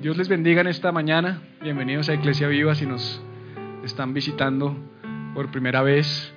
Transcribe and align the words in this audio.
Dios 0.00 0.16
les 0.16 0.30
bendiga 0.30 0.62
en 0.62 0.66
esta 0.66 0.92
mañana. 0.92 1.42
Bienvenidos 1.60 2.08
a 2.08 2.14
Iglesia 2.14 2.48
Viva 2.48 2.74
si 2.74 2.86
nos 2.86 3.22
están 3.84 4.14
visitando 4.14 4.74
por 5.34 5.50
primera 5.50 5.82
vez. 5.82 6.32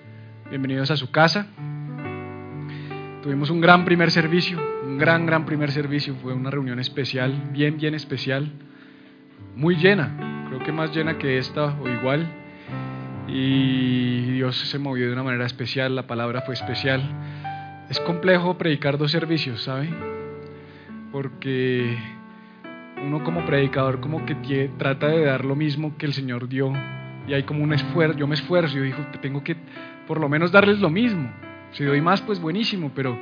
Bienvenidos 0.50 0.92
a 0.92 0.98
su 0.98 1.12
casa. 1.12 1.48
Tuvimos 3.22 3.50
un 3.50 3.62
gran 3.62 3.86
primer 3.86 4.12
servicio, 4.12 4.60
un 4.86 4.98
gran, 4.98 5.26
gran 5.26 5.46
primer 5.46 5.72
servicio. 5.72 6.14
Fue 6.16 6.34
una 6.34 6.52
reunión 6.52 6.78
especial, 6.82 7.52
bien, 7.54 7.78
bien 7.78 7.96
especial. 7.96 8.52
Muy 9.56 9.78
llena, 9.78 10.45
creo 10.50 10.59
que 10.59 10.73
más 10.73 10.94
llena 10.94 11.18
que 11.18 11.38
esta 11.38 11.68
o 11.80 11.88
igual. 11.88 12.28
Y 13.30 14.30
Dios 14.32 14.58
se 14.58 14.78
movió 14.78 15.08
de 15.08 15.14
una 15.14 15.23
manera 15.23 15.45
especial, 15.45 15.95
la 15.95 16.06
palabra 16.06 16.42
fue 16.42 16.54
especial. 16.54 17.02
Es 17.90 17.98
complejo 18.02 18.58
predicar 18.58 18.98
dos 18.98 19.12
servicios, 19.12 19.64
¿sabe? 19.64 19.88
Porque 21.14 21.98
uno 23.06 23.24
como 23.24 23.46
predicador 23.46 24.00
como 24.00 24.26
que 24.26 24.72
trata 24.78 25.08
de 25.08 25.26
dar 25.26 25.46
lo 25.46 25.56
mismo 25.56 25.98
que 25.98 26.06
el 26.06 26.14
Señor 26.14 26.48
dio 26.48 26.74
y 27.28 27.34
hay 27.34 27.44
como 27.44 27.64
un 27.64 27.73
esfuerzo, 27.73 28.18
yo 28.18 28.28
me 28.28 28.36
esfuerzo, 28.36 28.76
yo 28.76 28.84
digo, 28.84 28.98
tengo 29.22 29.44
que 29.44 29.56
por 30.08 30.20
lo 30.20 30.28
menos 30.30 30.52
darles 30.52 30.80
lo 30.80 30.90
mismo. 30.90 31.32
Si 31.72 31.84
doy 31.84 32.02
más, 32.02 32.22
pues 32.22 32.40
buenísimo, 32.40 32.92
pero, 32.94 33.18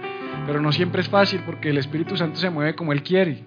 pero 0.46 0.62
no 0.62 0.72
siempre 0.72 1.02
es 1.02 1.10
fácil 1.10 1.42
porque 1.46 1.70
el 1.70 1.78
Espíritu 1.78 2.18
Santo 2.18 2.38
se 2.38 2.50
mueve 2.50 2.76
como 2.76 2.94
Él 2.94 3.04
quiere. 3.04 3.44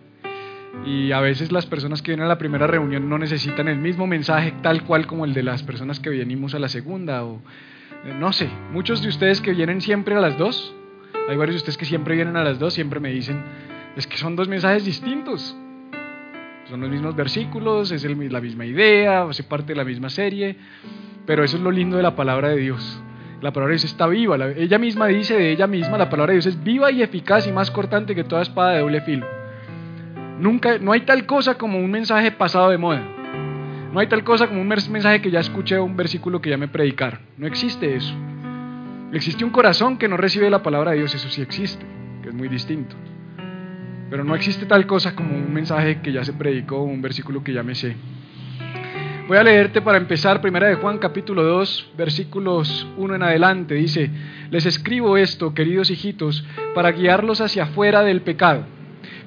Y 0.86 1.12
a 1.12 1.20
veces 1.20 1.52
las 1.52 1.66
personas 1.66 2.02
que 2.02 2.12
vienen 2.12 2.26
a 2.26 2.28
la 2.28 2.38
primera 2.38 2.66
reunión 2.66 3.08
no 3.08 3.18
necesitan 3.18 3.68
el 3.68 3.78
mismo 3.78 4.06
mensaje 4.06 4.54
tal 4.62 4.84
cual 4.84 5.06
como 5.06 5.24
el 5.24 5.34
de 5.34 5.42
las 5.42 5.62
personas 5.62 6.00
que 6.00 6.10
venimos 6.10 6.54
a 6.54 6.58
la 6.58 6.68
segunda. 6.68 7.24
O 7.24 7.40
no 8.18 8.32
sé, 8.32 8.48
muchos 8.72 9.02
de 9.02 9.08
ustedes 9.08 9.40
que 9.40 9.52
vienen 9.52 9.80
siempre 9.80 10.14
a 10.14 10.20
las 10.20 10.38
dos, 10.38 10.74
hay 11.28 11.36
varios 11.36 11.54
de 11.54 11.58
ustedes 11.58 11.78
que 11.78 11.84
siempre 11.84 12.16
vienen 12.16 12.36
a 12.36 12.44
las 12.44 12.58
dos, 12.58 12.74
siempre 12.74 13.00
me 13.00 13.10
dicen, 13.10 13.42
es 13.96 14.06
que 14.06 14.16
son 14.16 14.36
dos 14.36 14.48
mensajes 14.48 14.84
distintos. 14.84 15.56
Son 16.68 16.80
los 16.80 16.88
mismos 16.88 17.14
versículos, 17.14 17.92
es 17.92 18.04
la 18.04 18.40
misma 18.40 18.64
idea, 18.64 19.22
hace 19.22 19.42
parte 19.42 19.72
de 19.72 19.76
la 19.76 19.84
misma 19.84 20.08
serie, 20.08 20.56
pero 21.26 21.44
eso 21.44 21.56
es 21.56 21.62
lo 21.62 21.70
lindo 21.70 21.96
de 21.96 22.02
la 22.02 22.16
palabra 22.16 22.48
de 22.48 22.56
Dios. 22.56 23.02
La 23.42 23.52
palabra 23.52 23.72
de 23.72 23.78
Dios 23.78 23.84
está 23.84 24.06
viva. 24.06 24.36
ella 24.56 24.78
misma 24.78 25.06
dice 25.06 25.36
de 25.36 25.52
ella 25.52 25.66
misma, 25.66 25.98
la 25.98 26.08
palabra 26.08 26.32
de 26.32 26.36
Dios 26.36 26.46
es 26.46 26.62
viva 26.62 26.90
y 26.90 27.02
eficaz 27.02 27.46
y 27.46 27.52
más 27.52 27.70
cortante 27.70 28.14
que 28.14 28.24
toda 28.24 28.40
espada 28.40 28.72
de 28.72 28.80
doble 28.80 29.02
filo. 29.02 29.26
Nunca, 30.38 30.78
no 30.78 30.92
hay 30.92 31.02
tal 31.02 31.26
cosa 31.26 31.56
como 31.56 31.78
un 31.78 31.90
mensaje 31.90 32.32
pasado 32.32 32.70
de 32.70 32.78
moda. 32.78 33.02
No 33.92 34.00
hay 34.00 34.08
tal 34.08 34.24
cosa 34.24 34.48
como 34.48 34.60
un 34.60 34.66
mensaje 34.66 35.20
que 35.20 35.30
ya 35.30 35.40
escuché 35.40 35.78
un 35.78 35.96
versículo 35.96 36.40
que 36.40 36.50
ya 36.50 36.56
me 36.56 36.68
predicaron. 36.68 37.20
No 37.36 37.46
existe 37.46 37.94
eso. 37.94 38.14
Existe 39.12 39.44
un 39.44 39.50
corazón 39.50 39.98
que 39.98 40.08
no 40.08 40.16
recibe 40.16 40.50
la 40.50 40.62
palabra 40.62 40.92
de 40.92 40.98
Dios, 40.98 41.14
eso 41.14 41.28
sí 41.28 41.42
existe, 41.42 41.84
que 42.22 42.30
es 42.30 42.34
muy 42.34 42.48
distinto. 42.48 42.96
Pero 44.14 44.22
no 44.22 44.36
existe 44.36 44.64
tal 44.64 44.86
cosa 44.86 45.16
como 45.16 45.36
un 45.36 45.52
mensaje 45.52 46.00
que 46.00 46.12
ya 46.12 46.22
se 46.22 46.34
predicó 46.34 46.80
un 46.84 47.02
versículo 47.02 47.42
que 47.42 47.52
ya 47.52 47.64
me 47.64 47.74
sé. 47.74 47.96
Voy 49.26 49.36
a 49.36 49.42
leerte 49.42 49.82
para 49.82 49.98
empezar, 49.98 50.40
primera 50.40 50.68
de 50.68 50.76
Juan 50.76 50.98
capítulo 50.98 51.42
2, 51.42 51.94
versículos 51.98 52.86
1 52.96 53.16
en 53.16 53.22
adelante. 53.24 53.74
Dice, 53.74 54.08
les 54.50 54.66
escribo 54.66 55.16
esto, 55.16 55.52
queridos 55.52 55.90
hijitos, 55.90 56.46
para 56.76 56.92
guiarlos 56.92 57.40
hacia 57.40 57.64
afuera 57.64 58.04
del 58.04 58.20
pecado. 58.20 58.64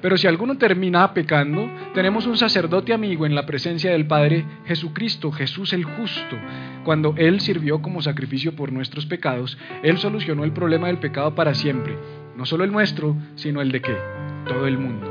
Pero 0.00 0.16
si 0.16 0.26
alguno 0.26 0.56
termina 0.56 1.12
pecando, 1.12 1.70
tenemos 1.92 2.26
un 2.26 2.38
sacerdote 2.38 2.94
amigo 2.94 3.26
en 3.26 3.34
la 3.34 3.44
presencia 3.44 3.90
del 3.90 4.06
Padre 4.06 4.46
Jesucristo, 4.64 5.30
Jesús 5.30 5.74
el 5.74 5.84
justo. 5.84 6.38
Cuando 6.86 7.12
Él 7.18 7.42
sirvió 7.42 7.82
como 7.82 8.00
sacrificio 8.00 8.56
por 8.56 8.72
nuestros 8.72 9.04
pecados, 9.04 9.58
Él 9.82 9.98
solucionó 9.98 10.44
el 10.44 10.52
problema 10.52 10.86
del 10.86 10.96
pecado 10.96 11.34
para 11.34 11.52
siempre. 11.52 11.94
No 12.38 12.46
solo 12.46 12.64
el 12.64 12.72
nuestro, 12.72 13.18
sino 13.34 13.60
el 13.60 13.70
de 13.70 13.82
qué? 13.82 14.17
Todo 14.48 14.66
el 14.66 14.78
mundo. 14.78 15.06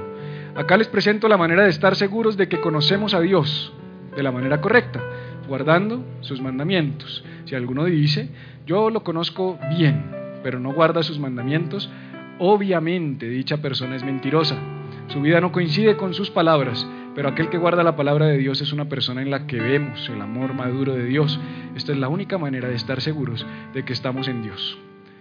Acá 0.58 0.76
les 0.76 0.88
presento 0.88 1.28
la 1.28 1.38
manera 1.38 1.64
de 1.64 1.70
estar 1.70 1.96
seguros 1.96 2.36
de 2.36 2.50
que 2.50 2.60
conocemos 2.60 3.14
a 3.14 3.22
Dios 3.22 3.72
de 4.16 4.24
la 4.24 4.32
manera 4.32 4.60
correcta, 4.60 5.00
guardando 5.48 6.04
sus 6.22 6.42
mandamientos. 6.42 7.24
Si 7.46 7.54
alguno 7.54 7.86
dice, 7.86 8.30
yo 8.66 8.90
lo 8.90 9.04
conozco 9.04 9.60
bien, 9.78 10.04
pero 10.44 10.60
no 10.60 10.74
guarda 10.74 11.04
sus 11.04 11.20
mandamientos, 11.20 11.90
obviamente 12.40 13.30
dicha 13.30 13.58
persona 13.58 13.96
es 13.96 14.04
mentirosa. 14.04 14.58
Su 15.10 15.22
vida 15.22 15.40
no 15.40 15.52
coincide 15.52 15.96
con 15.96 16.16
sus 16.16 16.32
palabras, 16.32 16.86
pero 17.14 17.30
aquel 17.30 17.50
que 17.50 17.60
guarda 17.60 17.84
la 17.84 17.96
palabra 17.96 18.26
de 18.26 18.38
Dios 18.40 18.60
es 18.62 18.74
una 18.74 18.90
persona 18.90 19.22
en 19.22 19.30
la 19.30 19.46
que 19.46 19.58
vemos 19.58 20.10
el 20.10 20.22
amor 20.22 20.56
maduro 20.56 20.96
de 20.96 21.06
Dios. 21.06 21.40
Esta 21.76 21.92
es 21.92 22.00
la 22.00 22.10
única 22.10 22.40
manera 22.40 22.68
de 22.68 22.76
estar 22.76 23.00
seguros 23.02 23.46
de 23.74 23.86
que 23.86 23.94
estamos 23.94 24.28
en 24.28 24.42
Dios. 24.42 24.78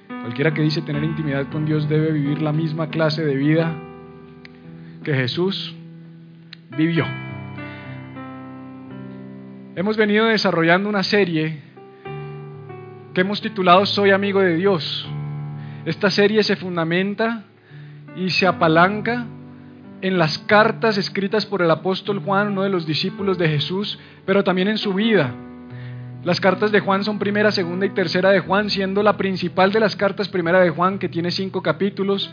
Cualquiera 0.08 0.54
que 0.54 0.62
dice 0.62 0.80
tener 0.80 1.04
intimidad 1.04 1.46
con 1.50 1.66
Dios 1.66 1.88
debe 1.88 2.10
vivir 2.10 2.40
la 2.40 2.52
misma 2.52 2.88
clase 2.88 3.24
de 3.24 3.36
vida 3.36 3.76
que 5.06 5.14
Jesús 5.14 5.72
vivió. 6.76 7.04
Hemos 9.76 9.96
venido 9.96 10.26
desarrollando 10.26 10.88
una 10.88 11.04
serie 11.04 11.62
que 13.14 13.20
hemos 13.20 13.40
titulado 13.40 13.86
Soy 13.86 14.10
amigo 14.10 14.40
de 14.40 14.56
Dios. 14.56 15.08
Esta 15.84 16.10
serie 16.10 16.42
se 16.42 16.56
fundamenta 16.56 17.44
y 18.16 18.30
se 18.30 18.48
apalanca 18.48 19.26
en 20.00 20.18
las 20.18 20.40
cartas 20.40 20.98
escritas 20.98 21.46
por 21.46 21.62
el 21.62 21.70
apóstol 21.70 22.18
Juan, 22.18 22.48
uno 22.48 22.64
de 22.64 22.70
los 22.70 22.84
discípulos 22.84 23.38
de 23.38 23.48
Jesús, 23.48 24.00
pero 24.24 24.42
también 24.42 24.66
en 24.66 24.78
su 24.78 24.92
vida. 24.92 25.32
Las 26.24 26.40
cartas 26.40 26.72
de 26.72 26.80
Juan 26.80 27.04
son 27.04 27.20
primera, 27.20 27.52
segunda 27.52 27.86
y 27.86 27.90
tercera 27.90 28.30
de 28.30 28.40
Juan, 28.40 28.70
siendo 28.70 29.04
la 29.04 29.16
principal 29.16 29.70
de 29.70 29.78
las 29.78 29.94
cartas 29.94 30.28
primera 30.28 30.58
de 30.58 30.70
Juan, 30.70 30.98
que 30.98 31.08
tiene 31.08 31.30
cinco 31.30 31.62
capítulos, 31.62 32.28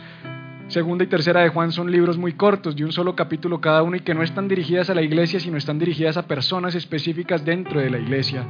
Segunda 0.68 1.04
y 1.04 1.08
tercera 1.08 1.42
de 1.42 1.50
Juan 1.50 1.72
son 1.72 1.90
libros 1.90 2.16
muy 2.16 2.32
cortos, 2.32 2.74
de 2.74 2.84
un 2.84 2.92
solo 2.92 3.14
capítulo 3.14 3.60
cada 3.60 3.82
uno 3.82 3.96
y 3.96 4.00
que 4.00 4.14
no 4.14 4.22
están 4.22 4.48
dirigidas 4.48 4.88
a 4.88 4.94
la 4.94 5.02
iglesia, 5.02 5.38
sino 5.38 5.58
están 5.58 5.78
dirigidas 5.78 6.16
a 6.16 6.26
personas 6.26 6.74
específicas 6.74 7.44
dentro 7.44 7.80
de 7.80 7.90
la 7.90 7.98
iglesia. 7.98 8.44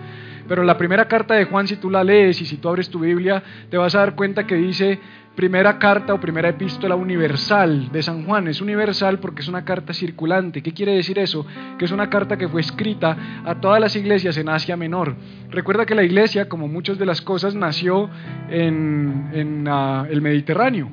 Pero 0.47 0.63
la 0.63 0.79
primera 0.79 1.09
carta 1.09 1.35
de 1.35 1.47
Juan, 1.47 1.67
si 1.67 1.77
tú 1.77 1.91
la 1.91 2.05
lees 2.05 2.41
y 2.41 2.47
si 2.47 2.57
tú 2.59 2.69
abres 2.69 2.89
tu 2.89 3.01
Biblia, 3.01 3.43
te 3.69 3.77
vas 3.77 3.95
a 3.97 3.99
dar 3.99 4.15
cuenta 4.15 4.47
que 4.47 4.55
dice 4.55 5.01
primera 5.35 5.79
carta 5.81 6.15
o 6.15 6.21
primera 6.21 6.49
epístola 6.49 6.95
universal 6.95 7.91
de 7.91 8.03
San 8.03 8.25
Juan. 8.25 8.47
Es 8.47 8.61
universal 8.61 9.19
porque 9.19 9.43
es 9.43 9.49
una 9.49 9.65
carta 9.65 9.93
circulante. 9.93 10.63
¿Qué 10.63 10.73
quiere 10.73 10.95
decir 10.95 11.19
eso? 11.19 11.45
Que 11.79 11.85
es 11.85 11.91
una 11.91 12.09
carta 12.09 12.37
que 12.37 12.49
fue 12.49 12.61
escrita 12.61 13.43
a 13.45 13.57
todas 13.57 13.81
las 13.81 13.97
iglesias 13.97 14.37
en 14.37 14.49
Asia 14.49 14.77
Menor. 14.77 15.17
Recuerda 15.51 15.85
que 15.85 15.95
la 15.95 16.05
iglesia, 16.05 16.49
como 16.49 16.69
muchas 16.69 16.97
de 16.97 17.07
las 17.07 17.21
cosas, 17.21 17.55
nació 17.55 18.09
en, 18.49 19.67
ah, 19.69 20.07
el 20.09 20.23
Mediterráneo. 20.23 20.91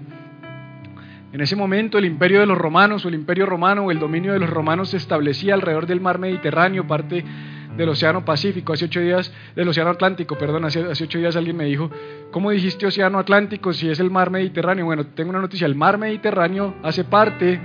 En 1.34 1.40
ese 1.40 1.56
momento 1.56 1.97
el 1.97 2.06
imperio 2.06 2.42
de 2.42 2.46
los 2.46 2.58
romanos 2.58 3.06
o 3.06 3.08
el 3.08 3.16
imperio 3.16 3.46
romano 3.46 3.86
o 3.86 3.92
el 3.92 4.00
dominio 4.00 4.34
de 4.34 4.40
los 4.40 4.50
romanos 4.50 4.90
se 4.90 4.97
establecía 4.97 5.53
alrededor 5.53 5.88
del 5.88 6.02
mar 6.02 6.19
Mediterráneo, 6.19 6.86
parte 6.86 7.24
del 7.78 7.88
Océano 7.88 8.25
Pacífico, 8.25 8.74
hace 8.74 8.86
ocho 8.86 9.00
días, 9.00 9.34
del 9.56 9.69
Océano 9.69 9.92
Atlántico, 9.92 10.38
perdón, 10.38 10.66
hace, 10.66 10.81
hace, 10.81 11.06
ocho 11.06 11.19
días 11.19 11.38
alguien 11.38 11.56
me 11.56 11.66
dijo, 11.66 11.90
¿cómo 12.31 12.52
dijiste 12.52 12.86
Océano 12.86 13.18
Atlántico 13.18 13.72
si 13.72 13.90
es 13.90 14.02
el 14.02 14.12
mar 14.12 14.30
Mediterráneo? 14.30 14.86
Bueno, 14.86 15.06
tengo 15.08 15.30
una 15.30 15.40
noticia, 15.40 15.66
el 15.68 15.75
mar 15.75 15.97
Mediterráneo 15.97 16.75
hace 16.84 17.06
parte 17.06 17.59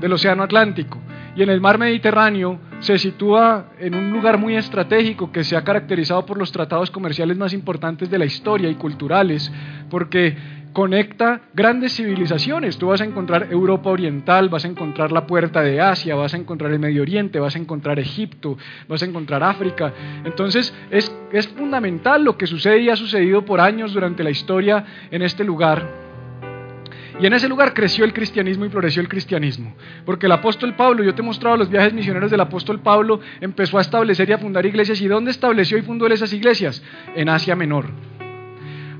del 0.00 0.12
Océano 0.12 0.42
Atlántico. 0.42 1.00
Y 1.36 1.42
en 1.42 1.48
el 1.48 1.60
mar 1.60 1.78
Mediterráneo 1.78 2.60
se 2.80 2.98
sitúa 2.98 3.70
en 3.80 3.94
un 3.94 4.12
lugar 4.12 4.38
muy 4.38 4.56
estratégico 4.56 5.32
que 5.32 5.42
se 5.42 5.56
ha 5.56 5.64
caracterizado 5.64 6.24
por 6.26 6.38
los 6.38 6.52
tratados 6.52 6.90
comerciales 6.90 7.36
más 7.36 7.52
importantes 7.54 8.10
de 8.10 8.18
la 8.18 8.26
historia 8.26 8.68
y 8.68 8.74
culturales, 8.74 9.50
porque 9.90 10.36
conecta 10.74 11.40
grandes 11.54 11.94
civilizaciones. 11.94 12.76
Tú 12.76 12.88
vas 12.88 13.00
a 13.00 13.04
encontrar 13.04 13.48
Europa 13.50 13.88
Oriental, 13.88 14.50
vas 14.50 14.66
a 14.66 14.68
encontrar 14.68 15.12
la 15.12 15.26
puerta 15.26 15.62
de 15.62 15.80
Asia, 15.80 16.16
vas 16.16 16.34
a 16.34 16.36
encontrar 16.36 16.72
el 16.72 16.80
Medio 16.80 17.00
Oriente, 17.00 17.38
vas 17.38 17.56
a 17.56 17.58
encontrar 17.58 17.98
Egipto, 17.98 18.58
vas 18.88 19.02
a 19.02 19.06
encontrar 19.06 19.42
África. 19.42 19.94
Entonces 20.24 20.74
es, 20.90 21.10
es 21.32 21.48
fundamental 21.48 22.22
lo 22.24 22.36
que 22.36 22.46
sucede 22.46 22.80
y 22.80 22.90
ha 22.90 22.96
sucedido 22.96 23.46
por 23.46 23.60
años 23.60 23.94
durante 23.94 24.22
la 24.22 24.30
historia 24.30 24.84
en 25.10 25.22
este 25.22 25.44
lugar. 25.44 26.04
Y 27.20 27.26
en 27.26 27.32
ese 27.32 27.48
lugar 27.48 27.72
creció 27.72 28.04
el 28.04 28.12
cristianismo 28.12 28.64
y 28.64 28.70
floreció 28.70 29.00
el 29.00 29.08
cristianismo. 29.08 29.76
Porque 30.04 30.26
el 30.26 30.32
apóstol 30.32 30.74
Pablo, 30.74 31.04
yo 31.04 31.14
te 31.14 31.22
he 31.22 31.24
mostrado 31.24 31.56
los 31.56 31.70
viajes 31.70 31.92
misioneros 31.92 32.32
del 32.32 32.40
apóstol 32.40 32.80
Pablo, 32.80 33.20
empezó 33.40 33.78
a 33.78 33.82
establecer 33.82 34.28
y 34.28 34.32
a 34.32 34.38
fundar 34.38 34.66
iglesias. 34.66 35.00
¿Y 35.00 35.06
dónde 35.06 35.30
estableció 35.30 35.78
y 35.78 35.82
fundó 35.82 36.08
esas 36.08 36.32
iglesias? 36.32 36.82
En 37.14 37.28
Asia 37.28 37.54
Menor. 37.54 37.86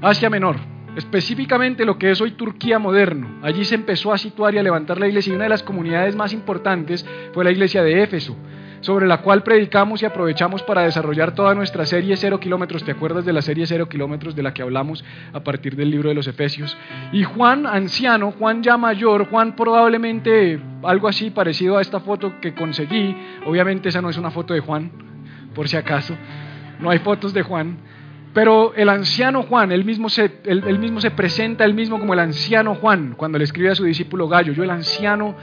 Asia 0.01 0.31
Menor. 0.31 0.74
Específicamente 0.97 1.85
lo 1.85 1.99
que 1.99 2.11
es 2.11 2.21
hoy 2.21 2.33
Turquía 2.33 2.79
moderno. 2.79 3.29
Allí 3.43 3.65
se 3.65 3.75
empezó 3.75 4.13
a 4.13 4.19
situar 4.19 4.55
y 4.55 4.59
a 4.59 4.63
levantar 4.63 4.99
la 4.99 5.09
iglesia 5.09 5.33
y 5.33 5.37
una 5.37 5.45
de 5.45 5.51
las 5.51 5.63
comunidades 5.63 6.17
más 6.17 6.33
importantes 6.33 7.05
fue 7.33 7.45
la 7.45 7.51
iglesia 7.51 7.83
de 7.83 8.03
Éfeso, 8.03 8.37
sobre 8.81 9.07
la 9.07 9.23
cual 9.23 9.43
predicamos 9.43 10.03
y 10.03 10.07
aprovechamos 10.07 10.63
para 10.63 10.83
desarrollar 10.83 11.35
toda 11.35 11.55
nuestra 11.55 11.87
serie 11.87 12.17
Cero 12.17 12.39
Kilómetros. 12.39 12.85
¿Te 12.85 12.93
acuerdas 12.93 13.25
de 13.25 13.33
la 13.33 13.43
serie 13.43 13.67
Cero 13.67 13.89
Kilómetros 13.89 14.37
de 14.37 14.43
la 14.43 14.55
que 14.55 14.63
hablamos 14.63 15.05
a 15.33 15.41
partir 15.41 15.75
del 15.75 15.91
libro 15.91 16.11
de 16.11 16.15
los 16.15 16.29
Efesios? 16.29 16.77
Y 17.13 17.25
Juan, 17.25 17.67
anciano, 17.67 18.33
Juan 18.33 18.63
ya 18.63 18.77
mayor, 18.77 19.29
Juan 19.29 19.57
probablemente 19.57 20.61
algo 20.83 21.09
así 21.09 21.31
parecido 21.31 21.79
a 21.79 21.83
esta 21.83 22.01
foto 22.01 22.41
que 22.41 22.55
conseguí, 22.55 23.17
obviamente 23.47 23.89
esa 23.89 24.03
no 24.03 24.11
es 24.11 24.19
una 24.19 24.31
foto 24.31 24.55
de 24.55 24.61
Juan, 24.61 24.93
por 25.55 25.69
si 25.69 25.77
acaso, 25.77 26.15
no 26.79 26.91
hay 26.91 26.99
fotos 26.99 27.33
de 27.33 27.43
Juan, 27.43 27.79
pero 28.35 28.75
el 28.75 28.89
anciano 28.89 29.45
Juan, 29.45 29.71
él 29.71 29.85
mismo, 29.85 30.09
se, 30.11 30.31
mismo 30.79 31.01
se 31.01 31.13
presenta, 31.13 31.65
él 31.65 31.73
mismo 31.73 32.01
como 32.01 32.15
el 32.15 32.21
anciano 32.21 32.75
Juan, 32.75 33.15
cuando 33.17 33.39
le 33.39 33.45
escribe 33.45 33.71
a 33.71 33.77
su 33.77 33.85
discípulo 33.85 34.29
Gallo, 34.29 34.53
yo 34.53 34.65
el 34.65 34.71
anciano 34.71 35.37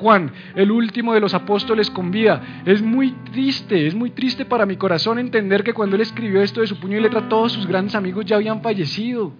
Juan, 0.00 0.32
el 0.56 0.72
último 0.72 1.14
de 1.14 1.20
los 1.20 1.34
apóstoles 1.34 1.88
con 1.88 2.10
vida. 2.10 2.62
Es 2.66 2.82
muy 2.82 3.12
triste, 3.32 3.86
es 3.86 3.94
muy 3.94 4.10
triste 4.10 4.44
para 4.44 4.66
mi 4.66 4.76
corazón 4.76 5.20
entender 5.20 5.62
que 5.62 5.72
cuando 5.72 5.94
él 5.94 6.02
escribió 6.02 6.42
esto 6.42 6.60
de 6.60 6.66
su 6.66 6.80
puño 6.80 6.98
y 6.98 7.00
letra, 7.00 7.28
todos 7.28 7.52
sus 7.52 7.66
grandes 7.68 7.94
amigos 7.94 8.26
ya 8.26 8.36
habían 8.36 8.60
fallecido 8.60 9.32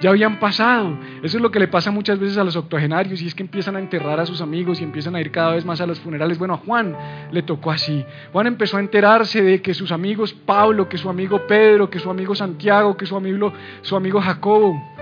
ya 0.00 0.10
habían 0.10 0.38
pasado. 0.38 0.98
Eso 1.22 1.36
es 1.36 1.42
lo 1.42 1.50
que 1.50 1.58
le 1.58 1.68
pasa 1.68 1.90
muchas 1.90 2.18
veces 2.18 2.38
a 2.38 2.44
los 2.44 2.56
octogenarios 2.56 3.20
y 3.22 3.26
es 3.26 3.34
que 3.34 3.42
empiezan 3.42 3.76
a 3.76 3.78
enterrar 3.78 4.20
a 4.20 4.26
sus 4.26 4.40
amigos 4.40 4.80
y 4.80 4.84
empiezan 4.84 5.14
a 5.16 5.20
ir 5.20 5.30
cada 5.30 5.54
vez 5.54 5.64
más 5.64 5.80
a 5.80 5.86
los 5.86 6.00
funerales. 6.00 6.38
Bueno, 6.38 6.54
a 6.54 6.58
Juan 6.58 6.96
le 7.30 7.42
tocó 7.42 7.70
así. 7.70 8.04
Juan 8.32 8.46
empezó 8.46 8.76
a 8.76 8.80
enterarse 8.80 9.42
de 9.42 9.62
que 9.62 9.74
sus 9.74 9.92
amigos 9.92 10.32
Pablo, 10.32 10.88
que 10.88 10.98
su 10.98 11.08
amigo 11.08 11.46
Pedro, 11.46 11.90
que 11.90 11.98
su 11.98 12.10
amigo 12.10 12.34
Santiago, 12.34 12.96
que 12.96 13.06
su 13.06 13.16
amigo, 13.16 13.52
su 13.82 13.96
amigo 13.96 14.20
Jacobo, 14.20 14.93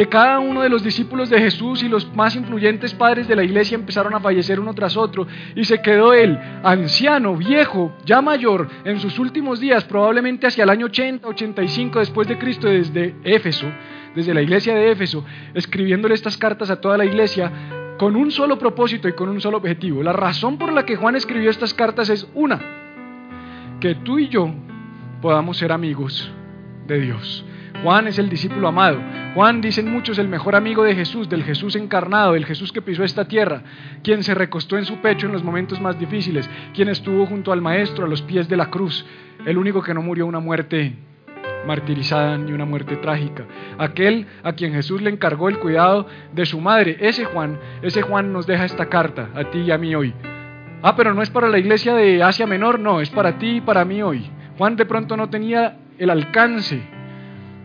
que 0.00 0.08
cada 0.08 0.38
uno 0.38 0.62
de 0.62 0.70
los 0.70 0.82
discípulos 0.82 1.28
de 1.28 1.38
Jesús 1.38 1.82
y 1.82 1.88
los 1.90 2.10
más 2.16 2.34
influyentes 2.34 2.94
padres 2.94 3.28
de 3.28 3.36
la 3.36 3.44
iglesia 3.44 3.74
empezaron 3.74 4.14
a 4.14 4.20
fallecer 4.20 4.58
uno 4.58 4.72
tras 4.72 4.96
otro 4.96 5.26
y 5.54 5.62
se 5.66 5.82
quedó 5.82 6.14
él, 6.14 6.38
anciano, 6.62 7.36
viejo, 7.36 7.92
ya 8.06 8.22
mayor, 8.22 8.66
en 8.84 8.98
sus 8.98 9.18
últimos 9.18 9.60
días, 9.60 9.84
probablemente 9.84 10.46
hacia 10.46 10.64
el 10.64 10.70
año 10.70 10.86
80, 10.86 11.28
85 11.28 11.98
después 11.98 12.26
de 12.28 12.38
Cristo 12.38 12.66
desde 12.66 13.14
Éfeso, 13.24 13.66
desde 14.14 14.32
la 14.32 14.40
iglesia 14.40 14.74
de 14.74 14.90
Éfeso, 14.90 15.22
escribiéndole 15.52 16.14
estas 16.14 16.38
cartas 16.38 16.70
a 16.70 16.80
toda 16.80 16.96
la 16.96 17.04
iglesia 17.04 17.52
con 17.98 18.16
un 18.16 18.30
solo 18.30 18.58
propósito 18.58 19.06
y 19.06 19.12
con 19.12 19.28
un 19.28 19.42
solo 19.42 19.58
objetivo. 19.58 20.02
La 20.02 20.14
razón 20.14 20.56
por 20.56 20.72
la 20.72 20.86
que 20.86 20.96
Juan 20.96 21.14
escribió 21.14 21.50
estas 21.50 21.74
cartas 21.74 22.08
es 22.08 22.26
una, 22.32 22.58
que 23.80 23.96
tú 23.96 24.18
y 24.18 24.28
yo 24.28 24.50
podamos 25.20 25.58
ser 25.58 25.72
amigos 25.72 26.32
de 26.86 27.00
Dios. 27.00 27.44
Juan 27.82 28.08
es 28.08 28.18
el 28.18 28.28
discípulo 28.28 28.68
amado. 28.68 29.00
Juan, 29.34 29.60
dicen 29.62 29.90
muchos, 29.90 30.18
el 30.18 30.28
mejor 30.28 30.54
amigo 30.54 30.82
de 30.82 30.94
Jesús, 30.94 31.28
del 31.30 31.44
Jesús 31.44 31.76
encarnado, 31.76 32.34
del 32.34 32.44
Jesús 32.44 32.72
que 32.72 32.82
pisó 32.82 33.04
esta 33.04 33.24
tierra, 33.26 33.62
quien 34.02 34.22
se 34.22 34.34
recostó 34.34 34.76
en 34.76 34.84
su 34.84 34.96
pecho 34.96 35.26
en 35.26 35.32
los 35.32 35.42
momentos 35.42 35.80
más 35.80 35.98
difíciles, 35.98 36.50
quien 36.74 36.88
estuvo 36.88 37.24
junto 37.26 37.52
al 37.52 37.62
Maestro 37.62 38.04
a 38.04 38.08
los 38.08 38.20
pies 38.22 38.48
de 38.48 38.56
la 38.56 38.70
cruz, 38.70 39.06
el 39.46 39.56
único 39.56 39.82
que 39.82 39.94
no 39.94 40.02
murió 40.02 40.26
una 40.26 40.40
muerte 40.40 40.94
martirizada 41.66 42.36
ni 42.36 42.52
una 42.52 42.66
muerte 42.66 42.96
trágica. 42.96 43.46
Aquel 43.78 44.26
a 44.42 44.52
quien 44.52 44.74
Jesús 44.74 45.00
le 45.00 45.10
encargó 45.10 45.48
el 45.48 45.58
cuidado 45.58 46.06
de 46.34 46.44
su 46.44 46.60
madre, 46.60 46.98
ese 47.00 47.24
Juan, 47.24 47.58
ese 47.80 48.02
Juan 48.02 48.32
nos 48.32 48.46
deja 48.46 48.66
esta 48.66 48.86
carta 48.86 49.30
a 49.34 49.44
ti 49.44 49.60
y 49.60 49.70
a 49.70 49.78
mí 49.78 49.94
hoy. 49.94 50.12
Ah, 50.82 50.96
pero 50.96 51.14
no 51.14 51.22
es 51.22 51.30
para 51.30 51.48
la 51.48 51.58
iglesia 51.58 51.94
de 51.94 52.22
Asia 52.22 52.46
Menor, 52.46 52.78
no, 52.78 53.00
es 53.00 53.10
para 53.10 53.38
ti 53.38 53.56
y 53.56 53.60
para 53.60 53.84
mí 53.84 54.02
hoy. 54.02 54.30
Juan 54.58 54.76
de 54.76 54.86
pronto 54.86 55.16
no 55.16 55.30
tenía 55.30 55.78
el 55.98 56.10
alcance 56.10 56.99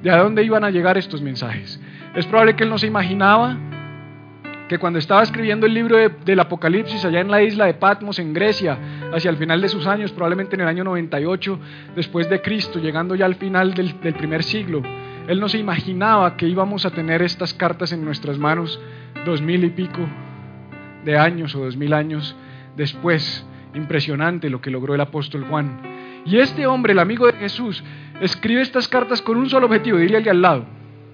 de 0.05 0.11
a 0.11 0.17
dónde 0.17 0.43
iban 0.43 0.63
a 0.63 0.69
llegar 0.69 0.99
estos 0.99 1.23
mensajes. 1.23 1.81
Es 2.13 2.27
probable 2.27 2.55
que 2.55 2.63
él 2.63 2.69
no 2.69 2.77
se 2.77 2.85
imaginaba 2.85 3.57
que 4.69 4.77
cuando 4.77 4.99
estaba 4.99 5.23
escribiendo 5.23 5.65
el 5.65 5.73
libro 5.73 5.97
del 5.97 6.39
Apocalipsis 6.39 7.03
allá 7.05 7.21
en 7.21 7.31
la 7.31 7.41
isla 7.41 7.65
de 7.65 7.73
Patmos, 7.73 8.19
en 8.19 8.31
Grecia, 8.31 8.77
hacia 9.11 9.31
el 9.31 9.37
final 9.37 9.61
de 9.61 9.67
sus 9.67 9.87
años, 9.87 10.11
probablemente 10.11 10.53
en 10.53 10.61
el 10.61 10.67
año 10.67 10.83
98 10.83 11.59
después 11.95 12.29
de 12.29 12.39
Cristo, 12.39 12.77
llegando 12.77 13.15
ya 13.15 13.25
al 13.25 13.33
final 13.33 13.73
del, 13.73 13.99
del 13.99 14.13
primer 14.13 14.43
siglo, 14.43 14.83
él 15.27 15.39
no 15.39 15.49
se 15.49 15.57
imaginaba 15.57 16.37
que 16.37 16.47
íbamos 16.47 16.85
a 16.85 16.91
tener 16.91 17.23
estas 17.23 17.55
cartas 17.55 17.91
en 17.91 18.05
nuestras 18.05 18.37
manos 18.37 18.79
dos 19.25 19.41
mil 19.41 19.63
y 19.63 19.71
pico 19.71 20.07
de 21.03 21.17
años 21.17 21.55
o 21.55 21.63
dos 21.63 21.77
mil 21.77 21.93
años 21.93 22.35
después. 22.77 23.43
Impresionante 23.73 24.51
lo 24.51 24.61
que 24.61 24.69
logró 24.69 24.93
el 24.93 25.01
apóstol 25.01 25.45
Juan. 25.49 25.81
Y 26.25 26.37
este 26.37 26.65
hombre, 26.65 26.93
el 26.93 26.99
amigo 26.99 27.27
de 27.27 27.33
Jesús, 27.33 27.83
Escribe 28.21 28.61
estas 28.61 28.87
cartas 28.87 29.21
con 29.21 29.37
un 29.37 29.49
solo 29.49 29.65
objetivo, 29.65 29.97
diría 29.97 30.17
al 30.17 30.23
de 30.23 30.29
al 30.29 30.41
lado. 30.41 30.65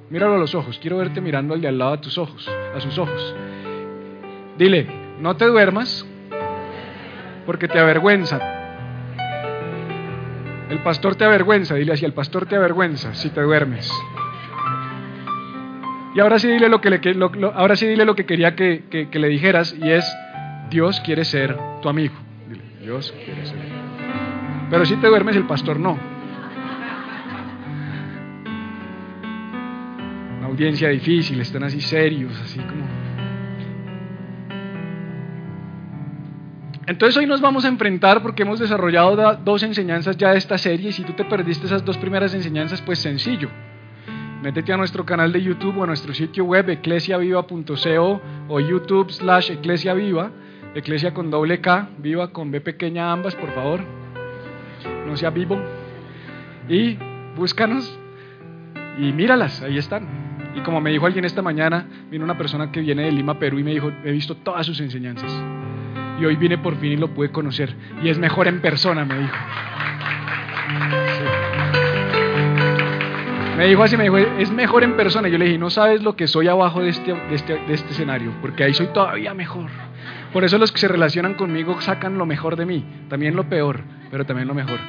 Míralo 0.10 0.36
a 0.36 0.38
los 0.38 0.54
ojos, 0.56 0.78
quiero 0.80 0.98
verte 0.98 1.22
mirando 1.22 1.54
al 1.54 1.62
de 1.62 1.68
al 1.68 1.78
lado 1.78 1.94
a 1.94 2.02
tus 2.02 2.18
ojos, 2.18 2.50
a 2.76 2.80
sus 2.82 2.98
ojos. 2.98 3.36
Dile, 4.58 4.88
no 5.20 5.36
te 5.38 5.46
duermas 5.46 6.06
porque 7.46 7.68
te 7.68 7.80
avergüenza. 7.80 8.40
El 10.70 10.80
pastor 10.84 11.16
te 11.16 11.26
avergüenza, 11.26 11.76
dile 11.76 11.94
así, 11.94 12.06
el 12.06 12.14
pastor 12.14 12.46
te 12.46 12.56
avergüenza 12.56 13.14
si 13.14 13.30
te 13.30 13.42
duermes. 13.42 13.92
Y 16.14 16.20
ahora 16.20 16.40
sí 16.40 16.48
dile 16.50 16.68
lo 16.68 16.82
que, 16.82 16.90
le, 16.90 17.00
ahora 17.56 17.76
sí 17.76 17.88
dile 17.88 18.06
lo 18.06 18.16
que 18.16 18.26
quería 18.26 18.56
que, 18.56 19.08
le 19.12 19.28
dijeras 19.28 19.76
y 19.80 19.90
es, 19.90 20.06
Dios 20.70 21.00
quiere 21.02 21.24
ser 21.24 21.58
tu 21.82 21.90
amigo. 21.90 22.16
Dile, 22.50 22.64
Dios 22.82 23.14
quiere 23.26 23.46
ser. 23.46 23.58
Pero 24.70 24.86
si 24.86 24.96
te 24.98 25.08
duermes, 25.08 25.36
el 25.36 25.48
pastor 25.48 25.80
no. 25.80 25.98
Audiencia 30.52 30.90
difícil, 30.90 31.40
están 31.40 31.64
así 31.64 31.80
serios, 31.82 32.38
así 32.42 32.60
como... 32.60 32.86
Entonces 36.88 37.16
hoy 37.16 37.26
nos 37.26 37.40
vamos 37.40 37.64
a 37.64 37.70
enfrentar 37.70 38.22
porque 38.22 38.44
hemos 38.44 38.60
desarrollado 38.60 39.16
dos 39.46 39.64
enseñanzas 39.64 40.18
ya 40.18 40.32
de 40.32 40.38
esta 40.38 40.58
serie 40.58 40.90
y 40.90 40.92
si 40.92 41.04
tú 41.04 41.14
te 41.14 41.24
perdiste 41.24 41.66
esas 41.66 41.86
dos 41.86 41.98
primeras 41.98 42.34
enseñanzas, 42.34 42.82
pues 42.82 43.00
sencillo. 43.00 43.50
Métete 44.42 44.74
a 44.74 44.78
nuestro 44.78 45.06
canal 45.06 45.32
de 45.32 45.42
YouTube 45.42 45.78
o 45.78 45.84
a 45.84 45.88
nuestro 45.88 46.14
sitio 46.14 46.44
web 46.44 46.70
eclesiaviva.co 46.70 48.22
o 48.50 48.60
YouTube 48.60 49.12
slash 49.12 49.52
eclesiaviva, 49.52 50.32
eclesia 50.76 51.14
con 51.14 51.32
doble 51.32 51.62
K, 51.62 51.90
viva 52.00 52.34
con 52.34 52.52
B 52.52 52.60
pequeña 52.60 53.12
ambas, 53.12 53.36
por 53.36 53.54
favor. 53.54 53.82
No 55.08 55.16
sea 55.16 55.30
vivo. 55.30 55.62
Y 56.68 56.98
búscanos 57.38 57.98
y 58.98 59.14
míralas, 59.14 59.62
ahí 59.62 59.78
están. 59.78 60.21
Y 60.56 60.62
como 60.62 60.82
me 60.82 60.92
dijo 60.92 61.06
alguien 61.06 61.26
esta 61.26 61.42
mañana, 61.42 61.86
vino 62.10 62.24
una 62.26 62.38
persona 62.38 62.72
que 62.72 62.82
viene 62.82 63.04
de 63.04 63.12
Lima, 63.12 63.40
Perú, 63.40 63.60
y 63.60 63.64
me 63.64 63.72
dijo, 63.72 63.92
he 64.04 64.12
visto 64.12 64.36
todas 64.36 64.66
sus 64.66 64.80
enseñanzas. 64.82 65.32
Y 66.20 66.26
hoy 66.26 66.36
vine 66.36 66.58
por 66.58 66.76
fin 66.76 66.92
y 66.92 66.98
lo 66.98 67.14
pude 67.14 67.32
conocer. 67.32 67.76
Y 68.04 68.10
es 68.10 68.20
mejor 68.20 68.48
en 68.48 68.62
persona, 68.62 69.06
me 69.06 69.18
dijo. 69.18 69.36
Me 73.58 73.68
dijo 73.68 73.84
así, 73.84 73.96
me 73.96 74.04
dijo, 74.04 74.18
es 74.18 74.52
mejor 74.52 74.84
en 74.84 74.96
persona. 74.96 75.28
Yo 75.28 75.38
le 75.38 75.46
dije, 75.46 75.58
no 75.58 75.70
sabes 75.70 76.02
lo 76.04 76.16
que 76.16 76.28
soy 76.28 76.48
abajo 76.48 76.82
de 76.82 76.90
este, 76.90 77.14
de 77.14 77.36
este, 77.36 77.54
de 77.54 77.74
este 77.74 77.92
escenario, 77.92 78.34
porque 78.42 78.64
ahí 78.64 78.74
soy 78.74 78.88
todavía 78.88 79.34
mejor. 79.34 79.70
Por 80.34 80.44
eso 80.44 80.58
los 80.58 80.72
que 80.72 80.80
se 80.80 80.88
relacionan 80.88 81.36
conmigo 81.36 81.80
sacan 81.82 82.18
lo 82.18 82.26
mejor 82.26 82.56
de 82.56 82.66
mí, 82.66 82.86
también 83.10 83.36
lo 83.36 83.50
peor, 83.50 83.82
pero 84.10 84.26
también 84.26 84.48
lo 84.48 84.54
mejor. 84.54 84.80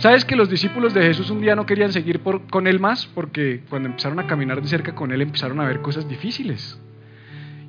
¿Sabes 0.00 0.24
que 0.24 0.34
los 0.34 0.48
discípulos 0.48 0.94
de 0.94 1.02
Jesús 1.02 1.28
un 1.28 1.42
día 1.42 1.54
no 1.54 1.66
querían 1.66 1.92
seguir 1.92 2.22
con 2.22 2.66
él 2.66 2.80
más? 2.80 3.06
Porque 3.14 3.60
cuando 3.68 3.90
empezaron 3.90 4.18
a 4.18 4.26
caminar 4.26 4.62
de 4.62 4.66
cerca 4.66 4.94
con 4.94 5.12
él 5.12 5.20
empezaron 5.20 5.60
a 5.60 5.66
ver 5.66 5.82
cosas 5.82 6.08
difíciles. 6.08 6.80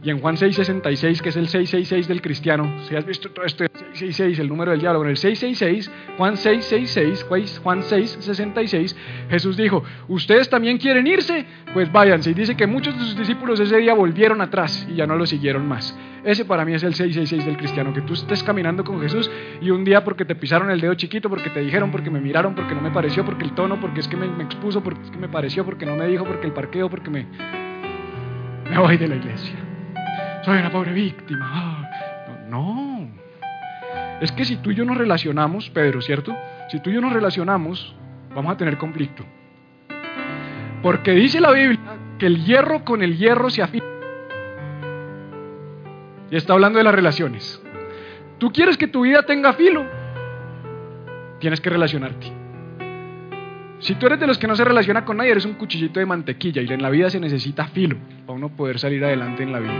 Y 0.03 0.09
en 0.09 0.19
Juan 0.19 0.35
6:66, 0.35 1.21
que 1.21 1.29
es 1.29 1.35
el 1.35 1.47
666 1.47 2.07
del 2.07 2.21
cristiano, 2.23 2.75
si 2.87 2.95
has 2.95 3.05
visto 3.05 3.29
todo 3.29 3.45
esto, 3.45 3.63
666, 3.63 4.39
el 4.39 4.47
número 4.47 4.71
del 4.71 4.79
diálogo, 4.79 5.03
en 5.03 5.11
el 5.11 5.17
666, 5.17 5.91
Juan 6.17 6.37
666, 6.37 7.59
Juan 7.59 7.83
666, 7.83 8.97
Jesús 9.29 9.57
dijo, 9.57 9.83
¿ustedes 10.07 10.49
también 10.49 10.79
quieren 10.79 11.05
irse? 11.05 11.45
Pues 11.73 11.91
váyanse. 11.91 12.31
Y 12.31 12.33
dice 12.33 12.55
que 12.55 12.65
muchos 12.65 12.97
de 12.97 13.01
sus 13.01 13.15
discípulos 13.15 13.59
ese 13.59 13.77
día 13.77 13.93
volvieron 13.93 14.41
atrás 14.41 14.87
y 14.89 14.95
ya 14.95 15.05
no 15.05 15.15
lo 15.15 15.27
siguieron 15.27 15.67
más. 15.67 15.95
Ese 16.23 16.45
para 16.45 16.65
mí 16.65 16.73
es 16.73 16.81
el 16.81 16.95
666 16.95 17.45
del 17.45 17.57
cristiano, 17.57 17.93
que 17.93 18.01
tú 18.01 18.13
estés 18.13 18.41
caminando 18.41 18.83
con 18.83 19.01
Jesús 19.01 19.29
y 19.61 19.69
un 19.69 19.83
día 19.83 20.03
porque 20.03 20.25
te 20.25 20.33
pisaron 20.33 20.71
el 20.71 20.81
dedo 20.81 20.95
chiquito, 20.95 21.29
porque 21.29 21.51
te 21.51 21.59
dijeron, 21.59 21.91
porque 21.91 22.09
me 22.09 22.21
miraron, 22.21 22.55
porque 22.55 22.73
no 22.73 22.81
me 22.81 22.89
pareció, 22.89 23.23
porque 23.23 23.43
el 23.43 23.53
tono, 23.53 23.79
porque 23.79 23.99
es 23.99 24.07
que 24.07 24.17
me, 24.17 24.27
me 24.27 24.45
expuso, 24.45 24.81
porque 24.81 25.01
es 25.03 25.11
que 25.11 25.17
me 25.17 25.29
pareció, 25.29 25.63
porque 25.63 25.85
no 25.85 25.95
me 25.95 26.07
dijo, 26.07 26.25
porque 26.25 26.47
el 26.47 26.53
parqueo, 26.53 26.89
porque 26.89 27.11
me... 27.11 27.27
Me 28.67 28.79
voy 28.79 28.97
de 28.97 29.07
la 29.07 29.17
iglesia 29.17 29.70
soy 30.43 30.57
una 30.59 30.71
pobre 30.71 30.93
víctima. 30.93 31.49
Ah, 31.53 32.45
no. 32.47 33.09
Es 34.21 34.31
que 34.31 34.45
si 34.45 34.57
tú 34.57 34.71
y 34.71 34.75
yo 34.75 34.85
nos 34.85 34.97
relacionamos, 34.97 35.69
Pedro, 35.69 36.01
¿cierto? 36.01 36.35
Si 36.69 36.79
tú 36.79 36.89
y 36.89 36.93
yo 36.93 37.01
nos 37.01 37.13
relacionamos, 37.13 37.95
vamos 38.33 38.53
a 38.53 38.57
tener 38.57 38.77
conflicto. 38.77 39.25
Porque 40.81 41.11
dice 41.11 41.39
la 41.39 41.51
Biblia 41.51 41.79
que 42.17 42.27
el 42.27 42.43
hierro 42.45 42.83
con 42.85 43.01
el 43.01 43.17
hierro 43.17 43.49
se 43.49 43.61
afila. 43.61 43.85
Y 46.29 46.35
está 46.35 46.53
hablando 46.53 46.77
de 46.77 46.83
las 46.83 46.95
relaciones. 46.95 47.61
Tú 48.37 48.51
quieres 48.51 48.77
que 48.77 48.87
tu 48.87 49.01
vida 49.01 49.23
tenga 49.23 49.53
filo, 49.53 49.85
tienes 51.39 51.61
que 51.61 51.69
relacionarte. 51.69 52.31
Si 53.79 53.95
tú 53.95 54.05
eres 54.05 54.19
de 54.19 54.27
los 54.27 54.37
que 54.37 54.47
no 54.47 54.55
se 54.55 54.63
relaciona 54.63 55.03
con 55.03 55.17
nadie, 55.17 55.31
eres 55.31 55.45
un 55.45 55.53
cuchillito 55.53 55.99
de 55.99 56.05
mantequilla 56.05 56.61
y 56.61 56.71
en 56.71 56.81
la 56.81 56.89
vida 56.89 57.09
se 57.09 57.19
necesita 57.19 57.65
filo 57.67 57.97
para 58.25 58.37
uno 58.37 58.49
poder 58.49 58.79
salir 58.79 59.03
adelante 59.03 59.41
en 59.43 59.51
la 59.51 59.59
vida. 59.59 59.73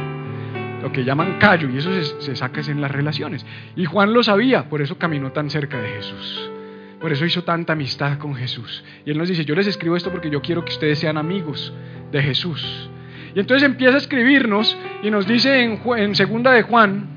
Lo 0.82 0.92
que 0.92 1.04
llaman 1.04 1.38
callo 1.40 1.70
y 1.70 1.78
eso 1.78 1.92
se, 1.94 2.22
se 2.22 2.36
saca 2.36 2.62
en 2.62 2.82
las 2.82 2.92
relaciones. 2.92 3.46
Y 3.76 3.86
Juan 3.86 4.14
lo 4.14 4.24
sabía, 4.24 4.70
por 4.70 4.82
eso 4.82 4.98
caminó 4.98 5.32
tan 5.32 5.50
cerca 5.50 5.80
de 5.80 5.90
Jesús. 5.90 6.52
Por 7.00 7.12
eso 7.12 7.26
hizo 7.26 7.44
tanta 7.44 7.74
amistad 7.74 8.18
con 8.20 8.36
Jesús. 8.36 8.84
Y 9.06 9.12
él 9.12 9.18
nos 9.18 9.28
dice, 9.28 9.44
yo 9.46 9.56
les 9.56 9.68
escribo 9.68 9.96
esto 9.96 10.12
porque 10.12 10.30
yo 10.30 10.42
quiero 10.42 10.64
que 10.64 10.72
ustedes 10.72 11.00
sean 11.00 11.18
amigos 11.18 11.74
de 12.12 12.22
Jesús. 12.22 12.90
Y 13.34 13.40
entonces 13.40 13.68
empieza 13.68 13.96
a 13.96 13.98
escribirnos 13.98 14.78
y 15.02 15.10
nos 15.10 15.26
dice 15.26 15.64
en, 15.64 15.82
en 15.98 16.16
segunda 16.16 16.52
de 16.52 16.64
Juan, 16.64 17.08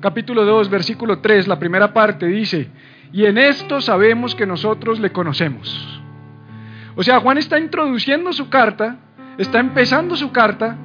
capítulo 0.00 0.44
2, 0.44 0.70
versículo 0.70 1.18
3, 1.18 1.46
la 1.46 1.58
primera 1.58 1.92
parte 1.92 2.26
dice, 2.26 2.68
y 3.12 3.26
en 3.26 3.38
esto 3.38 3.80
sabemos 3.80 4.34
que 4.34 4.46
nosotros 4.46 4.98
le 4.98 5.10
conocemos. 5.10 6.02
O 6.96 7.02
sea, 7.02 7.20
Juan 7.20 7.38
está 7.38 7.58
introduciendo 7.58 8.32
su 8.32 8.48
carta, 8.48 8.96
está 9.38 9.60
empezando 9.60 10.16
su 10.16 10.32
carta 10.32 10.76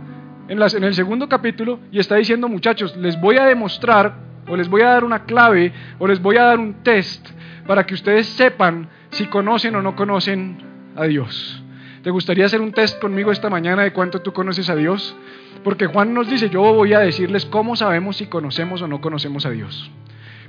en, 0.51 0.83
el 0.83 0.93
segundo 0.93 1.29
capítulo 1.29 1.79
y 1.93 1.99
está 1.99 2.15
diciendo, 2.15 2.49
muchachos, 2.49 2.97
les 2.97 3.19
voy 3.19 3.37
a 3.37 3.45
demostrar 3.45 4.15
o 4.49 4.57
les 4.57 4.67
voy 4.67 4.81
a 4.81 4.89
dar 4.89 5.05
una 5.05 5.23
clave 5.23 5.71
o 5.97 6.07
les 6.07 6.21
voy 6.21 6.35
a 6.35 6.43
dar 6.43 6.59
un 6.59 6.83
test 6.83 7.25
para 7.65 7.85
que 7.85 7.93
ustedes 7.93 8.27
sepan 8.27 8.89
si 9.11 9.27
conocen 9.27 9.75
o 9.75 9.81
no 9.81 9.95
conocen 9.95 10.57
a 10.97 11.05
Dios. 11.05 11.63
¿Te 12.03 12.09
gustaría 12.09 12.45
hacer 12.45 12.59
un 12.59 12.73
test 12.73 12.99
conmigo 12.99 13.31
esta 13.31 13.49
mañana 13.49 13.83
de 13.83 13.93
cuánto 13.93 14.21
tú 14.21 14.33
conoces 14.33 14.69
a 14.69 14.75
Dios? 14.75 15.15
Porque 15.63 15.87
Juan 15.87 16.13
nos 16.13 16.29
dice, 16.29 16.49
yo 16.49 16.61
voy 16.61 16.93
a 16.93 16.99
decirles 16.99 17.45
cómo 17.45 17.77
sabemos 17.77 18.17
si 18.17 18.25
conocemos 18.25 18.81
o 18.81 18.89
no 18.89 18.99
conocemos 18.99 19.45
a 19.45 19.51
Dios. 19.51 19.89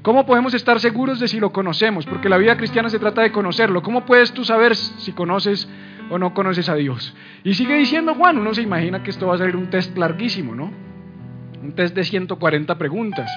¿Cómo 0.02 0.26
podemos 0.26 0.52
estar 0.52 0.80
seguros 0.80 1.20
de 1.20 1.28
si 1.28 1.38
lo 1.38 1.52
conocemos? 1.52 2.06
Porque 2.06 2.28
la 2.28 2.38
vida 2.38 2.56
cristiana 2.56 2.88
se 2.88 2.98
trata 2.98 3.22
de 3.22 3.30
conocerlo. 3.30 3.84
¿Cómo 3.84 4.04
puedes 4.04 4.32
tú 4.32 4.44
saber 4.44 4.74
si 4.74 5.12
conoces 5.12 5.68
o 6.10 6.18
no 6.18 6.34
conoces 6.34 6.68
a 6.68 6.74
Dios? 6.74 7.14
Y 7.44 7.54
sigue 7.54 7.74
diciendo 7.76 8.14
Juan, 8.14 8.38
uno 8.38 8.54
se 8.54 8.62
imagina 8.62 9.02
que 9.02 9.10
esto 9.10 9.26
va 9.26 9.34
a 9.34 9.38
ser 9.38 9.56
un 9.56 9.70
test 9.70 9.96
larguísimo, 9.96 10.54
¿no? 10.54 10.70
Un 11.62 11.72
test 11.74 11.94
de 11.94 12.04
140 12.04 12.76
preguntas, 12.76 13.30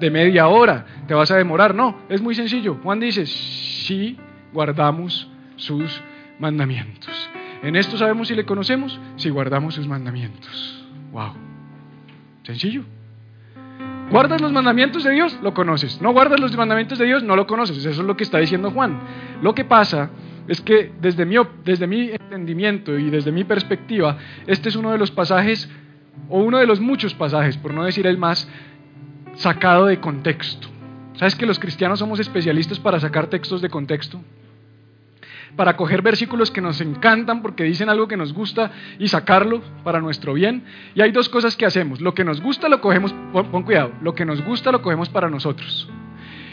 de 0.00 0.10
media 0.10 0.48
hora, 0.48 0.84
te 1.06 1.14
vas 1.14 1.30
a 1.30 1.36
demorar. 1.36 1.74
No, 1.74 1.96
es 2.08 2.20
muy 2.20 2.34
sencillo. 2.34 2.78
Juan 2.82 3.00
dice, 3.00 3.26
si 3.26 4.18
guardamos 4.52 5.28
sus 5.56 6.02
mandamientos. 6.38 7.30
En 7.62 7.76
esto 7.76 7.96
sabemos 7.96 8.28
si 8.28 8.34
le 8.34 8.44
conocemos, 8.44 9.00
si 9.16 9.30
guardamos 9.30 9.74
sus 9.74 9.88
mandamientos. 9.88 10.84
Wow. 11.12 11.32
Sencillo. 12.42 12.84
¿Guardas 14.10 14.40
los 14.40 14.52
mandamientos 14.52 15.02
de 15.04 15.12
Dios? 15.12 15.38
Lo 15.42 15.54
conoces. 15.54 16.00
¿No 16.02 16.12
guardas 16.12 16.38
los 16.38 16.54
mandamientos 16.56 16.98
de 16.98 17.06
Dios? 17.06 17.22
No 17.22 17.36
lo 17.36 17.46
conoces. 17.46 17.78
Eso 17.78 17.88
es 18.02 18.06
lo 18.06 18.16
que 18.16 18.24
está 18.24 18.38
diciendo 18.38 18.70
Juan. 18.70 19.00
Lo 19.40 19.54
que 19.54 19.64
pasa 19.64 20.10
es 20.48 20.60
que 20.60 20.92
desde 21.00 21.24
mi, 21.24 21.36
desde 21.64 21.86
mi 21.86 22.10
entendimiento 22.10 22.98
y 22.98 23.10
desde 23.10 23.32
mi 23.32 23.44
perspectiva, 23.44 24.18
este 24.46 24.68
es 24.68 24.76
uno 24.76 24.92
de 24.92 24.98
los 24.98 25.10
pasajes, 25.10 25.70
o 26.28 26.40
uno 26.40 26.58
de 26.58 26.66
los 26.66 26.80
muchos 26.80 27.14
pasajes, 27.14 27.56
por 27.56 27.74
no 27.74 27.84
decir 27.84 28.06
el 28.06 28.18
más, 28.18 28.48
sacado 29.34 29.86
de 29.86 30.00
contexto. 30.00 30.68
¿Sabes 31.14 31.34
que 31.34 31.46
los 31.46 31.58
cristianos 31.58 31.98
somos 31.98 32.20
especialistas 32.20 32.78
para 32.78 33.00
sacar 33.00 33.28
textos 33.28 33.62
de 33.62 33.68
contexto? 33.68 34.20
para 35.56 35.76
coger 35.76 36.02
versículos 36.02 36.50
que 36.50 36.60
nos 36.60 36.80
encantan 36.80 37.42
porque 37.42 37.64
dicen 37.64 37.88
algo 37.88 38.08
que 38.08 38.16
nos 38.16 38.32
gusta 38.32 38.72
y 38.98 39.08
sacarlo 39.08 39.62
para 39.82 40.00
nuestro 40.00 40.34
bien. 40.34 40.64
Y 40.94 41.02
hay 41.02 41.12
dos 41.12 41.28
cosas 41.28 41.56
que 41.56 41.66
hacemos. 41.66 42.00
Lo 42.00 42.14
que 42.14 42.24
nos 42.24 42.40
gusta 42.40 42.68
lo 42.68 42.80
cogemos, 42.80 43.14
pon, 43.32 43.62
cuidado, 43.62 43.92
lo 44.02 44.14
que 44.14 44.24
nos 44.24 44.44
gusta 44.44 44.72
lo 44.72 44.82
cogemos 44.82 45.08
para 45.08 45.28
nosotros. 45.28 45.88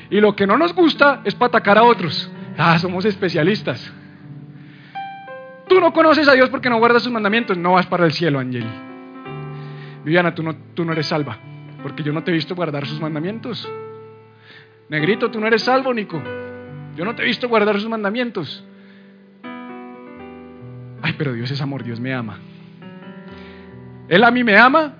Y 0.09 0.19
lo 0.19 0.35
que 0.35 0.45
no 0.45 0.57
nos 0.57 0.73
gusta 0.73 1.21
es 1.23 1.35
para 1.35 1.47
atacar 1.47 1.77
a 1.77 1.83
otros. 1.83 2.29
Ah, 2.57 2.77
somos 2.79 3.05
especialistas. 3.05 3.91
Tú 5.67 5.79
no 5.79 5.93
conoces 5.93 6.27
a 6.27 6.33
Dios 6.33 6.49
porque 6.49 6.69
no 6.69 6.79
guardas 6.79 7.03
sus 7.03 7.11
mandamientos, 7.11 7.57
no 7.57 7.73
vas 7.73 7.85
para 7.87 8.05
el 8.05 8.11
cielo, 8.11 8.39
Angeli. 8.39 8.69
Viviana, 10.03 10.35
tú 10.35 10.43
no, 10.43 10.55
tú 10.73 10.83
no 10.83 10.91
eres 10.91 11.07
salva, 11.07 11.37
porque 11.81 12.03
yo 12.03 12.11
no 12.11 12.23
te 12.23 12.31
he 12.31 12.33
visto 12.33 12.55
guardar 12.55 12.85
sus 12.85 12.99
mandamientos. 12.99 13.69
Negrito, 14.89 15.31
tú 15.31 15.39
no 15.39 15.47
eres 15.47 15.63
salvo, 15.63 15.93
Nico. 15.93 16.21
Yo 16.95 17.05
no 17.05 17.15
te 17.15 17.23
he 17.23 17.25
visto 17.25 17.47
guardar 17.47 17.79
sus 17.79 17.89
mandamientos. 17.89 18.65
Ay, 21.01 21.15
pero 21.17 21.33
Dios 21.33 21.49
es 21.51 21.61
amor, 21.61 21.83
Dios 21.83 21.99
me 21.99 22.13
ama. 22.13 22.39
Él 24.09 24.23
a 24.25 24.31
mí 24.31 24.43
me 24.43 24.57
ama, 24.57 24.95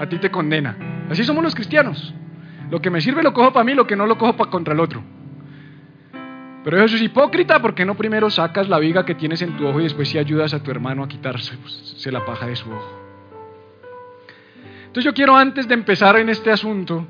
a 0.00 0.06
ti 0.06 0.16
te 0.18 0.30
condena. 0.30 1.04
Así 1.10 1.22
somos 1.24 1.44
los 1.44 1.54
cristianos. 1.54 2.14
Lo 2.70 2.80
que 2.80 2.90
me 2.90 3.00
sirve 3.02 3.22
lo 3.22 3.34
cojo 3.34 3.52
para 3.52 3.64
mí, 3.64 3.74
lo 3.74 3.86
que 3.86 3.96
no 3.96 4.06
lo 4.06 4.16
cojo 4.16 4.36
para 4.36 4.50
contra 4.50 4.72
el 4.72 4.80
otro. 4.80 5.02
Pero 6.64 6.84
eso 6.84 6.96
es 6.96 7.02
hipócrita 7.02 7.60
porque 7.60 7.84
no 7.84 7.94
primero 7.94 8.30
sacas 8.30 8.68
la 8.68 8.78
viga 8.78 9.04
que 9.04 9.14
tienes 9.14 9.42
en 9.42 9.56
tu 9.56 9.66
ojo 9.66 9.80
y 9.80 9.84
después 9.84 10.08
si 10.08 10.18
ayudas 10.18 10.54
a 10.54 10.62
tu 10.62 10.70
hermano 10.70 11.04
a 11.04 11.08
quitarse 11.08 11.56
pues, 11.56 12.06
la 12.06 12.24
paja 12.24 12.46
de 12.46 12.56
su 12.56 12.70
ojo. 12.70 12.98
Entonces 14.86 15.04
yo 15.04 15.14
quiero 15.14 15.36
antes 15.36 15.68
de 15.68 15.74
empezar 15.74 16.16
en 16.16 16.28
este 16.28 16.50
asunto 16.50 17.06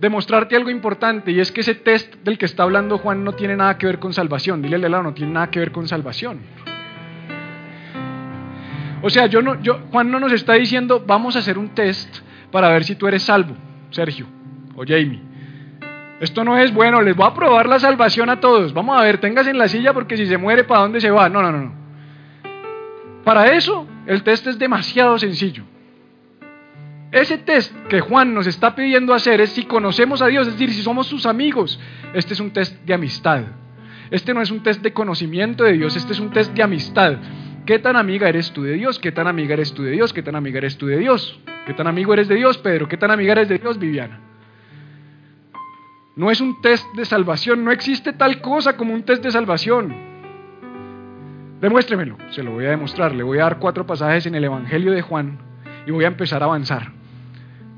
demostrarte 0.00 0.56
algo 0.56 0.70
importante 0.70 1.30
y 1.30 1.40
es 1.40 1.52
que 1.52 1.60
ese 1.60 1.74
test 1.74 2.14
del 2.24 2.38
que 2.38 2.46
está 2.46 2.62
hablando 2.62 2.98
Juan 2.98 3.24
no 3.24 3.32
tiene 3.32 3.56
nada 3.56 3.78
que 3.78 3.86
ver 3.86 3.98
con 3.98 4.12
salvación. 4.12 4.62
Dile 4.62 4.76
al 4.76 4.90
lado, 4.90 5.02
no 5.02 5.14
tiene 5.14 5.32
nada 5.32 5.50
que 5.50 5.58
ver 5.58 5.72
con 5.72 5.86
salvación. 5.86 6.40
O 9.02 9.10
sea, 9.10 9.26
yo 9.26 9.42
no, 9.42 9.60
yo, 9.62 9.80
Juan 9.92 10.10
no 10.10 10.18
nos 10.18 10.32
está 10.32 10.54
diciendo, 10.54 11.04
vamos 11.06 11.36
a 11.36 11.38
hacer 11.38 11.58
un 11.58 11.68
test 11.68 12.18
para 12.50 12.68
ver 12.70 12.84
si 12.84 12.96
tú 12.96 13.06
eres 13.06 13.22
salvo, 13.22 13.54
Sergio 13.90 14.26
o 14.74 14.84
Jamie. 14.86 15.27
Esto 16.20 16.42
no 16.42 16.58
es 16.58 16.74
bueno, 16.74 17.00
les 17.00 17.14
voy 17.14 17.26
a 17.26 17.34
probar 17.34 17.68
la 17.68 17.78
salvación 17.78 18.28
a 18.28 18.40
todos. 18.40 18.72
Vamos 18.72 18.98
a 18.98 19.02
ver, 19.02 19.18
tengas 19.18 19.46
en 19.46 19.58
la 19.58 19.68
silla 19.68 19.92
porque 19.92 20.16
si 20.16 20.26
se 20.26 20.36
muere, 20.36 20.64
¿para 20.64 20.80
dónde 20.80 21.00
se 21.00 21.10
va? 21.10 21.28
No, 21.28 21.42
no, 21.42 21.52
no, 21.52 21.58
no. 21.58 21.72
Para 23.24 23.54
eso, 23.54 23.86
el 24.06 24.22
test 24.22 24.46
es 24.46 24.58
demasiado 24.58 25.18
sencillo. 25.18 25.64
Ese 27.12 27.38
test 27.38 27.74
que 27.88 28.00
Juan 28.00 28.34
nos 28.34 28.46
está 28.46 28.74
pidiendo 28.74 29.14
hacer 29.14 29.40
es 29.40 29.50
si 29.50 29.64
conocemos 29.64 30.20
a 30.20 30.26
Dios, 30.26 30.46
es 30.46 30.54
decir, 30.54 30.72
si 30.72 30.82
somos 30.82 31.06
sus 31.06 31.24
amigos. 31.24 31.78
Este 32.12 32.34
es 32.34 32.40
un 32.40 32.50
test 32.50 32.74
de 32.84 32.94
amistad. 32.94 33.42
Este 34.10 34.34
no 34.34 34.42
es 34.42 34.50
un 34.50 34.62
test 34.62 34.82
de 34.82 34.92
conocimiento 34.92 35.64
de 35.64 35.74
Dios, 35.74 35.96
este 35.96 36.12
es 36.12 36.20
un 36.20 36.30
test 36.30 36.52
de 36.52 36.62
amistad. 36.62 37.16
¿Qué 37.64 37.78
tan 37.78 37.96
amiga 37.96 38.28
eres 38.28 38.50
tú 38.52 38.62
de 38.62 38.72
Dios? 38.72 38.98
¿Qué 38.98 39.12
tan 39.12 39.26
amiga 39.26 39.54
eres 39.54 39.72
tú 39.72 39.82
de 39.82 39.90
Dios? 39.92 40.12
¿Qué 40.12 40.22
tan 40.22 40.34
amiga 40.34 40.58
eres 40.58 40.78
tú 40.78 40.86
de 40.86 40.98
Dios? 40.98 41.38
¿Qué 41.66 41.74
tan 41.74 41.86
amigo 41.86 42.12
eres 42.14 42.28
de 42.28 42.34
Dios, 42.34 42.58
Pedro? 42.58 42.88
¿Qué 42.88 42.96
tan 42.96 43.10
amiga 43.10 43.32
eres 43.32 43.48
de 43.48 43.58
Dios, 43.58 43.78
Viviana? 43.78 44.27
No 46.18 46.30
es 46.30 46.42
un 46.42 46.60
test 46.60 46.84
de 46.94 47.06
salvación, 47.06 47.64
no 47.64 47.70
existe 47.70 48.12
tal 48.12 48.40
cosa 48.42 48.76
como 48.76 48.92
un 48.92 49.04
test 49.04 49.22
de 49.22 49.30
salvación. 49.30 49.94
Demuéstremelo, 51.60 52.18
se 52.30 52.42
lo 52.42 52.50
voy 52.50 52.66
a 52.66 52.70
demostrar. 52.70 53.14
Le 53.14 53.22
voy 53.22 53.38
a 53.38 53.44
dar 53.44 53.58
cuatro 53.58 53.86
pasajes 53.86 54.26
en 54.26 54.34
el 54.34 54.44
Evangelio 54.44 54.92
de 54.92 55.00
Juan 55.00 55.38
y 55.86 55.92
voy 55.92 56.04
a 56.04 56.08
empezar 56.08 56.42
a 56.42 56.46
avanzar. 56.46 56.92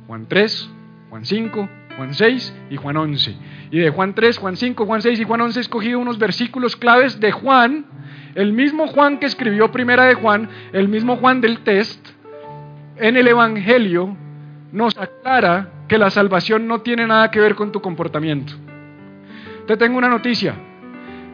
Juan 0.09 0.27
3, 0.27 0.71
Juan 1.11 1.25
5, 1.25 1.69
Juan 1.97 2.15
6 2.15 2.55
y 2.71 2.77
Juan 2.77 2.97
11. 2.97 3.37
Y 3.71 3.79
de 3.79 3.91
Juan 3.91 4.15
3, 4.15 4.39
Juan 4.39 4.57
5, 4.57 4.87
Juan 4.87 5.03
6 5.03 5.21
y 5.21 5.25
Juan 5.25 5.41
11 5.43 5.61
he 5.61 5.63
escogido 5.63 5.99
unos 6.01 6.19
versículos 6.19 6.75
claves 6.75 7.21
de 7.21 7.31
Juan 7.31 7.87
el 8.35 8.53
mismo 8.53 8.87
Juan 8.89 9.19
que 9.19 9.27
escribió 9.27 9.73
Primera 9.73 10.05
de 10.05 10.15
Juan, 10.15 10.49
el 10.73 10.89
mismo 10.89 11.17
Juan 11.17 11.41
del 11.41 11.61
test, 11.61 12.07
en 12.97 13.17
el 13.17 13.29
Evangelio 13.29 14.17
nos 14.73 14.97
aclara 14.97 15.69
que 15.91 15.99
la 15.99 16.09
salvación 16.09 16.69
no 16.69 16.83
tiene 16.83 17.05
nada 17.05 17.33
que 17.33 17.41
ver 17.41 17.57
con 17.57 17.73
tu 17.73 17.81
comportamiento. 17.81 18.53
Te 19.67 19.77
tengo 19.77 19.99
una 19.99 20.09
noticia. 20.09 20.55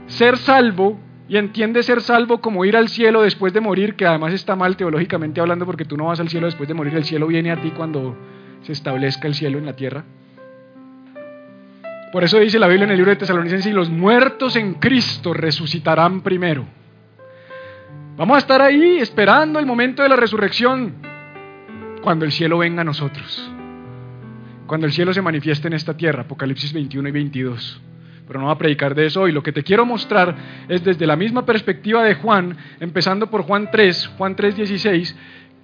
Ser 0.06 0.38
salvo, 0.38 0.98
y 1.28 1.36
entiende 1.36 1.82
ser 1.82 2.00
salvo 2.00 2.40
como 2.40 2.64
ir 2.64 2.74
al 2.74 2.88
cielo 2.88 3.20
después 3.20 3.52
de 3.52 3.60
morir, 3.60 3.96
que 3.96 4.06
además 4.06 4.32
está 4.32 4.56
mal 4.56 4.74
teológicamente 4.74 5.42
hablando 5.42 5.66
porque 5.66 5.84
tú 5.84 5.98
no 5.98 6.06
vas 6.06 6.20
al 6.20 6.30
cielo 6.30 6.46
después 6.46 6.66
de 6.68 6.72
morir, 6.72 6.94
el 6.94 7.04
cielo 7.04 7.26
viene 7.26 7.50
a 7.50 7.60
ti 7.60 7.70
cuando 7.72 8.16
se 8.62 8.72
establezca 8.72 9.28
el 9.28 9.34
cielo 9.34 9.58
en 9.58 9.66
la 9.66 9.76
tierra. 9.76 10.04
Por 12.10 12.24
eso 12.24 12.38
dice 12.38 12.58
la 12.58 12.68
Biblia 12.68 12.84
en 12.84 12.92
el 12.92 12.96
libro 12.96 13.10
de 13.10 13.16
Tesalonicenses, 13.16 13.70
y 13.70 13.74
los 13.74 13.90
muertos 13.90 14.56
en 14.56 14.72
Cristo 14.76 15.34
resucitarán 15.34 16.22
primero. 16.22 16.64
Vamos 18.16 18.36
a 18.36 18.38
estar 18.38 18.62
ahí 18.62 19.00
esperando 19.00 19.58
el 19.58 19.66
momento 19.66 20.02
de 20.02 20.08
la 20.08 20.16
resurrección, 20.16 20.94
cuando 22.00 22.24
el 22.24 22.32
cielo 22.32 22.56
venga 22.56 22.80
a 22.80 22.84
nosotros, 22.84 23.52
cuando 24.66 24.86
el 24.86 24.92
cielo 24.92 25.12
se 25.12 25.22
manifieste 25.22 25.68
en 25.68 25.74
esta 25.74 25.96
tierra, 25.96 26.22
Apocalipsis 26.22 26.72
21 26.72 27.08
y 27.08 27.12
22. 27.12 27.80
Pero 28.26 28.40
no 28.40 28.46
va 28.46 28.52
a 28.52 28.58
predicar 28.58 28.94
de 28.94 29.06
eso 29.06 29.22
hoy. 29.22 29.32
Lo 29.32 29.42
que 29.42 29.52
te 29.52 29.62
quiero 29.62 29.86
mostrar 29.86 30.34
es 30.68 30.82
desde 30.82 31.06
la 31.06 31.16
misma 31.16 31.46
perspectiva 31.46 32.02
de 32.02 32.14
Juan, 32.14 32.56
empezando 32.80 33.28
por 33.28 33.42
Juan 33.42 33.68
3, 33.70 34.14
Juan 34.18 34.34
3, 34.34 34.56
16, 34.56 35.16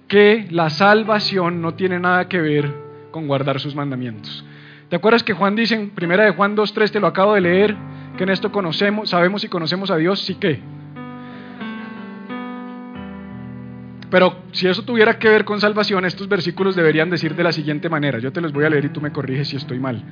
que 0.07 0.47
la 0.49 0.69
salvación 0.69 1.61
no 1.61 1.73
tiene 1.73 1.99
nada 1.99 2.29
que 2.29 2.39
ver 2.39 2.71
con 3.11 3.27
guardar 3.27 3.59
sus 3.59 3.75
mandamientos. 3.75 4.45
¿Te 4.89 4.95
acuerdas 4.95 5.23
que 5.23 5.33
Juan 5.33 5.55
dice 5.55 5.75
en 5.75 5.89
primera 5.89 6.23
de 6.23 6.31
Juan 6.31 6.55
2, 6.55 6.73
3, 6.73 6.91
te 6.91 6.99
lo 6.99 7.07
acabo 7.07 7.33
de 7.33 7.41
leer, 7.41 7.75
que 8.17 8.23
en 8.23 8.29
esto 8.29 8.51
conocemos, 8.51 9.09
sabemos 9.09 9.43
y 9.43 9.49
conocemos 9.49 9.89
a 9.91 9.97
Dios, 9.97 10.21
sí 10.21 10.35
que 10.35 10.59
Pero 14.13 14.43
si 14.51 14.67
eso 14.67 14.83
tuviera 14.83 15.17
que 15.17 15.27
ver 15.27 15.43
con 15.43 15.59
salvación, 15.59 16.05
estos 16.05 16.27
versículos 16.27 16.75
deberían 16.75 17.09
decir 17.09 17.33
de 17.33 17.43
la 17.43 17.51
siguiente 17.51 17.89
manera. 17.89 18.19
Yo 18.19 18.31
te 18.31 18.41
los 18.41 18.53
voy 18.53 18.63
a 18.63 18.69
leer 18.69 18.85
y 18.85 18.89
tú 18.89 19.01
me 19.01 19.11
corriges 19.11 19.47
si 19.47 19.55
estoy 19.55 19.79
mal. 19.79 20.03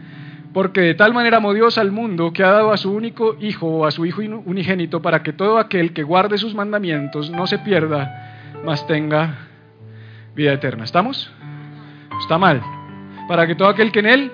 Porque 0.56 0.82
de 0.82 0.96
tal 0.96 1.14
manera 1.14 1.38
amó 1.38 1.54
Dios 1.54 1.78
al 1.78 1.92
mundo 1.92 2.34
que 2.34 2.44
ha 2.44 2.50
dado 2.50 2.72
a 2.74 2.78
su 2.78 2.92
único 2.92 3.38
hijo 3.40 3.68
o 3.68 3.86
a 3.86 3.92
su 3.92 4.04
hijo 4.08 4.22
unigénito 4.22 5.04
para 5.04 5.22
que 5.22 5.34
todo 5.34 5.60
aquel 5.60 5.94
que 5.94 6.02
guarde 6.02 6.40
sus 6.40 6.56
mandamientos 6.56 7.30
no 7.30 7.46
se 7.46 7.60
pierda, 7.60 8.40
mas 8.66 8.88
tenga 8.88 9.50
vida 10.36 10.54
eterna. 10.54 10.84
¿Estamos? 10.84 11.32
Está 12.22 12.40
mal. 12.40 12.60
Para 13.28 13.46
que 13.46 13.54
todo 13.54 13.68
aquel 13.68 13.92
que 13.92 14.00
en 14.00 14.08
él 14.08 14.32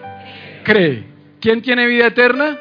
cree. 0.63 1.03
¿Quién 1.41 1.61
tiene 1.61 1.87
vida 1.87 2.07
eterna? 2.07 2.57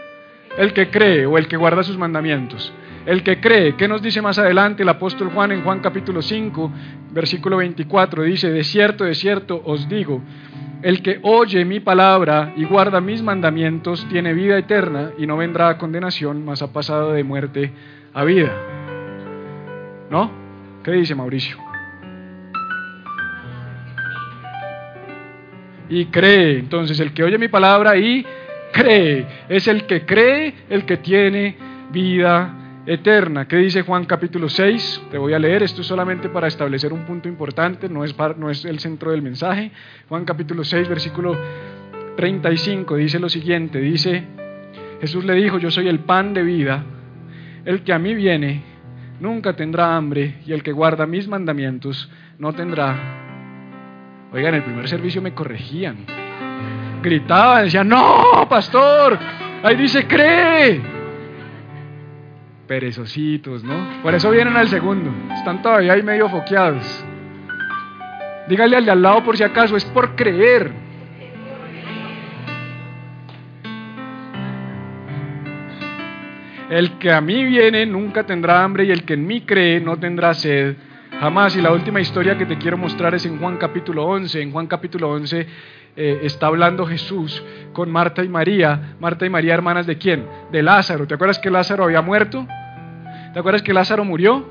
El 0.58 0.72
que 0.72 0.90
cree 0.90 1.24
o 1.24 1.38
el 1.38 1.46
que 1.46 1.56
guarda 1.56 1.84
sus 1.84 1.96
mandamientos. 1.96 2.72
El 3.06 3.22
que 3.22 3.40
cree, 3.40 3.76
¿qué 3.76 3.86
nos 3.86 4.02
dice 4.02 4.20
más 4.20 4.36
adelante 4.36 4.82
el 4.82 4.88
apóstol 4.88 5.30
Juan 5.32 5.52
en 5.52 5.62
Juan 5.62 5.78
capítulo 5.78 6.20
5, 6.20 6.72
versículo 7.12 7.58
24? 7.58 8.24
Dice, 8.24 8.50
de 8.50 8.64
cierto, 8.64 9.04
de 9.04 9.14
cierto 9.14 9.62
os 9.64 9.88
digo, 9.88 10.20
el 10.82 11.02
que 11.02 11.20
oye 11.22 11.64
mi 11.64 11.78
palabra 11.78 12.52
y 12.56 12.64
guarda 12.64 13.00
mis 13.00 13.22
mandamientos 13.22 14.04
tiene 14.08 14.34
vida 14.34 14.58
eterna 14.58 15.12
y 15.18 15.26
no 15.28 15.36
vendrá 15.36 15.68
a 15.68 15.78
condenación, 15.78 16.44
mas 16.44 16.62
ha 16.62 16.72
pasado 16.72 17.12
de 17.12 17.22
muerte 17.22 17.70
a 18.12 18.24
vida. 18.24 18.52
¿No? 20.10 20.28
¿Qué 20.82 20.90
dice 20.90 21.14
Mauricio? 21.14 21.58
Y 25.88 26.06
cree. 26.06 26.58
Entonces, 26.58 26.98
el 26.98 27.14
que 27.14 27.22
oye 27.22 27.38
mi 27.38 27.46
palabra 27.46 27.96
y 27.96 28.26
cree, 28.72 29.28
es 29.48 29.68
el 29.68 29.84
que 29.86 30.04
cree, 30.04 30.54
el 30.68 30.84
que 30.84 30.96
tiene 30.96 31.56
vida 31.92 32.65
eterna. 32.86 33.48
¿Qué 33.48 33.56
dice 33.56 33.82
Juan 33.82 34.04
capítulo 34.04 34.48
6? 34.48 35.02
Te 35.10 35.18
voy 35.18 35.34
a 35.34 35.38
leer, 35.38 35.62
esto 35.64 35.80
es 35.80 35.86
solamente 35.86 36.28
para 36.28 36.46
establecer 36.46 36.92
un 36.92 37.04
punto 37.04 37.28
importante, 37.28 37.88
no 37.88 38.04
es, 38.04 38.14
no 38.38 38.50
es 38.50 38.64
el 38.64 38.78
centro 38.78 39.10
del 39.10 39.22
mensaje. 39.22 39.72
Juan 40.08 40.24
capítulo 40.24 40.62
6, 40.64 40.88
versículo 40.88 41.36
35 42.16 42.96
dice 42.96 43.18
lo 43.18 43.28
siguiente, 43.28 43.80
dice, 43.80 44.24
Jesús 45.00 45.24
le 45.24 45.34
dijo, 45.34 45.58
yo 45.58 45.70
soy 45.70 45.88
el 45.88 46.00
pan 46.00 46.32
de 46.32 46.42
vida, 46.44 46.84
el 47.64 47.82
que 47.82 47.92
a 47.92 47.98
mí 47.98 48.14
viene 48.14 48.62
nunca 49.20 49.54
tendrá 49.54 49.96
hambre 49.96 50.36
y 50.46 50.52
el 50.52 50.62
que 50.62 50.72
guarda 50.72 51.06
mis 51.06 51.26
mandamientos 51.26 52.10
no 52.38 52.52
tendrá. 52.52 52.94
Oigan, 54.32 54.54
en 54.54 54.60
el 54.60 54.64
primer 54.64 54.88
servicio 54.88 55.20
me 55.20 55.34
corregían, 55.34 56.06
gritaban, 57.02 57.64
decían, 57.64 57.88
no, 57.88 58.46
pastor, 58.48 59.18
ahí 59.62 59.76
dice, 59.76 60.06
cree 60.06 60.95
perezositos, 62.66 63.64
¿no? 63.64 64.02
Por 64.02 64.14
eso 64.14 64.30
vienen 64.30 64.56
al 64.56 64.68
segundo. 64.68 65.10
Están 65.34 65.62
todavía 65.62 65.92
ahí 65.92 66.02
medio 66.02 66.28
foqueados. 66.28 67.04
Dígale 68.48 68.76
al 68.76 68.84
de 68.84 68.90
al 68.90 69.02
lado 69.02 69.24
por 69.24 69.36
si 69.36 69.42
acaso, 69.42 69.76
es 69.76 69.84
por 69.84 70.14
creer. 70.14 70.72
El 76.70 76.98
que 76.98 77.12
a 77.12 77.20
mí 77.20 77.44
viene 77.44 77.86
nunca 77.86 78.24
tendrá 78.24 78.64
hambre 78.64 78.84
y 78.84 78.90
el 78.90 79.04
que 79.04 79.14
en 79.14 79.26
mí 79.26 79.42
cree 79.42 79.80
no 79.80 79.98
tendrá 79.98 80.34
sed 80.34 80.76
jamás. 81.20 81.56
Y 81.56 81.60
la 81.60 81.72
última 81.72 82.00
historia 82.00 82.36
que 82.36 82.46
te 82.46 82.58
quiero 82.58 82.76
mostrar 82.76 83.14
es 83.14 83.24
en 83.26 83.38
Juan 83.38 83.56
capítulo 83.56 84.04
11. 84.06 84.40
En 84.40 84.52
Juan 84.52 84.66
capítulo 84.66 85.10
11 85.10 85.46
eh, 85.96 86.20
está 86.22 86.46
hablando 86.46 86.86
Jesús 86.86 87.42
con 87.72 87.90
Marta 87.90 88.22
y 88.22 88.28
María. 88.28 88.96
Marta 89.00 89.26
y 89.26 89.30
María, 89.30 89.54
hermanas 89.54 89.86
de 89.86 89.98
quién? 89.98 90.26
De 90.52 90.62
Lázaro. 90.62 91.06
¿Te 91.06 91.14
acuerdas 91.14 91.38
que 91.38 91.50
Lázaro 91.50 91.84
había 91.84 92.02
muerto? 92.02 92.46
¿Te 93.32 93.38
acuerdas 93.38 93.62
que 93.62 93.72
Lázaro 93.72 94.04
murió? 94.04 94.44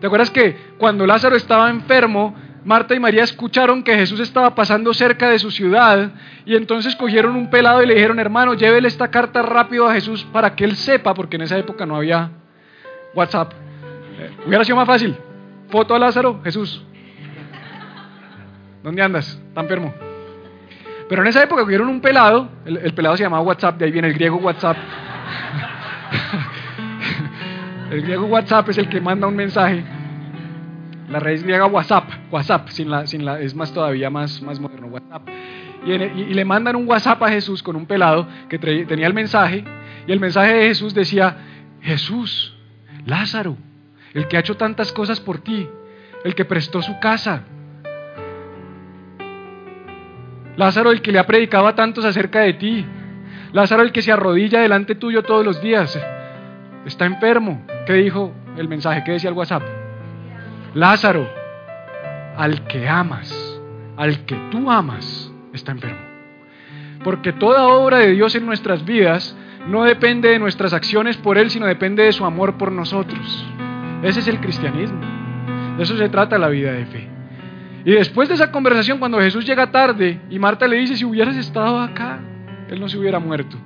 ¿Te 0.00 0.06
acuerdas 0.06 0.30
que 0.30 0.56
cuando 0.78 1.06
Lázaro 1.06 1.36
estaba 1.36 1.68
enfermo, 1.68 2.34
Marta 2.64 2.94
y 2.94 3.00
María 3.00 3.22
escucharon 3.22 3.82
que 3.82 3.94
Jesús 3.94 4.20
estaba 4.20 4.54
pasando 4.54 4.92
cerca 4.94 5.28
de 5.28 5.38
su 5.38 5.50
ciudad 5.50 6.12
y 6.46 6.56
entonces 6.56 6.96
cogieron 6.96 7.36
un 7.36 7.50
pelado 7.50 7.82
y 7.82 7.86
le 7.86 7.94
dijeron, 7.94 8.18
hermano, 8.18 8.54
llévele 8.54 8.88
esta 8.88 9.10
carta 9.10 9.42
rápido 9.42 9.86
a 9.86 9.94
Jesús 9.94 10.26
para 10.32 10.54
que 10.54 10.64
él 10.64 10.76
sepa, 10.76 11.14
porque 11.14 11.36
en 11.36 11.42
esa 11.42 11.58
época 11.58 11.84
no 11.84 11.96
había 11.96 12.30
WhatsApp. 13.14 13.52
Hubiera 14.46 14.64
sido 14.64 14.76
más 14.76 14.86
fácil. 14.86 15.16
Foto 15.68 15.94
a 15.94 15.98
Lázaro, 15.98 16.40
Jesús. 16.42 16.82
¿Dónde 18.82 19.02
andas? 19.02 19.40
Tan 19.54 19.64
enfermo. 19.64 19.92
Pero 21.08 21.22
en 21.22 21.28
esa 21.28 21.42
época 21.42 21.62
cogieron 21.62 21.88
un 21.88 22.00
pelado, 22.00 22.48
el, 22.64 22.94
pelado 22.94 23.16
se 23.16 23.24
llamaba 23.24 23.42
WhatsApp, 23.42 23.78
de 23.78 23.86
ahí 23.86 23.90
viene 23.90 24.08
el 24.08 24.14
griego 24.14 24.36
WhatsApp. 24.36 24.76
el 27.90 28.02
griego 28.02 28.26
WhatsApp 28.26 28.68
es 28.68 28.78
el 28.78 28.88
que 28.88 29.00
manda 29.00 29.26
un 29.26 29.34
mensaje. 29.34 29.84
La 31.08 31.18
raíz 31.18 31.42
griega 31.42 31.66
WhatsApp, 31.66 32.04
WhatsApp, 32.30 32.68
sin 32.68 32.90
la, 32.90 33.08
sin 33.08 33.24
la, 33.24 33.40
es 33.40 33.56
más 33.56 33.72
todavía 33.72 34.08
más, 34.08 34.40
más 34.40 34.60
moderno, 34.60 34.86
WhatsApp. 34.86 35.28
Y, 35.84 35.98
le 35.98 36.44
mandan 36.44 36.76
un 36.76 36.88
WhatsApp 36.88 37.20
a 37.24 37.28
Jesús 37.28 37.60
con 37.62 37.74
un 37.74 37.86
pelado 37.86 38.28
que 38.48 38.58
tenía 38.58 39.08
el 39.08 39.14
mensaje, 39.14 39.64
y 40.06 40.12
el 40.12 40.20
mensaje 40.20 40.54
de 40.54 40.68
Jesús 40.68 40.94
decía, 40.94 41.38
Jesús, 41.80 42.54
Lázaro, 43.04 43.56
el 44.14 44.28
que 44.28 44.36
ha 44.36 44.40
hecho 44.40 44.56
tantas 44.56 44.92
cosas 44.92 45.20
por 45.20 45.38
ti, 45.38 45.68
el 46.24 46.34
que 46.34 46.44
prestó 46.44 46.82
su 46.82 46.98
casa, 47.00 47.44
Lázaro 50.60 50.90
el 50.90 51.00
que 51.00 51.10
le 51.10 51.18
ha 51.18 51.26
predicado 51.26 51.66
a 51.66 51.74
tantos 51.74 52.04
acerca 52.04 52.40
de 52.40 52.52
ti. 52.52 52.84
Lázaro 53.52 53.82
el 53.82 53.92
que 53.92 54.02
se 54.02 54.12
arrodilla 54.12 54.60
delante 54.60 54.94
tuyo 54.94 55.22
todos 55.22 55.42
los 55.42 55.62
días. 55.62 55.98
Está 56.84 57.06
enfermo. 57.06 57.64
¿Qué 57.86 57.94
dijo 57.94 58.34
el 58.58 58.68
mensaje? 58.68 59.02
¿Qué 59.02 59.12
decía 59.12 59.30
el 59.30 59.36
WhatsApp? 59.36 59.62
Lázaro, 60.74 61.26
al 62.36 62.66
que 62.66 62.86
amas, 62.86 63.60
al 63.96 64.26
que 64.26 64.36
tú 64.50 64.70
amas, 64.70 65.32
está 65.54 65.72
enfermo. 65.72 65.98
Porque 67.02 67.32
toda 67.32 67.66
obra 67.68 68.00
de 68.00 68.10
Dios 68.10 68.34
en 68.34 68.44
nuestras 68.44 68.84
vidas 68.84 69.34
no 69.66 69.84
depende 69.84 70.28
de 70.28 70.38
nuestras 70.38 70.74
acciones 70.74 71.16
por 71.16 71.38
Él, 71.38 71.50
sino 71.50 71.64
depende 71.64 72.04
de 72.04 72.12
su 72.12 72.26
amor 72.26 72.58
por 72.58 72.70
nosotros. 72.70 73.46
Ese 74.02 74.20
es 74.20 74.28
el 74.28 74.40
cristianismo. 74.40 75.00
De 75.76 75.82
eso 75.82 75.96
se 75.96 76.08
trata 76.08 76.38
la 76.38 76.48
vida 76.48 76.72
de 76.72 76.86
fe. 76.86 77.08
Y 77.84 77.92
después 77.92 78.28
de 78.28 78.34
esa 78.34 78.52
conversación, 78.52 78.98
cuando 78.98 79.18
Jesús 79.18 79.44
llega 79.44 79.70
tarde 79.70 80.20
y 80.28 80.38
Marta 80.38 80.68
le 80.68 80.76
dice, 80.76 80.96
si 80.96 81.04
hubieras 81.04 81.36
estado 81.36 81.80
acá, 81.80 82.20
él 82.68 82.78
no 82.78 82.88
se 82.88 82.98
hubiera 82.98 83.18
muerto. 83.18 83.56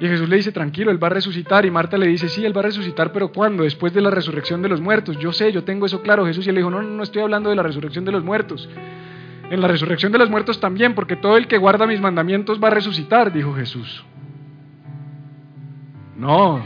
Y 0.00 0.06
Jesús 0.06 0.28
le 0.28 0.36
dice, 0.36 0.52
tranquilo, 0.52 0.90
él 0.90 1.02
va 1.02 1.08
a 1.08 1.10
resucitar. 1.10 1.64
Y 1.66 1.70
Marta 1.70 1.98
le 1.98 2.06
dice, 2.06 2.28
sí, 2.28 2.44
él 2.44 2.56
va 2.56 2.60
a 2.60 2.64
resucitar, 2.64 3.12
pero 3.12 3.32
¿cuándo? 3.32 3.64
Después 3.64 3.92
de 3.92 4.00
la 4.00 4.10
resurrección 4.10 4.62
de 4.62 4.68
los 4.68 4.80
muertos. 4.80 5.18
Yo 5.18 5.32
sé, 5.32 5.50
yo 5.50 5.64
tengo 5.64 5.86
eso 5.86 6.02
claro. 6.02 6.26
Jesús 6.26 6.46
y 6.46 6.50
él 6.50 6.56
dijo, 6.56 6.70
no, 6.70 6.82
no, 6.82 6.88
no 6.88 7.02
estoy 7.02 7.22
hablando 7.22 7.50
de 7.50 7.56
la 7.56 7.62
resurrección 7.62 8.04
de 8.04 8.12
los 8.12 8.22
muertos. 8.22 8.68
En 9.50 9.60
la 9.60 9.66
resurrección 9.66 10.12
de 10.12 10.18
los 10.18 10.30
muertos 10.30 10.60
también, 10.60 10.94
porque 10.94 11.16
todo 11.16 11.36
el 11.36 11.48
que 11.48 11.58
guarda 11.58 11.86
mis 11.86 12.00
mandamientos 12.00 12.62
va 12.62 12.68
a 12.68 12.72
resucitar, 12.72 13.32
dijo 13.32 13.54
Jesús. 13.54 14.04
No, 16.16 16.62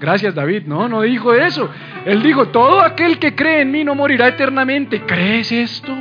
gracias 0.00 0.34
David, 0.34 0.64
no, 0.66 0.88
no 0.88 1.02
dijo 1.02 1.34
eso. 1.34 1.68
Él 2.04 2.22
dijo, 2.22 2.48
todo 2.48 2.80
aquel 2.80 3.18
que 3.18 3.34
cree 3.34 3.62
en 3.62 3.70
mí 3.70 3.84
no 3.84 3.94
morirá 3.94 4.28
eternamente. 4.28 5.02
¿Crees 5.02 5.52
esto? 5.52 5.94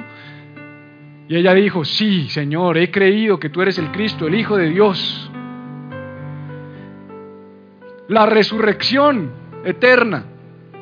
Y 1.27 1.35
ella 1.35 1.53
dijo, 1.53 1.83
sí, 1.83 2.29
Señor, 2.29 2.77
he 2.77 2.89
creído 2.89 3.39
que 3.39 3.49
tú 3.49 3.61
eres 3.61 3.77
el 3.77 3.91
Cristo, 3.91 4.27
el 4.27 4.35
Hijo 4.35 4.55
de 4.55 4.69
Dios. 4.69 5.29
La 8.07 8.25
resurrección 8.25 9.31
eterna, 9.65 10.23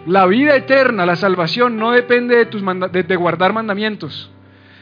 la 0.05 0.27
vida 0.27 0.55
eterna, 0.55 1.05
la 1.07 1.15
salvación 1.15 1.77
no 1.77 1.91
depende 1.91 2.35
de, 2.35 2.45
tus 2.45 2.61
de 2.91 3.15
guardar 3.15 3.53
mandamientos. 3.53 4.31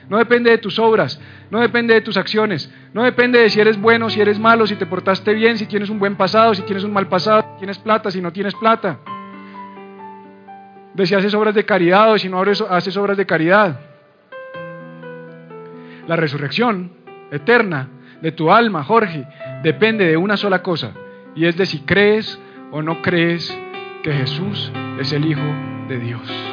No 0.09 0.17
depende 0.17 0.51
de 0.51 0.57
tus 0.57 0.79
obras, 0.79 1.19
no 1.49 1.59
depende 1.59 1.93
de 1.93 2.01
tus 2.01 2.17
acciones, 2.17 2.71
no 2.93 3.03
depende 3.03 3.39
de 3.39 3.49
si 3.49 3.59
eres 3.59 3.79
bueno, 3.79 4.09
si 4.09 4.19
eres 4.21 4.39
malo, 4.39 4.67
si 4.67 4.75
te 4.75 4.85
portaste 4.85 5.33
bien, 5.33 5.57
si 5.57 5.65
tienes 5.65 5.89
un 5.89 5.99
buen 5.99 6.15
pasado, 6.15 6.53
si 6.53 6.61
tienes 6.63 6.83
un 6.83 6.93
mal 6.93 7.07
pasado, 7.07 7.41
si 7.53 7.59
tienes 7.59 7.77
plata, 7.79 8.11
si 8.11 8.21
no 8.21 8.31
tienes 8.31 8.53
plata 8.55 8.99
de 10.93 11.05
si 11.05 11.15
haces 11.15 11.33
obras 11.33 11.55
de 11.55 11.65
caridad 11.65 12.11
o 12.11 12.17
si 12.17 12.29
no 12.29 12.41
haces 12.41 12.97
obras 12.97 13.17
de 13.17 13.25
caridad. 13.25 13.79
La 16.07 16.15
resurrección 16.15 16.91
eterna 17.31 17.89
de 18.21 18.31
tu 18.31 18.51
alma, 18.51 18.83
Jorge, 18.83 19.25
depende 19.63 20.05
de 20.05 20.17
una 20.17 20.37
sola 20.37 20.61
cosa, 20.61 20.91
y 21.35 21.45
es 21.45 21.57
de 21.57 21.65
si 21.65 21.79
crees 21.79 22.39
o 22.71 22.81
no 22.81 23.01
crees 23.01 23.57
que 24.03 24.13
Jesús 24.13 24.71
es 24.99 25.11
el 25.13 25.25
Hijo 25.25 25.41
de 25.87 25.99
Dios. 25.99 26.52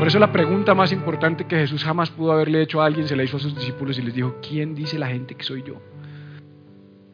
Por 0.00 0.08
eso 0.08 0.18
la 0.18 0.32
pregunta 0.32 0.74
más 0.74 0.92
importante 0.92 1.44
que 1.44 1.56
Jesús 1.56 1.84
jamás 1.84 2.08
pudo 2.08 2.32
haberle 2.32 2.62
hecho 2.62 2.80
a 2.80 2.86
alguien 2.86 3.06
se 3.06 3.14
la 3.14 3.22
hizo 3.22 3.36
a 3.36 3.40
sus 3.40 3.54
discípulos 3.54 3.98
y 3.98 4.02
les 4.02 4.14
dijo, 4.14 4.38
¿quién 4.40 4.74
dice 4.74 4.98
la 4.98 5.08
gente 5.08 5.34
que 5.34 5.44
soy 5.44 5.62
yo? 5.62 5.74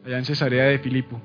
Allá 0.05 0.17
en 0.17 0.23
Cesarea 0.23 0.63
de 0.67 0.79
Filipo. 0.79 1.21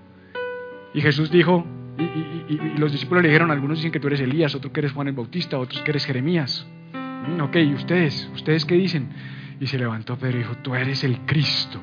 Y 0.92 1.00
Jesús 1.00 1.30
dijo, 1.30 1.64
y, 1.98 2.56
los 2.80 2.90
discípulos 2.90 3.22
le 3.22 3.28
dijeron, 3.28 3.52
algunos 3.52 3.78
dicen 3.78 3.92
que 3.92 4.00
tú 4.00 4.08
eres 4.08 4.18
Elías, 4.18 4.52
otros 4.56 4.72
que 4.72 4.80
eres 4.80 4.90
Juan 4.90 5.06
el 5.06 5.14
Bautista, 5.14 5.56
otros 5.56 5.80
que 5.82 5.90
eres 5.92 6.04
Jeremías. 6.04 6.66
Mm, 6.92 7.40
ok, 7.42 7.54
¿y 7.54 7.74
ustedes? 7.74 8.28
¿Ustedes 8.34 8.64
qué 8.64 8.74
dicen? 8.74 9.10
Y 9.60 9.68
se 9.68 9.78
levantó 9.78 10.18
Pedro 10.18 10.38
y 10.38 10.40
dijo, 10.40 10.56
tú 10.64 10.74
eres 10.74 11.04
el 11.04 11.20
Cristo, 11.26 11.78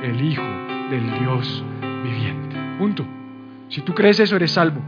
el 0.00 0.24
Hijo 0.24 0.46
del 0.90 1.18
Dios 1.18 1.64
viviente. 2.04 2.56
Punto. 2.78 3.04
Si 3.68 3.80
tú 3.80 3.96
crees 3.96 4.20
eso, 4.20 4.36
eres 4.36 4.52
salvo. 4.52 4.80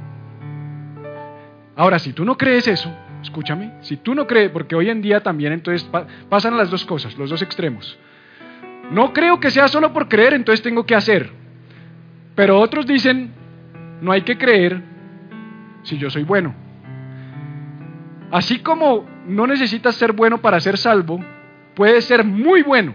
Ahora, 1.75 1.99
si 1.99 2.13
tú 2.13 2.25
no 2.25 2.39
crees 2.39 2.69
eso, 2.69 2.95
escúchame, 3.23 3.73
si 3.83 3.97
tú 3.97 4.15
no 4.15 4.27
crees, 4.27 4.51
porque 4.51 4.75
hoy 4.75 4.91
en 4.91 5.03
día 5.03 5.21
también 5.21 5.53
entonces 5.53 5.89
pasan 6.29 6.57
las 6.57 6.71
dos 6.71 6.85
cosas, 6.85 7.17
los 7.19 7.31
dos 7.31 7.43
extremos. 7.43 7.99
No 8.91 9.13
creo 9.13 9.39
que 9.39 9.51
sea 9.51 9.69
solo 9.69 9.93
por 9.93 10.09
creer, 10.09 10.35
entonces 10.35 10.63
tengo 10.63 10.85
que 10.85 10.95
hacer. 10.95 11.31
Pero 12.35 12.59
otros 12.59 12.87
dicen, 12.87 13.33
no 14.01 14.13
hay 14.13 14.23
que 14.23 14.37
creer 14.37 14.83
si 15.83 15.99
yo 15.99 16.11
soy 16.11 16.25
bueno. 16.25 16.55
Así 18.31 18.61
como 18.61 19.07
no 19.27 19.47
necesitas 19.47 19.95
ser 19.97 20.13
bueno 20.13 20.39
para 20.39 20.61
ser 20.61 20.77
salvo, 20.77 21.21
puedes 21.75 22.05
ser 22.05 22.25
muy 22.25 22.63
bueno, 22.63 22.95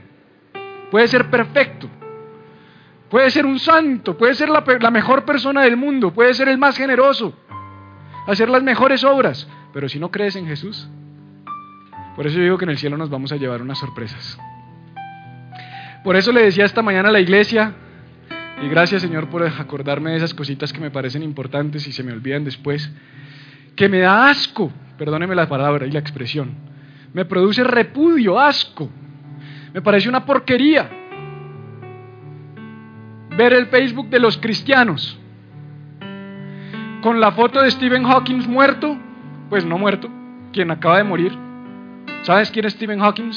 puedes 0.92 1.12
ser 1.12 1.30
perfecto, 1.30 1.90
puedes 3.10 3.34
ser 3.34 3.46
un 3.46 3.60
santo, 3.60 4.18
puedes 4.18 4.38
ser 4.38 4.50
la, 4.50 4.64
la 4.80 4.92
mejor 4.92 5.26
persona 5.26 5.64
del 5.64 5.78
mundo, 5.78 6.14
puedes 6.14 6.38
ser 6.38 6.48
el 6.48 6.58
más 6.58 6.78
generoso, 6.78 7.34
hacer 8.28 8.50
las 8.50 8.64
mejores 8.64 9.04
obras, 9.04 9.48
pero 9.76 9.90
si 9.90 10.00
no 10.00 10.10
crees 10.10 10.38
en 10.38 10.48
Jesús, 10.48 10.88
por 12.16 12.26
eso 12.26 12.40
digo 12.40 12.58
que 12.58 12.64
en 12.64 12.72
el 12.72 12.78
cielo 12.78 12.96
nos 12.96 13.10
vamos 13.10 13.34
a 13.34 13.36
llevar 13.36 13.62
unas 13.62 13.78
sorpresas. 13.78 14.40
Por 16.02 16.16
eso 16.16 16.32
le 16.32 16.44
decía 16.44 16.64
esta 16.64 16.82
mañana 16.82 17.10
a 17.10 17.12
la 17.12 17.20
iglesia, 17.20 17.74
y 18.64 18.70
gracias 18.70 19.02
Señor 19.02 19.30
por 19.30 19.44
acordarme 19.44 20.12
de 20.12 20.16
esas 20.16 20.34
cositas 20.34 20.72
que 20.72 20.80
me 20.80 20.92
parecen 20.92 21.24
importantes 21.24 21.86
y 21.88 21.92
se 21.92 22.04
me 22.04 22.14
olvidan 22.14 22.46
después, 22.46 22.90
que 23.76 23.90
me 23.90 24.00
da 24.00 24.30
asco, 24.30 24.72
perdóneme 24.98 25.36
la 25.36 25.50
palabra 25.50 25.86
y 25.86 25.92
la 25.92 26.00
expresión, 26.00 26.56
me 27.12 27.26
produce 27.26 27.62
repudio, 27.62 28.40
asco, 28.40 28.90
me 29.74 29.82
parece 29.82 30.08
una 30.08 30.26
porquería 30.26 30.90
ver 33.36 33.52
el 33.52 33.66
Facebook 33.66 34.08
de 34.08 34.20
los 34.20 34.38
cristianos 34.38 35.20
con 37.02 37.20
la 37.20 37.34
foto 37.34 37.62
de 37.62 37.70
Stephen 37.72 38.06
Hawking 38.06 38.48
muerto, 38.48 39.00
pues 39.50 39.66
no 39.66 39.78
muerto, 39.78 40.10
quien 40.52 40.72
acaba 40.72 40.98
de 40.98 41.04
morir. 41.04 41.38
¿Sabes 42.24 42.52
quién 42.52 42.66
es 42.66 42.74
Stephen 42.74 43.00
Hawking? 43.00 43.32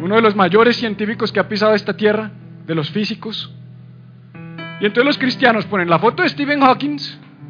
Uno 0.00 0.14
de 0.14 0.22
los 0.22 0.36
mayores 0.36 0.76
científicos 0.76 1.32
que 1.32 1.40
ha 1.40 1.48
pisado 1.48 1.74
esta 1.74 1.96
tierra, 1.96 2.30
de 2.66 2.74
los 2.74 2.90
físicos. 2.90 3.52
Y 4.80 4.86
entonces 4.86 5.04
los 5.04 5.18
cristianos 5.18 5.66
ponen 5.66 5.90
la 5.90 5.98
foto 5.98 6.22
de 6.22 6.28
Stephen 6.28 6.60
Hawking, 6.60 6.98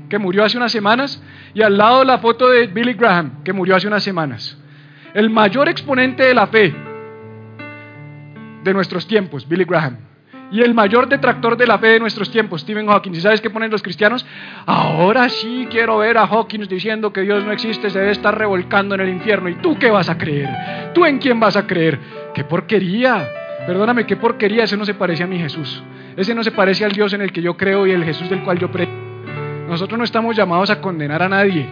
que 0.09 0.18
murió 0.18 0.44
hace 0.44 0.57
unas 0.57 0.72
semanas, 0.72 1.22
y 1.53 1.62
al 1.62 1.77
lado 1.77 2.05
la 2.05 2.18
foto 2.18 2.48
de 2.48 2.66
Billy 2.68 2.94
Graham, 2.94 3.42
que 3.44 3.53
murió 3.53 3.77
hace 3.77 3.87
unas 3.87 4.03
semanas. 4.03 4.59
El 5.12 5.29
mayor 5.29 5.68
exponente 5.68 6.22
de 6.22 6.35
la 6.35 6.46
fe 6.46 6.74
de 8.64 8.72
nuestros 8.72 9.07
tiempos, 9.07 9.46
Billy 9.46 9.64
Graham 9.64 10.08
y 10.51 10.63
el 10.63 10.75
mayor 10.75 11.09
detractor 11.09 11.57
de 11.57 11.67
la 11.67 11.79
fe 11.79 11.89
de 11.89 12.01
nuestros 12.01 12.31
tiempos, 12.31 12.63
Stephen 12.63 12.87
Hawking. 12.87 13.13
¿Y 13.13 13.21
sabes 13.21 13.41
qué 13.41 13.51
ponen 13.51 13.71
los 13.71 13.83
cristianos? 13.83 14.25
Ahora 14.67 15.29
sí 15.29 15.69
quiero 15.71 15.99
ver 15.99 16.17
a 16.19 16.27
Hawking 16.27 16.61
diciendo 16.69 17.13
que 17.13 17.23
Dios 17.23 17.45
no 17.45 17.53
existe, 17.53 17.91
se 17.91 17.99
debe 17.99 18.13
estar 18.13 18.37
revolcando 18.37 18.95
en 18.95 19.03
el 19.03 19.09
infierno. 19.11 19.49
¿Y 19.49 19.57
tú 19.57 19.79
qué 19.79 19.91
vas 19.91 20.09
a 20.09 20.17
creer? 20.17 20.49
¿Tú 20.95 21.05
en 21.05 21.19
quién 21.19 21.39
vas 21.39 21.57
a 21.57 21.67
creer? 21.67 21.99
¡Qué 22.35 22.45
porquería! 22.45 23.29
Perdóname, 23.67 24.07
qué 24.07 24.17
porquería. 24.17 24.65
Ese 24.65 24.77
no 24.77 24.87
se 24.87 24.95
parece 24.95 25.25
a 25.25 25.27
mi 25.27 25.39
Jesús. 25.39 25.83
Ese 26.17 26.35
no 26.35 26.43
se 26.43 26.51
parece 26.51 26.85
al 26.85 26.93
Dios 26.93 27.13
en 27.13 27.21
el 27.21 27.33
que 27.33 27.43
yo 27.43 27.57
creo 27.57 27.87
y 27.87 27.91
el 27.91 28.05
Jesús 28.05 28.31
del 28.31 28.43
cual 28.43 28.59
yo 28.59 28.71
predico. 28.71 28.97
Nosotros 29.69 29.99
no 29.99 30.05
estamos 30.05 30.35
llamados 30.35 30.71
a 30.71 30.81
condenar 30.81 31.23
a 31.23 31.29
nadie. 31.29 31.69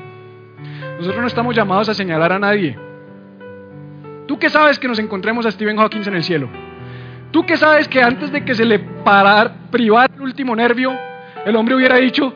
Nosotros 0.99 1.21
no 1.21 1.27
estamos 1.27 1.57
llamados 1.57 1.89
a 1.89 1.95
señalar 1.95 2.33
a 2.33 2.39
nadie. 2.39 2.79
¿Tú 4.27 4.39
qué 4.39 4.51
sabes 4.51 4.79
que 4.79 4.89
nos 4.89 4.99
encontremos 4.99 5.47
a 5.47 5.51
Stephen 5.51 5.79
Hawking 5.79 6.03
en 6.07 6.15
el 6.17 6.23
cielo? 6.23 6.66
¿Tú 7.37 7.45
qué 7.45 7.59
sabes 7.59 7.87
que 7.87 8.03
antes 8.03 8.33
de 8.33 8.47
que 8.47 8.55
se 8.55 8.65
le 8.65 8.79
parara, 8.79 9.55
privara 9.71 10.11
el 10.15 10.23
último 10.23 10.57
nervio, 10.57 10.99
el 11.45 11.55
hombre 11.55 11.75
hubiera 11.75 11.97
dicho, 11.99 12.35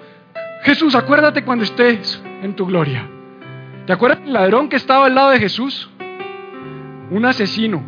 Jesús, 0.63 0.95
acuérdate 0.95 1.43
cuando 1.43 1.65
estés 1.65 2.23
en 2.43 2.55
tu 2.55 2.67
gloria? 2.67 3.09
¿Te 3.87 3.95
acuerdas 3.95 4.21
del 4.21 4.35
ladrón 4.35 4.69
que 4.69 4.77
estaba 4.77 5.07
al 5.07 5.15
lado 5.15 5.31
de 5.31 5.39
Jesús? 5.39 5.89
Un 7.11 7.25
asesino. 7.25 7.83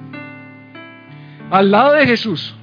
Al 1.51 1.71
lado 1.71 1.93
de 1.93 2.07
Jesús. 2.07 2.55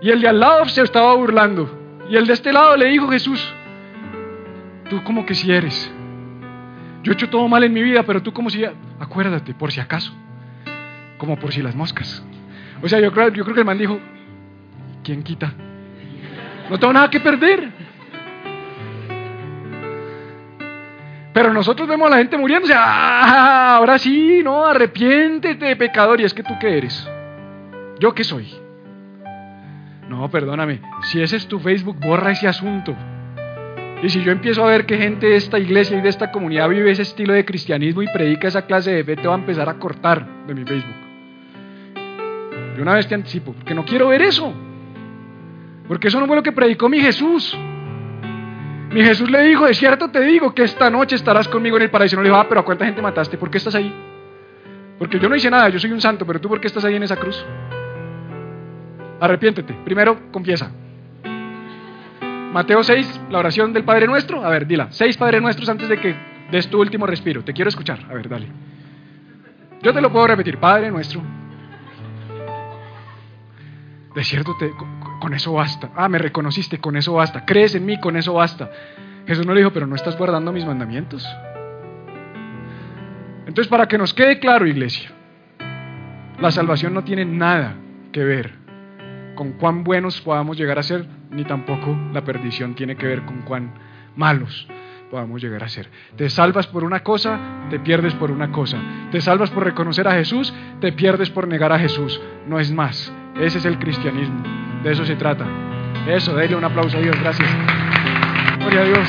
Y 0.00 0.10
el 0.10 0.20
de 0.20 0.28
al 0.28 0.38
lado 0.38 0.68
se 0.68 0.80
estaba 0.82 1.12
burlando. 1.16 1.68
Y 2.08 2.14
el 2.14 2.28
de 2.28 2.34
este 2.34 2.52
lado 2.52 2.76
le 2.76 2.86
dijo 2.90 3.08
Jesús, 3.08 3.44
tú 4.88 5.02
como 5.02 5.26
que 5.26 5.34
si 5.34 5.50
eres. 5.50 5.92
Yo 7.02 7.10
he 7.10 7.14
hecho 7.16 7.28
todo 7.28 7.48
mal 7.48 7.64
en 7.64 7.72
mi 7.72 7.82
vida, 7.82 8.04
pero 8.04 8.22
tú 8.22 8.32
como 8.32 8.50
si... 8.50 8.62
Acuérdate, 9.00 9.52
por 9.52 9.72
si 9.72 9.80
acaso. 9.80 10.12
Como 11.18 11.36
por 11.40 11.52
si 11.52 11.60
las 11.60 11.74
moscas. 11.74 12.24
O 12.82 12.88
sea, 12.88 13.00
yo 13.00 13.12
creo, 13.12 13.28
yo 13.30 13.44
creo 13.44 13.54
que 13.54 13.60
el 13.60 13.66
man 13.66 13.78
dijo, 13.78 13.98
¿quién 15.02 15.22
quita? 15.22 15.52
No 16.70 16.78
tengo 16.78 16.92
nada 16.92 17.10
que 17.10 17.20
perder. 17.20 17.70
Pero 21.32 21.52
nosotros 21.52 21.88
vemos 21.88 22.08
a 22.08 22.10
la 22.10 22.16
gente 22.18 22.36
muriéndose. 22.36 22.74
Ah, 22.76 23.76
ahora 23.76 23.98
sí, 23.98 24.40
no, 24.42 24.66
arrepiéntete, 24.66 25.76
pecador. 25.76 26.20
¿Y 26.20 26.24
es 26.24 26.34
que 26.34 26.42
tú 26.42 26.54
qué 26.60 26.78
eres? 26.78 27.08
¿Yo 28.00 28.14
qué 28.14 28.24
soy? 28.24 28.52
No, 30.08 30.28
perdóname. 30.30 30.80
Si 31.02 31.20
ese 31.20 31.36
es 31.36 31.46
tu 31.46 31.58
Facebook, 31.60 31.98
borra 32.00 32.32
ese 32.32 32.48
asunto. 32.48 32.94
Y 34.02 34.08
si 34.08 34.22
yo 34.22 34.32
empiezo 34.32 34.64
a 34.64 34.70
ver 34.70 34.86
que 34.86 34.96
gente 34.96 35.26
de 35.26 35.36
esta 35.36 35.58
iglesia 35.58 35.98
y 35.98 36.00
de 36.00 36.08
esta 36.08 36.30
comunidad 36.30 36.68
vive 36.68 36.90
ese 36.90 37.02
estilo 37.02 37.32
de 37.32 37.44
cristianismo 37.44 38.02
y 38.02 38.08
predica 38.08 38.48
esa 38.48 38.62
clase 38.62 38.92
de 38.92 39.04
fe, 39.04 39.16
te 39.16 39.26
va 39.26 39.34
a 39.34 39.38
empezar 39.38 39.68
a 39.68 39.74
cortar 39.74 40.26
de 40.46 40.54
mi 40.54 40.64
Facebook. 40.64 41.07
De 42.78 42.82
una 42.82 42.94
vez 42.94 43.08
te 43.08 43.14
anticipo, 43.16 43.52
porque 43.52 43.74
no 43.74 43.84
quiero 43.84 44.06
ver 44.06 44.22
eso. 44.22 44.54
Porque 45.88 46.06
eso 46.06 46.20
no 46.20 46.28
fue 46.28 46.36
lo 46.36 46.44
que 46.44 46.52
predicó 46.52 46.88
mi 46.88 47.00
Jesús. 47.00 47.58
Mi 48.92 49.02
Jesús 49.02 49.28
le 49.28 49.42
dijo, 49.42 49.66
de 49.66 49.74
cierto 49.74 50.12
te 50.12 50.20
digo 50.20 50.54
que 50.54 50.62
esta 50.62 50.88
noche 50.88 51.16
estarás 51.16 51.48
conmigo 51.48 51.76
en 51.76 51.82
el 51.82 51.90
paraíso. 51.90 52.14
No 52.14 52.22
le 52.22 52.28
dijo, 52.28 52.40
ah, 52.40 52.46
pero 52.48 52.60
¿a 52.60 52.64
cuánta 52.64 52.84
gente 52.84 53.02
mataste? 53.02 53.36
¿Por 53.36 53.50
qué 53.50 53.58
estás 53.58 53.74
ahí? 53.74 53.92
Porque 54.96 55.18
yo 55.18 55.28
no 55.28 55.34
hice 55.34 55.50
nada, 55.50 55.68
yo 55.70 55.80
soy 55.80 55.90
un 55.90 56.00
santo, 56.00 56.24
pero 56.24 56.40
tú 56.40 56.48
¿por 56.48 56.60
qué 56.60 56.68
estás 56.68 56.84
ahí 56.84 56.94
en 56.94 57.02
esa 57.02 57.16
cruz? 57.16 57.44
Arrepiéntete. 59.18 59.74
Primero, 59.84 60.30
confiesa. 60.30 60.70
Mateo 62.52 62.84
6, 62.84 63.22
la 63.30 63.40
oración 63.40 63.72
del 63.72 63.82
Padre 63.82 64.06
Nuestro. 64.06 64.44
A 64.44 64.50
ver, 64.50 64.68
dila. 64.68 64.86
Seis 64.90 65.16
Padres 65.16 65.42
Nuestros 65.42 65.68
antes 65.68 65.88
de 65.88 65.98
que 65.98 66.14
des 66.52 66.70
tu 66.70 66.80
último 66.80 67.08
respiro. 67.08 67.42
Te 67.42 67.52
quiero 67.52 67.70
escuchar. 67.70 67.98
A 68.08 68.14
ver, 68.14 68.28
dale. 68.28 68.46
Yo 69.82 69.92
te 69.92 70.00
lo 70.00 70.12
puedo 70.12 70.28
repetir. 70.28 70.58
Padre 70.58 70.92
Nuestro 70.92 71.20
de 74.18 74.24
cierto, 74.24 74.56
te, 74.56 74.72
con 75.20 75.32
eso 75.32 75.52
basta. 75.52 75.90
Ah, 75.94 76.08
me 76.08 76.18
reconociste, 76.18 76.80
con 76.80 76.96
eso 76.96 77.12
basta. 77.12 77.44
Crees 77.44 77.76
en 77.76 77.86
mí, 77.86 78.00
con 78.00 78.16
eso 78.16 78.34
basta. 78.34 78.68
Jesús 79.28 79.46
no 79.46 79.54
le 79.54 79.60
dijo, 79.60 79.72
pero 79.72 79.86
no 79.86 79.94
estás 79.94 80.18
guardando 80.18 80.50
mis 80.52 80.66
mandamientos. 80.66 81.24
Entonces, 83.46 83.68
para 83.68 83.86
que 83.86 83.96
nos 83.96 84.12
quede 84.14 84.40
claro, 84.40 84.66
iglesia, 84.66 85.12
la 86.40 86.50
salvación 86.50 86.94
no 86.94 87.04
tiene 87.04 87.24
nada 87.26 87.76
que 88.10 88.24
ver 88.24 88.54
con 89.36 89.52
cuán 89.52 89.84
buenos 89.84 90.20
podamos 90.20 90.56
llegar 90.56 90.80
a 90.80 90.82
ser, 90.82 91.06
ni 91.30 91.44
tampoco 91.44 91.96
la 92.12 92.24
perdición 92.24 92.74
tiene 92.74 92.96
que 92.96 93.06
ver 93.06 93.24
con 93.24 93.42
cuán 93.42 93.72
malos 94.16 94.66
podamos 95.10 95.42
llegar 95.42 95.64
a 95.64 95.68
ser. 95.68 95.88
Te 96.16 96.28
salvas 96.30 96.66
por 96.66 96.84
una 96.84 97.00
cosa, 97.00 97.38
te 97.70 97.80
pierdes 97.80 98.14
por 98.14 98.30
una 98.30 98.52
cosa. 98.52 98.78
Te 99.10 99.20
salvas 99.20 99.50
por 99.50 99.64
reconocer 99.64 100.06
a 100.06 100.12
Jesús, 100.12 100.52
te 100.80 100.92
pierdes 100.92 101.30
por 101.30 101.48
negar 101.48 101.72
a 101.72 101.78
Jesús. 101.78 102.20
No 102.46 102.58
es 102.60 102.70
más. 102.70 103.12
Ese 103.40 103.58
es 103.58 103.64
el 103.64 103.78
cristianismo. 103.78 104.42
De 104.82 104.92
eso 104.92 105.04
se 105.04 105.16
trata. 105.16 105.46
Eso, 106.06 106.34
denle 106.34 106.56
un 106.56 106.64
aplauso 106.64 106.98
a 106.98 107.00
Dios. 107.00 107.18
Gracias. 107.20 107.48
Gloria 108.58 108.80
a 108.80 108.84
Dios. 108.84 109.08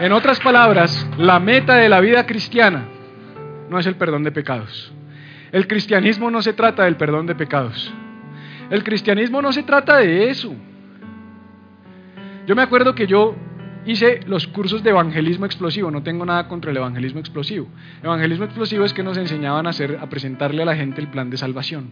En 0.00 0.12
otras 0.12 0.40
palabras, 0.40 1.06
la 1.16 1.38
meta 1.38 1.76
de 1.76 1.88
la 1.88 2.00
vida 2.00 2.26
cristiana 2.26 2.86
no 3.70 3.78
es 3.78 3.86
el 3.86 3.94
perdón 3.94 4.24
de 4.24 4.32
pecados. 4.32 4.92
El 5.52 5.68
cristianismo 5.68 6.30
no 6.30 6.42
se 6.42 6.54
trata 6.54 6.84
del 6.84 6.96
perdón 6.96 7.26
de 7.26 7.34
pecados. 7.34 7.92
El 8.70 8.82
cristianismo 8.82 9.42
no 9.42 9.52
se 9.52 9.62
trata 9.62 9.98
de 9.98 10.30
eso. 10.30 10.54
Yo 12.46 12.56
me 12.56 12.62
acuerdo 12.62 12.94
que 12.94 13.06
yo 13.06 13.36
hice 13.84 14.20
los 14.26 14.46
cursos 14.46 14.82
de 14.82 14.90
evangelismo 14.90 15.46
explosivo, 15.46 15.90
no 15.90 16.02
tengo 16.02 16.24
nada 16.24 16.48
contra 16.48 16.70
el 16.70 16.76
evangelismo 16.76 17.20
explosivo. 17.20 17.68
evangelismo 18.02 18.44
explosivo 18.44 18.84
es 18.84 18.92
que 18.92 19.02
nos 19.02 19.16
enseñaban 19.16 19.66
a, 19.66 19.70
hacer, 19.70 19.98
a 20.00 20.08
presentarle 20.08 20.62
a 20.62 20.66
la 20.66 20.76
gente 20.76 21.00
el 21.00 21.08
plan 21.08 21.30
de 21.30 21.36
salvación. 21.36 21.90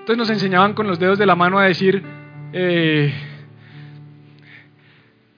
Entonces 0.00 0.16
nos 0.16 0.30
enseñaban 0.30 0.72
con 0.72 0.86
los 0.86 0.98
dedos 0.98 1.18
de 1.18 1.26
la 1.26 1.34
mano 1.34 1.58
a 1.58 1.64
decir, 1.64 2.02
eh, 2.52 3.12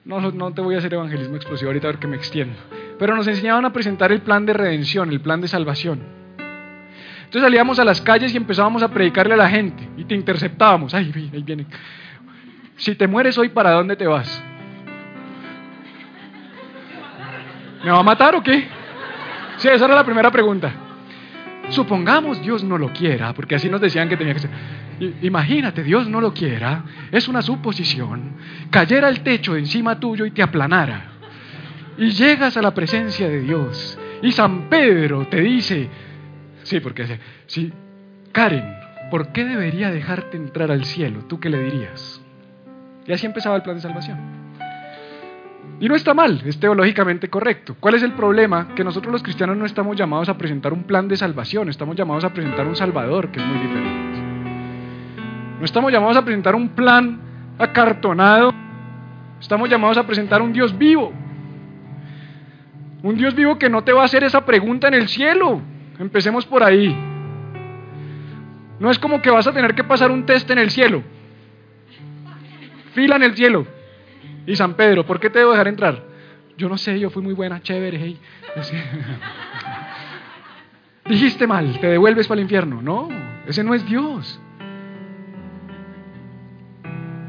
no, 0.05 0.31
no 0.31 0.53
te 0.53 0.61
voy 0.61 0.75
a 0.75 0.77
hacer 0.77 0.93
evangelismo 0.93 1.35
explosivo 1.35 1.69
ahorita 1.69 1.89
porque 1.89 2.07
me 2.07 2.15
extiendo, 2.15 2.57
pero 2.97 3.15
nos 3.15 3.27
enseñaban 3.27 3.65
a 3.65 3.73
presentar 3.73 4.13
el 4.13 4.21
plan 4.21 4.45
de 4.45 4.53
redención, 4.53 5.09
el 5.11 5.19
plan 5.19 5.41
de 5.41 5.49
salvación. 5.49 5.99
Entonces 7.25 7.41
salíamos 7.47 7.79
a 7.79 7.85
las 7.85 8.01
calles 8.01 8.33
y 8.33 8.37
empezábamos 8.37 8.83
a 8.83 8.89
predicarle 8.89 9.33
a 9.33 9.37
la 9.37 9.49
gente 9.49 9.87
y 9.97 10.05
te 10.05 10.15
interceptábamos, 10.15 10.93
ay, 10.93 11.11
ahí 11.33 11.43
viene. 11.43 11.65
Si 12.81 12.95
te 12.95 13.07
mueres 13.07 13.37
hoy, 13.37 13.49
¿para 13.49 13.73
dónde 13.73 13.95
te 13.95 14.07
vas? 14.07 14.43
¿Me 17.83 17.91
va 17.91 17.99
a 17.99 18.03
matar 18.03 18.33
o 18.33 18.41
qué? 18.41 18.67
Sí, 19.57 19.67
esa 19.67 19.85
era 19.85 19.93
la 19.93 20.03
primera 20.03 20.31
pregunta. 20.31 20.73
Supongamos 21.69 22.41
Dios 22.41 22.63
no 22.63 22.79
lo 22.79 22.91
quiera, 22.91 23.33
porque 23.33 23.53
así 23.53 23.69
nos 23.69 23.81
decían 23.81 24.09
que 24.09 24.17
tenía 24.17 24.33
que 24.33 24.39
ser. 24.39 24.49
Imagínate, 25.21 25.83
Dios 25.83 26.09
no 26.09 26.19
lo 26.21 26.33
quiera, 26.33 26.83
es 27.11 27.27
una 27.27 27.43
suposición, 27.43 28.37
cayera 28.71 29.09
el 29.09 29.21
techo 29.21 29.55
encima 29.55 29.99
tuyo 29.99 30.25
y 30.25 30.31
te 30.31 30.41
aplanara. 30.41 31.05
Y 31.99 32.09
llegas 32.09 32.57
a 32.57 32.63
la 32.63 32.73
presencia 32.73 33.27
de 33.27 33.41
Dios 33.41 33.99
Y 34.23 34.31
San 34.31 34.69
Pedro 34.69 35.27
te 35.27 35.39
dice, 35.39 35.87
sí, 36.63 36.79
porque 36.79 37.19
sí, 37.45 37.71
Karen, 38.31 38.73
¿por 39.11 39.31
qué 39.33 39.45
debería 39.45 39.91
dejarte 39.91 40.35
entrar 40.35 40.71
al 40.71 40.83
cielo? 40.85 41.25
¿Tú 41.27 41.39
qué 41.39 41.49
le 41.51 41.63
dirías? 41.63 42.21
Y 43.05 43.13
así 43.13 43.25
empezaba 43.25 43.55
el 43.55 43.61
plan 43.61 43.75
de 43.75 43.81
salvación. 43.81 44.41
Y 45.79 45.89
no 45.89 45.95
está 45.95 46.13
mal, 46.13 46.43
es 46.45 46.59
teológicamente 46.59 47.27
correcto. 47.27 47.75
¿Cuál 47.79 47.95
es 47.95 48.03
el 48.03 48.11
problema? 48.11 48.67
Que 48.75 48.83
nosotros 48.83 49.11
los 49.11 49.23
cristianos 49.23 49.57
no 49.57 49.65
estamos 49.65 49.97
llamados 49.97 50.29
a 50.29 50.37
presentar 50.37 50.73
un 50.73 50.83
plan 50.83 51.07
de 51.07 51.17
salvación, 51.17 51.69
estamos 51.69 51.95
llamados 51.95 52.23
a 52.23 52.29
presentar 52.29 52.67
un 52.67 52.75
Salvador, 52.75 53.31
que 53.31 53.39
es 53.39 53.45
muy 53.45 53.57
diferente. 53.57 54.19
No 55.57 55.65
estamos 55.65 55.91
llamados 55.91 56.17
a 56.17 56.23
presentar 56.23 56.53
un 56.53 56.69
plan 56.69 57.19
acartonado, 57.57 58.53
estamos 59.39 59.69
llamados 59.69 59.97
a 59.97 60.05
presentar 60.05 60.41
un 60.43 60.53
Dios 60.53 60.77
vivo. 60.77 61.11
Un 63.01 63.15
Dios 63.15 63.33
vivo 63.33 63.57
que 63.57 63.67
no 63.67 63.83
te 63.83 63.91
va 63.91 64.03
a 64.03 64.05
hacer 64.05 64.23
esa 64.23 64.45
pregunta 64.45 64.87
en 64.87 64.93
el 64.93 65.07
cielo. 65.07 65.61
Empecemos 65.97 66.45
por 66.45 66.63
ahí. 66.63 66.95
No 68.79 68.91
es 68.91 68.99
como 68.99 69.19
que 69.19 69.31
vas 69.31 69.47
a 69.47 69.53
tener 69.53 69.73
que 69.73 69.83
pasar 69.83 70.11
un 70.11 70.27
test 70.27 70.49
en 70.51 70.59
el 70.59 70.69
cielo. 70.69 71.01
Fila 72.93 73.15
en 73.15 73.23
el 73.23 73.35
cielo. 73.35 73.65
Y 74.45 74.55
San 74.55 74.75
Pedro, 74.75 75.05
¿por 75.05 75.19
qué 75.19 75.29
te 75.29 75.39
debo 75.39 75.51
dejar 75.51 75.67
entrar? 75.67 76.03
Yo 76.57 76.69
no 76.69 76.77
sé, 76.77 76.99
yo 76.99 77.09
fui 77.09 77.21
muy 77.23 77.33
buena, 77.33 77.61
chévere. 77.61 77.97
Hey. 77.97 78.19
Dijiste 81.05 81.47
mal, 81.47 81.79
te 81.79 81.87
devuelves 81.87 82.27
para 82.27 82.39
el 82.39 82.43
infierno. 82.43 82.81
No, 82.81 83.09
ese 83.47 83.63
no 83.63 83.73
es 83.73 83.85
Dios. 83.85 84.39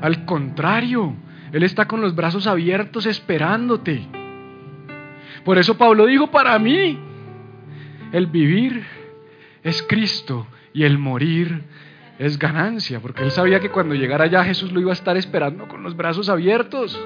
Al 0.01 0.25
contrario, 0.25 1.15
Él 1.53 1.63
está 1.63 1.87
con 1.87 2.01
los 2.01 2.15
brazos 2.15 2.47
abiertos 2.47 3.07
esperándote. 3.07 4.07
Por 5.45 5.59
eso 5.59 5.77
Pablo 5.79 6.07
dijo, 6.07 6.31
para 6.31 6.59
mí, 6.59 6.99
el 8.13 8.27
vivir 8.27 8.85
es 9.63 9.83
Cristo 9.83 10.47
y 10.73 10.85
el 10.85 10.99
morir 10.99 11.65
es 12.19 12.39
ganancia, 12.39 13.01
porque 13.01 13.23
él 13.23 13.31
sabía 13.31 13.61
que 13.61 13.71
cuando 13.71 13.95
llegara 13.95 14.25
allá 14.25 14.45
Jesús 14.45 14.73
lo 14.73 14.81
iba 14.81 14.91
a 14.91 14.95
estar 14.95 15.17
esperando 15.17 15.67
con 15.69 15.83
los 15.83 15.97
brazos 15.97 16.29
abiertos. 16.29 16.99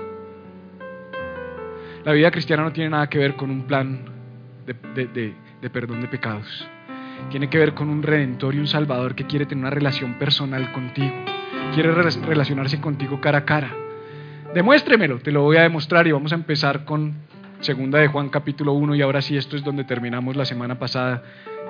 La 2.04 2.12
vida 2.12 2.30
cristiana 2.30 2.62
no 2.62 2.72
tiene 2.72 2.90
nada 2.90 3.08
que 3.08 3.18
ver 3.18 3.34
con 3.34 3.50
un 3.50 3.66
plan 3.66 4.00
de, 4.66 5.70
perdón 5.70 6.02
de 6.02 6.08
pecados. 6.08 6.68
Tiene 7.30 7.48
que 7.48 7.58
ver 7.58 7.74
con 7.74 7.88
un 7.88 8.02
redentor 8.02 8.54
y 8.54 8.58
un 8.58 8.66
salvador 8.66 9.14
que 9.14 9.26
quiere 9.26 9.46
tener 9.46 9.64
una 9.64 9.70
relación 9.70 10.18
personal 10.18 10.70
contigo. 10.72 11.14
Quiere 11.74 11.92
relacionarse 11.92 12.80
contigo 12.80 13.20
cara 13.20 13.38
a 13.38 13.44
cara. 13.44 13.74
Demuéstremelo, 14.54 15.18
te 15.18 15.32
lo 15.32 15.42
voy 15.42 15.56
a 15.56 15.62
demostrar 15.62 16.06
y 16.06 16.12
vamos 16.12 16.32
a 16.32 16.36
empezar 16.36 16.84
con 16.84 17.14
segunda 17.60 17.98
de 17.98 18.06
Juan 18.08 18.28
capítulo 18.28 18.72
1 18.74 18.94
y 18.94 19.02
ahora 19.02 19.22
sí 19.22 19.36
esto 19.36 19.56
es 19.56 19.64
donde 19.64 19.84
terminamos 19.84 20.36
la 20.36 20.44
semana 20.44 20.78
pasada 20.78 21.22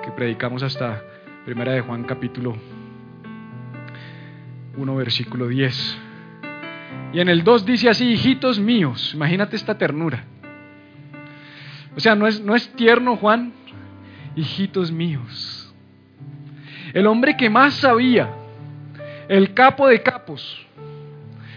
que 0.03 0.11
predicamos 0.11 0.61
hasta 0.63 1.01
Primera 1.45 1.71
de 1.71 1.81
Juan 1.81 2.03
capítulo 2.03 2.51
1 2.51 2.86
versículo 4.85 5.47
10. 5.47 5.97
Y 7.13 7.19
en 7.19 7.29
el 7.29 7.43
2 7.43 7.65
dice 7.65 7.89
así, 7.89 8.11
hijitos 8.11 8.59
míos, 8.59 9.11
imagínate 9.13 9.55
esta 9.55 9.77
ternura. 9.77 10.23
O 11.95 11.99
sea, 11.99 12.15
no 12.15 12.27
es, 12.27 12.41
no 12.41 12.55
es 12.55 12.69
tierno 12.73 13.15
Juan, 13.15 13.53
hijitos 14.35 14.91
míos. 14.91 15.73
El 16.93 17.07
hombre 17.07 17.35
que 17.35 17.49
más 17.49 17.73
sabía, 17.75 18.29
el 19.27 19.53
capo 19.53 19.87
de 19.87 20.01
capos, 20.01 20.65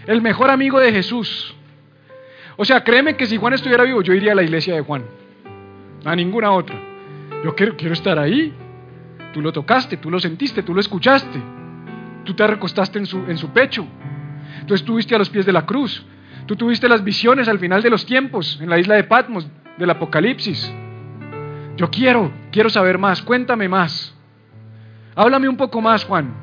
el 0.07 0.23
mejor 0.23 0.51
amigo 0.51 0.81
de 0.81 0.93
Jesús. 0.93 1.55
O 2.57 2.65
sea, 2.65 2.83
créeme 2.83 3.17
que 3.17 3.27
si 3.27 3.37
Juan 3.37 3.53
estuviera 3.53 3.85
vivo, 3.85 4.03
yo 4.03 4.15
iría 4.15 4.33
a 4.33 4.35
la 4.35 4.43
iglesia 4.43 4.75
de 4.75 4.81
Juan, 4.81 5.05
a 6.05 6.17
ninguna 6.17 6.53
otra. 6.53 6.79
Yo 7.45 7.55
quiero, 7.55 7.77
quiero 7.77 7.95
estar 7.95 8.19
ahí. 8.19 8.53
Tú 9.33 9.41
lo 9.41 9.53
tocaste, 9.53 9.97
tú 9.97 10.11
lo 10.11 10.19
sentiste, 10.19 10.63
tú 10.63 10.75
lo 10.75 10.81
escuchaste. 10.81 11.60
Tú 12.25 12.35
te 12.35 12.47
recostaste 12.47 12.99
en 12.99 13.07
su, 13.07 13.19
en 13.27 13.39
su 13.39 13.51
pecho. 13.51 13.87
Tú 14.67 14.75
estuviste 14.75 15.15
a 15.15 15.19
los 15.19 15.31
pies 15.31 15.47
de 15.47 15.53
la 15.53 15.67
cruz. 15.67 16.05
Tú 16.47 16.57
tuviste 16.57 16.89
las 16.89 17.05
visiones 17.05 17.49
al 17.49 17.59
final 17.59 17.83
de 17.83 17.91
los 17.91 18.07
tiempos, 18.07 18.59
en 18.61 18.69
la 18.69 18.79
isla 18.79 18.97
de 18.97 19.05
Patmos, 19.05 19.47
del 19.79 19.91
Apocalipsis. 19.91 20.73
Yo 21.77 21.91
quiero, 21.91 22.33
quiero 22.51 22.69
saber 22.71 22.99
más. 22.99 23.23
Cuéntame 23.23 23.69
más. 23.69 24.15
Háblame 25.15 25.49
un 25.49 25.57
poco 25.57 25.81
más, 25.81 26.05
Juan. 26.05 26.35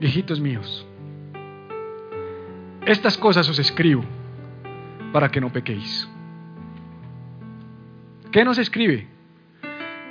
Hijitos 0.00 0.40
míos, 0.40 0.86
estas 2.84 3.16
cosas 3.16 3.48
os 3.48 3.58
escribo 3.58 4.04
para 5.12 5.30
que 5.30 5.40
no 5.40 5.50
pequéis. 5.50 6.06
¿Qué 8.30 8.44
nos 8.44 8.58
escribe? 8.58 9.08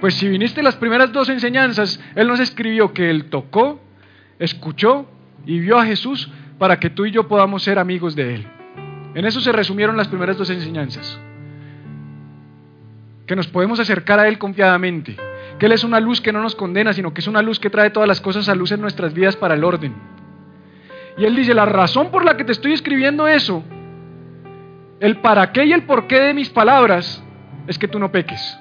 Pues 0.02 0.16
si 0.16 0.28
viniste 0.28 0.64
las 0.64 0.76
primeras 0.76 1.14
dos 1.14 1.30
enseñanzas, 1.30 2.04
Él 2.16 2.28
nos 2.28 2.40
escribió 2.40 2.94
que 2.94 3.12
Él 3.12 3.26
tocó, 3.26 3.80
escuchó 4.40 5.06
y 5.46 5.60
vio 5.60 5.78
a 5.78 5.86
Jesús 5.86 6.32
para 6.58 6.80
que 6.80 6.90
tú 6.90 7.06
y 7.06 7.12
yo 7.12 7.28
podamos 7.28 7.64
ser 7.64 7.80
amigos 7.80 8.16
de 8.16 8.36
Él. 8.36 8.48
En 9.14 9.26
eso 9.26 9.40
se 9.42 9.52
resumieron 9.52 9.98
las 9.98 10.08
primeras 10.08 10.38
dos 10.38 10.50
enseñanzas. 10.50 11.20
Que 13.28 13.36
nos 13.36 13.48
podemos 13.48 13.80
acercar 13.80 14.20
a 14.20 14.28
Él 14.28 14.38
confiadamente. 14.38 15.16
Que 15.58 15.68
Él 15.68 15.72
es 15.72 15.84
una 15.84 16.00
luz 16.00 16.22
que 16.22 16.34
no 16.34 16.42
nos 16.42 16.56
condena, 16.56 16.94
sino 16.94 17.14
que 17.14 17.22
es 17.22 17.28
una 17.28 17.42
luz 17.42 17.60
que 17.60 17.70
trae 17.70 17.90
todas 17.90 18.08
las 18.08 18.22
cosas 18.22 18.50
a 18.50 18.56
luz 18.56 18.72
en 18.72 18.82
nuestras 18.82 19.14
vidas 19.14 19.36
para 19.36 19.56
el 19.56 19.64
orden. 19.64 19.96
Y 21.18 21.24
Él 21.24 21.36
dice, 21.36 21.54
la 21.54 21.66
razón 21.66 22.12
por 22.12 22.26
la 22.26 22.36
que 22.36 22.44
te 22.44 22.52
estoy 22.52 22.74
escribiendo 22.74 23.28
eso, 23.28 23.64
el 25.00 25.18
para 25.22 25.52
qué 25.54 25.66
y 25.66 25.72
el 25.72 25.84
por 25.84 26.08
qué 26.08 26.20
de 26.20 26.34
mis 26.34 26.50
palabras, 26.50 27.24
es 27.68 27.80
que 27.80 27.88
tú 27.88 28.00
no 28.00 28.12
peques. 28.12 28.60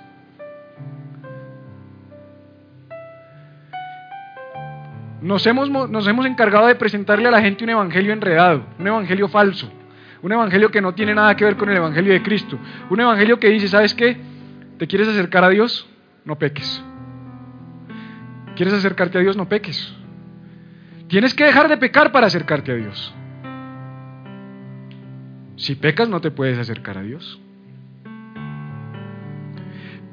Nos 5.25 5.47
hemos, 5.47 5.71
nos 5.71 6.07
hemos 6.07 6.27
encargado 6.27 6.67
de 6.67 6.75
presentarle 6.75 7.27
a 7.27 7.31
la 7.31 7.41
gente 7.41 7.65
un 7.65 7.71
evangelio 7.71 8.13
enredado, 8.13 8.63
un 8.79 8.87
evangelio 8.87 9.27
falso, 9.27 9.73
un 10.21 10.31
evangelio 10.31 10.71
que 10.71 10.83
no 10.83 10.95
tiene 10.95 11.15
nada 11.15 11.35
que 11.35 11.47
ver 11.47 11.57
con 11.57 11.71
el 11.71 11.79
evangelio 11.79 12.13
de 12.13 12.23
Cristo, 12.23 12.59
un 12.91 13.01
evangelio 13.01 13.41
que 13.41 13.49
dice, 13.49 13.67
¿sabes 13.69 13.95
qué? 13.95 14.19
¿Te 14.77 14.87
quieres 14.87 15.09
acercar 15.09 15.43
a 15.43 15.49
Dios? 15.49 15.89
No 16.27 16.39
peques. 16.39 16.85
¿Quieres 18.55 18.75
acercarte 18.75 19.17
a 19.17 19.23
Dios? 19.23 19.35
No 19.35 19.49
peques. 19.49 19.95
Tienes 21.09 21.33
que 21.33 21.45
dejar 21.45 21.71
de 21.71 21.79
pecar 21.79 22.13
para 22.13 22.27
acercarte 22.27 22.73
a 22.73 22.75
Dios. 22.75 23.15
Si 25.57 25.75
pecas 25.75 26.11
no 26.11 26.21
te 26.21 26.33
puedes 26.33 26.59
acercar 26.59 26.99
a 26.99 27.03
Dios. 27.03 27.41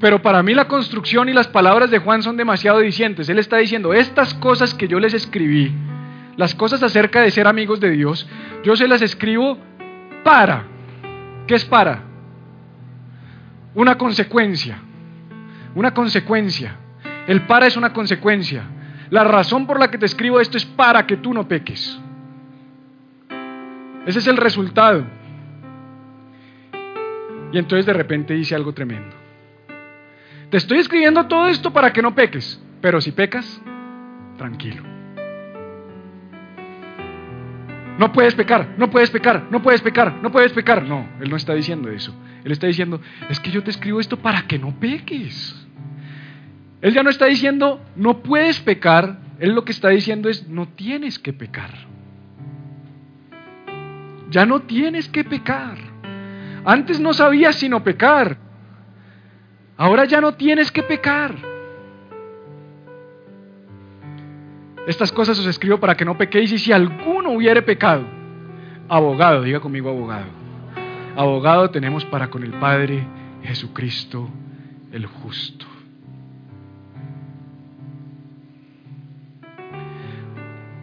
Pero 0.01 0.19
para 0.23 0.41
mí 0.41 0.55
la 0.55 0.67
construcción 0.67 1.29
y 1.29 1.33
las 1.33 1.47
palabras 1.47 1.91
de 1.91 1.99
Juan 1.99 2.23
son 2.23 2.35
demasiado 2.35 2.79
dicientes. 2.79 3.29
Él 3.29 3.37
está 3.37 3.57
diciendo, 3.57 3.93
estas 3.93 4.33
cosas 4.33 4.73
que 4.73 4.87
yo 4.87 4.99
les 4.99 5.13
escribí, 5.13 5.71
las 6.37 6.55
cosas 6.55 6.81
acerca 6.81 7.21
de 7.21 7.29
ser 7.29 7.45
amigos 7.45 7.79
de 7.79 7.91
Dios, 7.91 8.27
yo 8.63 8.75
se 8.75 8.87
las 8.87 9.03
escribo 9.03 9.59
para. 10.23 10.65
¿Qué 11.45 11.53
es 11.53 11.65
para? 11.65 12.01
Una 13.75 13.95
consecuencia. 13.95 14.79
Una 15.75 15.93
consecuencia. 15.93 16.77
El 17.27 17.41
para 17.41 17.67
es 17.67 17.77
una 17.77 17.93
consecuencia. 17.93 18.63
La 19.11 19.23
razón 19.23 19.67
por 19.67 19.79
la 19.79 19.91
que 19.91 19.99
te 19.99 20.07
escribo 20.07 20.39
esto 20.39 20.57
es 20.57 20.65
para 20.65 21.05
que 21.05 21.17
tú 21.17 21.31
no 21.31 21.47
peques. 21.47 21.99
Ese 24.07 24.17
es 24.17 24.25
el 24.25 24.37
resultado. 24.37 25.05
Y 27.51 27.59
entonces 27.59 27.85
de 27.85 27.93
repente 27.93 28.33
dice 28.33 28.55
algo 28.55 28.73
tremendo. 28.73 29.20
Te 30.51 30.57
estoy 30.57 30.79
escribiendo 30.79 31.27
todo 31.27 31.47
esto 31.47 31.71
para 31.71 31.93
que 31.93 32.01
no 32.01 32.13
peques, 32.13 32.61
pero 32.81 32.99
si 32.99 33.13
pecas, 33.13 33.61
tranquilo. 34.37 34.83
No 37.97 38.11
puedes 38.11 38.35
pecar, 38.35 38.75
no 38.77 38.89
puedes 38.89 39.09
pecar, 39.11 39.47
no 39.49 39.61
puedes 39.61 39.81
pecar, 39.81 40.15
no 40.21 40.29
puedes 40.29 40.51
pecar. 40.51 40.83
No, 40.83 41.07
Él 41.21 41.29
no 41.29 41.37
está 41.37 41.53
diciendo 41.53 41.89
eso. 41.89 42.13
Él 42.43 42.51
está 42.51 42.67
diciendo, 42.67 42.99
es 43.29 43.39
que 43.39 43.49
yo 43.49 43.63
te 43.63 43.71
escribo 43.71 44.01
esto 44.01 44.17
para 44.17 44.41
que 44.41 44.59
no 44.59 44.77
peques. 44.77 45.55
Él 46.81 46.93
ya 46.93 47.01
no 47.01 47.09
está 47.09 47.27
diciendo, 47.27 47.81
no 47.95 48.21
puedes 48.21 48.59
pecar. 48.59 49.19
Él 49.39 49.51
lo 49.51 49.63
que 49.63 49.71
está 49.71 49.87
diciendo 49.87 50.27
es, 50.27 50.49
no 50.49 50.67
tienes 50.67 51.17
que 51.17 51.31
pecar. 51.31 51.71
Ya 54.29 54.45
no 54.45 54.63
tienes 54.63 55.07
que 55.07 55.23
pecar. 55.23 55.77
Antes 56.65 56.99
no 56.99 57.13
sabías 57.13 57.55
sino 57.55 57.85
pecar. 57.85 58.50
Ahora 59.81 60.05
ya 60.05 60.21
no 60.21 60.35
tienes 60.35 60.71
que 60.71 60.83
pecar. 60.83 61.33
Estas 64.85 65.11
cosas 65.11 65.39
os 65.39 65.47
escribo 65.47 65.79
para 65.79 65.97
que 65.97 66.05
no 66.05 66.15
pequéis 66.19 66.51
y 66.51 66.59
si 66.59 66.71
alguno 66.71 67.31
hubiere 67.31 67.63
pecado, 67.63 68.05
abogado, 68.87 69.41
diga 69.41 69.59
conmigo 69.59 69.89
abogado. 69.89 70.27
Abogado 71.15 71.71
tenemos 71.71 72.05
para 72.05 72.29
con 72.29 72.43
el 72.43 72.51
Padre 72.59 73.07
Jesucristo 73.41 74.29
el 74.91 75.07
justo. 75.07 75.65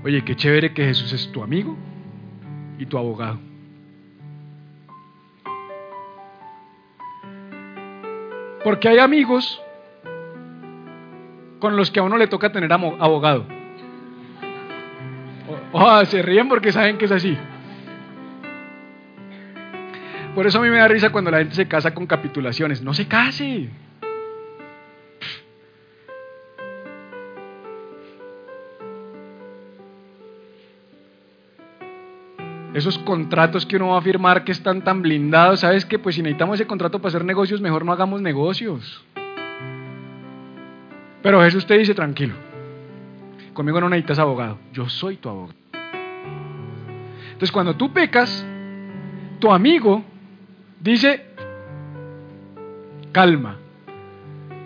Oye, 0.03 0.25
qué 0.25 0.35
chévere 0.35 0.75
que 0.75 0.87
Jesús 0.87 1.13
es 1.13 1.31
tu 1.31 1.45
amigo 1.45 1.77
y 2.81 2.87
tu 2.87 2.99
abogado. 2.99 3.48
Porque 8.65 8.89
hay 8.89 8.99
amigos 8.99 9.63
con 11.61 11.77
los 11.77 11.91
que 11.91 12.01
a 12.01 12.03
uno 12.03 12.17
le 12.17 12.27
toca 12.27 12.53
tener 12.53 12.73
abogado. 12.73 13.47
Oh, 15.73 16.05
se 16.05 16.23
ríen 16.23 16.49
porque 16.49 16.73
saben 16.73 16.99
que 16.99 17.07
es 17.07 17.13
así. 17.13 17.37
Por 20.35 20.47
eso 20.47 20.59
a 20.59 20.63
mí 20.63 20.71
me 20.71 20.79
da 20.79 20.89
risa 20.89 21.11
cuando 21.11 21.31
la 21.31 21.39
gente 21.39 21.55
se 21.55 21.67
casa 21.67 21.95
con 21.95 22.07
capitulaciones. 22.07 22.83
No 22.83 22.95
se 22.95 23.09
case. 23.09 23.69
Esos 32.75 32.99
contratos 32.99 33.65
que 33.65 33.77
uno 33.77 33.89
va 33.89 33.99
a 33.99 34.03
firmar 34.03 34.45
que 34.45 34.53
están 34.53 34.83
tan 34.83 35.01
blindados, 35.01 35.61
¿sabes 35.61 35.87
qué? 35.87 35.99
Pues 35.99 36.15
si 36.15 36.23
necesitamos 36.23 36.61
ese 36.61 36.67
contrato 36.67 36.99
para 36.99 37.09
hacer 37.09 37.25
negocios, 37.25 37.61
mejor 37.61 37.85
no 37.85 37.93
hagamos 37.93 38.21
negocios. 38.21 39.05
Pero 41.23 41.43
Jesús 41.43 41.67
te 41.67 41.79
dice, 41.79 41.95
tranquilo, 41.95 42.35
conmigo 43.55 43.81
no 43.81 43.89
necesitas 43.89 44.19
abogado, 44.19 44.59
yo 44.73 44.89
soy 44.89 45.17
tu 45.17 45.29
abogado. 45.29 45.59
Entonces 47.33 47.53
cuando 47.53 47.75
tú 47.75 47.93
pecas, 47.93 48.47
tu 49.39 49.51
amigo 49.51 50.05
dice, 50.81 51.27
calma, 53.13 53.57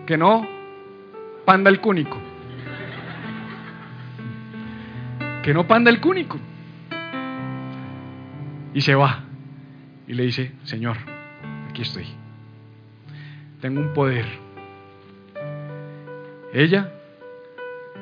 que 0.06 0.16
no 0.16 0.46
panda 1.44 1.70
el 1.70 1.80
cúnico. 1.80 2.18
Que 5.42 5.54
no 5.54 5.66
panda 5.66 5.90
el 5.90 6.00
cúnico. 6.00 6.38
Y 8.74 8.80
se 8.80 8.94
va. 8.94 9.24
Y 10.06 10.14
le 10.14 10.24
dice, 10.24 10.52
Señor, 10.64 10.96
aquí 11.68 11.82
estoy. 11.82 12.06
Tengo 13.60 13.80
un 13.80 13.92
poder. 13.92 14.26
Ella 16.52 16.92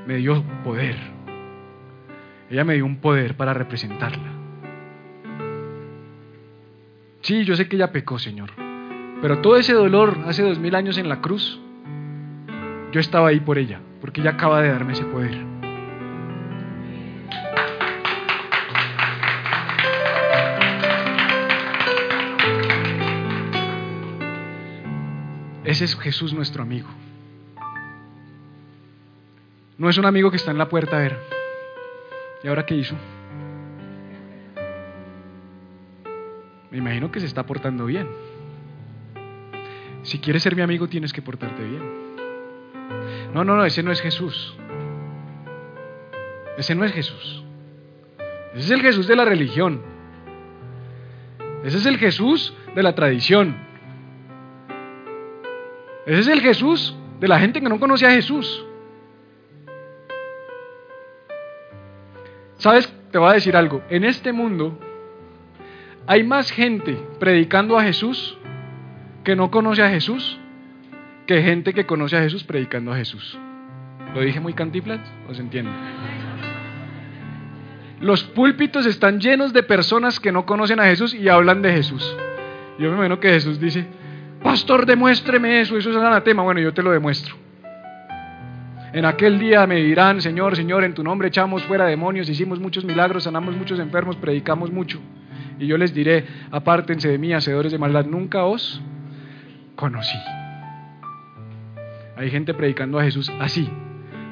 me 0.06 0.16
dio 0.16 0.42
poder. 0.64 0.96
Ella 2.50 2.64
me 2.64 2.74
dio 2.74 2.87
un 2.87 2.96
poder 2.96 3.37
para 3.37 3.54
representarla. 3.54 4.30
Sí, 7.20 7.44
yo 7.44 7.54
sé 7.54 7.68
que 7.68 7.76
ella 7.76 7.92
pecó, 7.92 8.18
Señor. 8.18 8.50
Pero 9.20 9.38
todo 9.38 9.56
ese 9.56 9.74
dolor 9.74 10.18
hace 10.26 10.42
dos 10.42 10.59
mil 10.59 10.74
años 10.74 10.96
en 10.98 11.09
la 11.09 11.20
cruz, 11.20 11.61
yo 12.90 13.00
estaba 13.00 13.28
ahí 13.28 13.40
por 13.40 13.59
ella, 13.59 13.80
porque 14.00 14.20
ella 14.20 14.30
acaba 14.30 14.62
de 14.62 14.70
darme 14.70 14.94
ese 14.94 15.04
poder. 15.04 15.60
Ese 25.70 25.85
es 25.85 25.96
Jesús 26.00 26.33
nuestro 26.33 26.64
amigo. 26.64 26.88
No 29.78 29.88
es 29.88 29.96
un 29.98 30.04
amigo 30.04 30.28
que 30.28 30.37
está 30.37 30.50
en 30.50 30.59
la 30.59 30.68
puerta 30.68 30.96
a 30.96 30.98
ver. 30.98 31.16
¿Y 32.42 32.48
ahora 32.48 32.66
qué 32.66 32.74
hizo? 32.74 32.96
Me 36.72 36.78
imagino 36.78 37.12
que 37.12 37.20
se 37.20 37.26
está 37.26 37.46
portando 37.46 37.87
bien. 37.87 38.09
Si 40.02 40.18
quieres 40.18 40.42
ser 40.42 40.56
mi 40.56 40.62
amigo 40.62 40.88
tienes 40.88 41.12
que 41.12 41.22
portarte 41.22 41.62
bien. 41.62 41.83
No, 43.33 43.44
no, 43.44 43.54
no, 43.54 43.64
ese 43.64 43.85
no 43.85 43.92
es 43.92 44.00
Jesús. 44.00 44.56
Ese 46.59 46.74
no 46.74 46.85
es 46.85 46.92
Jesús. 46.92 47.44
Ese 48.54 48.64
es 48.64 48.70
el 48.72 48.83
Jesús 48.83 49.06
de 49.06 49.14
la 49.14 49.24
religión. 49.24 49.83
Ese 51.62 51.76
es 51.76 51.87
el 51.87 51.96
Jesús 51.96 52.54
de 52.74 52.83
la 52.83 52.96
tradición. 52.96 53.69
Ese 56.07 56.21
es 56.21 56.29
el 56.29 56.41
Jesús 56.41 56.97
de 57.21 57.29
la 57.29 57.39
gente 57.39 57.61
que 57.61 57.69
no 57.69 57.79
conoce 57.79 58.07
a 58.07 58.11
Jesús. 58.11 58.65
¿Sabes? 62.57 62.93
Te 63.11 63.19
voy 63.19 63.31
a 63.31 63.35
decir 63.35 63.57
algo. 63.57 63.83
En 63.91 64.05
este 64.05 64.33
mundo 64.33 64.79
hay 66.07 66.25
más 66.25 66.51
gente 66.51 66.99
predicando 67.19 67.79
a 67.79 67.83
Jesús 67.83 68.37
que 69.25 69.37
no 69.37 69.51
conoce 69.51 69.83
a 69.83 69.91
Jesús 69.91 70.39
que 71.27 71.43
gente 71.43 71.73
que 71.73 71.87
conoce 71.87 72.17
a 72.17 72.21
Jesús 72.23 72.45
predicando 72.45 72.93
a 72.93 72.97
Jesús. 72.97 73.39
¿Lo 74.15 74.21
dije 74.21 74.41
muy 74.41 74.53
cantiflas? 74.53 75.01
¿O 75.29 75.35
se 75.35 75.41
entiende? 75.41 75.71
Los 78.01 78.25
púlpitos 78.25 78.87
están 78.87 79.21
llenos 79.21 79.53
de 79.53 79.63
personas 79.63 80.19
que 80.19 80.33
no 80.33 80.47
conocen 80.47 80.81
a 80.81 80.85
Jesús 80.85 81.15
y 81.15 81.29
hablan 81.29 81.63
de 81.63 81.73
Jesús. 81.73 82.17
Yo 82.79 82.89
me 82.91 82.97
imagino 82.97 83.21
que 83.21 83.29
Jesús 83.29 83.61
dice, 83.61 83.87
pastor, 84.51 84.85
demuéstreme 84.85 85.61
eso, 85.61 85.79
eso 85.79 85.91
es 85.91 85.97
anatema. 85.97 86.43
Bueno, 86.43 86.61
yo 86.61 86.75
te 86.75 86.83
lo 86.83 86.91
demuestro. 86.91 87.37
En 88.93 89.05
aquel 89.05 89.39
día 89.39 89.65
me 89.69 89.77
dirán, 89.77 90.21
Señor, 90.21 90.57
Señor, 90.57 90.83
en 90.83 90.93
tu 90.93 91.05
nombre 91.05 91.29
echamos 91.29 91.63
fuera 91.63 91.87
demonios, 91.87 92.29
hicimos 92.29 92.59
muchos 92.59 92.85
milagros, 92.85 93.23
sanamos 93.23 93.57
muchos 93.57 93.79
enfermos, 93.79 94.17
predicamos 94.17 94.73
mucho. 94.73 94.99
Y 95.61 95.69
yo 95.69 95.79
les 95.79 95.95
diré, 95.95 96.27
apártense 96.51 97.09
de 97.09 97.17
mí, 97.17 97.33
hacedores 97.33 97.71
de 97.71 97.79
maldad, 97.79 98.07
nunca 98.07 98.45
os 98.45 98.83
conocí. 99.77 100.19
Hay 102.17 102.29
gente 102.31 102.53
predicando 102.53 102.99
a 102.99 103.05
Jesús 103.05 103.31
así, 103.39 103.71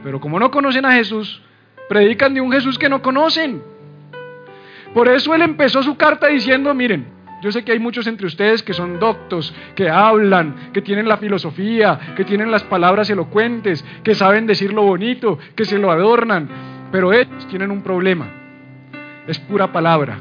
pero 0.03 0.21
como 0.21 0.41
no 0.41 0.51
conocen 0.51 0.85
a 0.85 0.95
Jesús, 0.95 1.41
predican 1.89 2.35
de 2.35 2.41
un 2.41 2.51
Jesús 2.51 2.77
que 2.77 2.89
no 2.89 3.03
conocen. 3.03 3.63
Por 4.93 5.07
eso 5.07 5.33
él 5.33 5.43
empezó 5.43 5.81
su 5.85 5.97
carta 5.97 6.27
diciendo, 6.27 6.75
miren, 6.75 7.18
yo 7.40 7.53
sé 7.53 7.64
que 7.64 7.72
hay 7.72 7.79
muchos 7.79 8.07
entre 8.09 8.27
ustedes 8.27 8.62
que 8.62 8.72
son 8.72 8.98
doctos, 8.98 9.55
que 9.77 9.88
hablan, 9.88 10.70
que 10.72 10.83
tienen 10.83 11.07
la 11.07 11.18
filosofía, 11.18 12.14
que 12.16 12.24
tienen 12.24 12.51
las 12.51 12.64
palabras 12.64 13.09
elocuentes, 13.11 13.85
que 14.03 14.14
saben 14.14 14.46
decir 14.46 14.72
lo 14.72 14.83
bonito, 14.83 15.38
que 15.55 15.64
se 15.64 15.79
lo 15.79 15.92
adornan, 15.92 16.48
pero 16.90 17.12
ellos 17.12 17.46
tienen 17.48 17.70
un 17.70 17.83
problema. 17.83 18.27
Es 19.29 19.38
pura 19.40 19.70
palabra. 19.72 20.18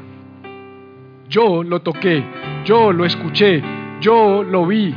Yo 1.28 1.64
lo 1.64 1.80
toqué, 1.82 2.24
yo 2.64 2.92
lo 2.92 3.04
escuché, 3.04 3.62
yo 4.00 4.44
lo 4.44 4.66
vi, 4.66 4.94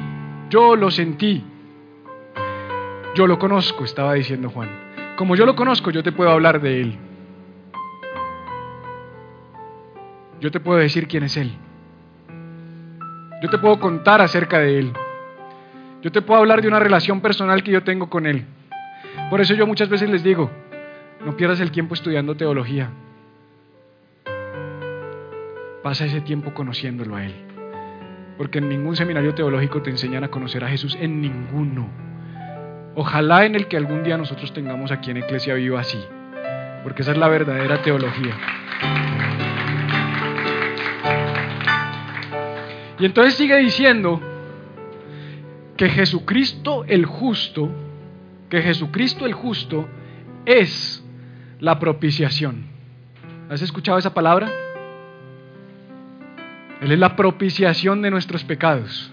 yo 0.49 0.75
lo 0.75 0.91
sentí. 0.91 1.43
Yo 3.15 3.25
lo 3.25 3.39
conozco, 3.39 3.83
estaba 3.83 4.13
diciendo 4.13 4.49
Juan. 4.49 4.69
Como 5.17 5.35
yo 5.35 5.45
lo 5.45 5.55
conozco, 5.55 5.89
yo 5.89 6.03
te 6.03 6.11
puedo 6.11 6.29
hablar 6.29 6.61
de 6.61 6.81
él. 6.81 6.97
Yo 10.39 10.51
te 10.51 10.59
puedo 10.59 10.79
decir 10.79 11.07
quién 11.07 11.23
es 11.23 11.35
él. 11.35 11.51
Yo 13.41 13.49
te 13.49 13.57
puedo 13.57 13.79
contar 13.79 14.21
acerca 14.21 14.59
de 14.59 14.79
él. 14.79 14.93
Yo 16.01 16.11
te 16.11 16.21
puedo 16.21 16.39
hablar 16.39 16.61
de 16.61 16.67
una 16.67 16.79
relación 16.79 17.21
personal 17.21 17.63
que 17.63 17.71
yo 17.71 17.83
tengo 17.83 18.09
con 18.09 18.25
él. 18.25 18.45
Por 19.29 19.41
eso 19.41 19.53
yo 19.53 19.65
muchas 19.65 19.89
veces 19.89 20.09
les 20.09 20.23
digo, 20.23 20.51
no 21.25 21.35
pierdas 21.35 21.59
el 21.59 21.71
tiempo 21.71 21.93
estudiando 21.93 22.35
teología. 22.35 22.89
Pasa 25.83 26.05
ese 26.05 26.21
tiempo 26.21 26.53
conociéndolo 26.53 27.15
a 27.15 27.25
Él. 27.25 27.33
Porque 28.37 28.59
en 28.59 28.69
ningún 28.69 28.95
seminario 28.95 29.33
teológico 29.33 29.81
te 29.81 29.89
enseñan 29.89 30.23
a 30.23 30.27
conocer 30.29 30.63
a 30.63 30.69
Jesús, 30.69 30.97
en 30.99 31.21
ninguno. 31.21 31.89
Ojalá 32.95 33.45
en 33.45 33.55
el 33.55 33.67
que 33.67 33.77
algún 33.77 34.03
día 34.03 34.17
nosotros 34.17 34.53
tengamos 34.53 34.91
aquí 34.91 35.11
en 35.11 35.17
Iglesia 35.17 35.53
Viva 35.55 35.79
así, 35.79 35.99
porque 36.83 37.01
esa 37.01 37.11
es 37.11 37.17
la 37.17 37.27
verdadera 37.27 37.81
teología. 37.81 38.35
Y 43.01 43.05
entonces 43.05 43.33
sigue 43.33 43.57
diciendo 43.57 44.21
que 45.75 45.89
Jesucristo 45.89 46.85
el 46.87 47.07
justo, 47.07 47.67
que 48.47 48.61
Jesucristo 48.61 49.25
el 49.25 49.33
justo 49.33 49.89
es 50.45 51.03
la 51.59 51.79
propiciación. 51.79 52.65
¿Has 53.49 53.63
escuchado 53.63 53.97
esa 53.97 54.13
palabra? 54.13 54.51
Él 56.79 56.91
es 56.91 56.99
la 56.99 57.15
propiciación 57.15 58.03
de 58.03 58.11
nuestros 58.11 58.43
pecados. 58.43 59.11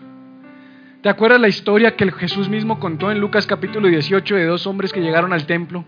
¿Te 1.01 1.09
acuerdas 1.09 1.41
la 1.41 1.49
historia 1.49 1.97
que 1.97 2.13
Jesús 2.13 2.51
mismo 2.51 2.79
contó 2.79 3.11
en 3.11 3.21
Lucas 3.21 3.47
capítulo 3.47 3.89
18 3.89 4.35
de 4.35 4.45
dos 4.45 4.67
hombres 4.67 4.93
que 4.93 5.01
llegaron 5.01 5.33
al 5.33 5.47
templo? 5.47 5.87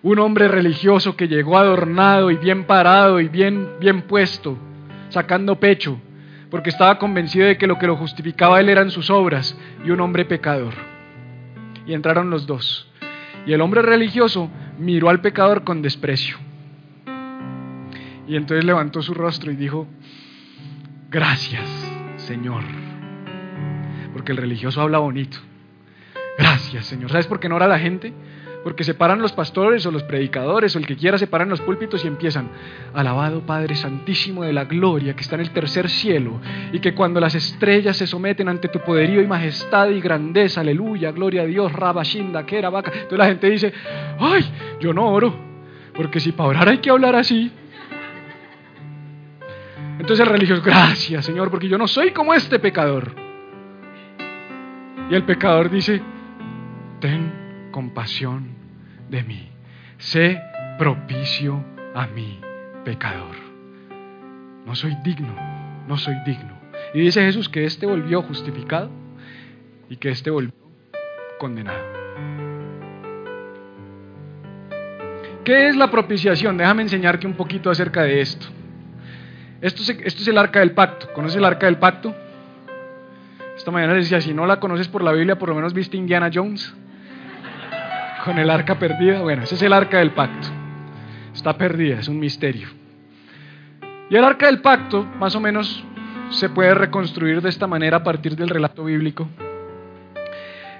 Un 0.00 0.20
hombre 0.20 0.46
religioso 0.46 1.16
que 1.16 1.26
llegó 1.26 1.58
adornado 1.58 2.30
y 2.30 2.36
bien 2.36 2.68
parado 2.68 3.18
y 3.18 3.26
bien, 3.26 3.68
bien 3.80 4.02
puesto, 4.02 4.56
sacando 5.08 5.58
pecho, 5.58 5.98
porque 6.54 6.70
estaba 6.70 7.00
convencido 7.00 7.48
de 7.48 7.58
que 7.58 7.66
lo 7.66 7.80
que 7.80 7.88
lo 7.88 7.96
justificaba 7.96 8.60
él 8.60 8.68
eran 8.68 8.88
sus 8.88 9.10
obras, 9.10 9.58
y 9.84 9.90
un 9.90 9.98
hombre 9.98 10.24
pecador. 10.24 10.72
Y 11.84 11.94
entraron 11.94 12.30
los 12.30 12.46
dos. 12.46 12.88
Y 13.44 13.54
el 13.54 13.60
hombre 13.60 13.82
religioso 13.82 14.48
miró 14.78 15.08
al 15.10 15.20
pecador 15.20 15.64
con 15.64 15.82
desprecio. 15.82 16.36
Y 18.28 18.36
entonces 18.36 18.64
levantó 18.64 19.02
su 19.02 19.14
rostro 19.14 19.50
y 19.50 19.56
dijo, 19.56 19.88
Gracias, 21.10 21.68
Señor. 22.18 22.62
Porque 24.12 24.30
el 24.30 24.38
religioso 24.38 24.80
habla 24.80 24.98
bonito. 24.98 25.38
Gracias, 26.38 26.86
Señor. 26.86 27.10
¿Sabes 27.10 27.26
por 27.26 27.40
qué 27.40 27.48
no 27.48 27.56
ora 27.56 27.66
la 27.66 27.80
gente? 27.80 28.12
Porque 28.64 28.82
se 28.82 28.94
paran 28.94 29.20
los 29.20 29.32
pastores 29.32 29.84
o 29.84 29.90
los 29.90 30.02
predicadores 30.04 30.74
o 30.74 30.78
el 30.78 30.86
que 30.86 30.96
quiera 30.96 31.18
se 31.18 31.26
paran 31.26 31.50
los 31.50 31.60
púlpitos 31.60 32.02
y 32.04 32.08
empiezan, 32.08 32.48
alabado 32.94 33.42
Padre 33.42 33.76
Santísimo 33.76 34.42
de 34.42 34.54
la 34.54 34.64
Gloria 34.64 35.14
que 35.14 35.20
está 35.20 35.34
en 35.34 35.42
el 35.42 35.50
tercer 35.50 35.90
cielo 35.90 36.40
y 36.72 36.80
que 36.80 36.94
cuando 36.94 37.20
las 37.20 37.34
estrellas 37.34 37.98
se 37.98 38.06
someten 38.06 38.48
ante 38.48 38.68
tu 38.68 38.80
poderío 38.80 39.20
y 39.20 39.26
majestad 39.26 39.90
y 39.90 40.00
grandeza, 40.00 40.62
aleluya, 40.62 41.12
gloria 41.12 41.42
a 41.42 41.44
Dios, 41.44 41.72
Rabashinda, 41.72 42.46
que 42.46 42.58
era 42.58 42.70
vaca. 42.70 42.90
Entonces 42.90 43.18
la 43.18 43.26
gente 43.26 43.50
dice, 43.50 43.72
ay, 44.18 44.42
yo 44.80 44.94
no 44.94 45.08
oro, 45.08 45.34
porque 45.94 46.18
si 46.18 46.32
para 46.32 46.48
orar 46.48 46.68
hay 46.70 46.78
que 46.78 46.88
hablar 46.88 47.14
así. 47.16 47.52
Entonces 49.98 50.26
el 50.26 50.32
religioso, 50.32 50.62
gracias 50.64 51.26
Señor, 51.26 51.50
porque 51.50 51.68
yo 51.68 51.76
no 51.76 51.86
soy 51.86 52.12
como 52.12 52.32
este 52.32 52.58
pecador. 52.58 53.14
Y 55.10 55.14
el 55.14 55.24
pecador 55.24 55.68
dice, 55.68 56.00
ten 56.98 57.68
compasión 57.70 58.53
de 59.14 59.22
mí. 59.22 59.48
Sé 59.98 60.42
propicio 60.76 61.64
a 61.94 62.06
mí, 62.08 62.40
pecador. 62.84 63.36
No 64.66 64.74
soy 64.74 64.96
digno, 65.04 65.34
no 65.86 65.96
soy 65.96 66.16
digno. 66.26 66.58
Y 66.92 67.00
dice 67.00 67.22
Jesús 67.22 67.48
que 67.48 67.64
éste 67.64 67.86
volvió 67.86 68.22
justificado 68.22 68.90
y 69.88 69.96
que 69.96 70.10
éste 70.10 70.30
volvió 70.30 70.52
condenado. 71.38 71.78
¿Qué 75.44 75.68
es 75.68 75.76
la 75.76 75.90
propiciación? 75.90 76.56
Déjame 76.56 76.82
enseñarte 76.82 77.26
un 77.26 77.34
poquito 77.34 77.70
acerca 77.70 78.02
de 78.02 78.20
esto. 78.20 78.46
Esto 79.60 79.82
es, 79.82 80.28
el 80.28 80.38
arca 80.38 80.60
del 80.60 80.72
pacto. 80.72 81.12
¿Conoces 81.12 81.36
el 81.36 81.44
arca 81.44 81.66
del 81.66 81.78
pacto? 81.78 82.14
Esta 83.56 83.70
mañana 83.70 83.94
les 83.94 84.06
decía, 84.06 84.20
si 84.20 84.34
no 84.34 84.46
la 84.46 84.58
conoces 84.58 84.88
por 84.88 85.02
la 85.04 85.12
Biblia, 85.12 85.38
por 85.38 85.50
lo 85.50 85.54
menos 85.54 85.72
viste 85.72 85.96
Indiana 85.96 86.30
Jones 86.32 86.74
con 88.24 88.38
el 88.38 88.50
arca 88.50 88.78
perdida. 88.78 89.20
Bueno, 89.20 89.42
ese 89.42 89.54
es 89.54 89.62
el 89.62 89.72
arca 89.72 89.98
del 89.98 90.12
pacto. 90.12 90.48
Está 91.34 91.56
perdida, 91.56 91.98
es 91.98 92.08
un 92.08 92.18
misterio. 92.18 92.68
Y 94.08 94.16
el 94.16 94.24
arca 94.24 94.46
del 94.46 94.60
pacto, 94.60 95.04
más 95.18 95.34
o 95.34 95.40
menos, 95.40 95.84
se 96.30 96.48
puede 96.48 96.74
reconstruir 96.74 97.42
de 97.42 97.48
esta 97.48 97.66
manera 97.66 97.98
a 97.98 98.02
partir 98.02 98.36
del 98.36 98.48
relato 98.48 98.84
bíblico. 98.84 99.28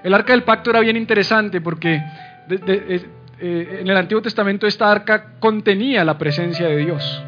El 0.02 0.14
arca 0.14 0.32
del 0.32 0.42
pacto 0.42 0.70
era 0.70 0.80
bien 0.80 0.96
interesante 0.96 1.60
porque 1.60 2.00
eh, 2.48 3.06
en 3.80 3.88
el 3.88 3.96
Antiguo 3.96 4.22
Testamento 4.22 4.66
esta 4.66 4.90
arca 4.90 5.34
contenía 5.38 6.04
la 6.04 6.18
presencia 6.18 6.66
de 6.66 6.76
Dios. 6.76 7.24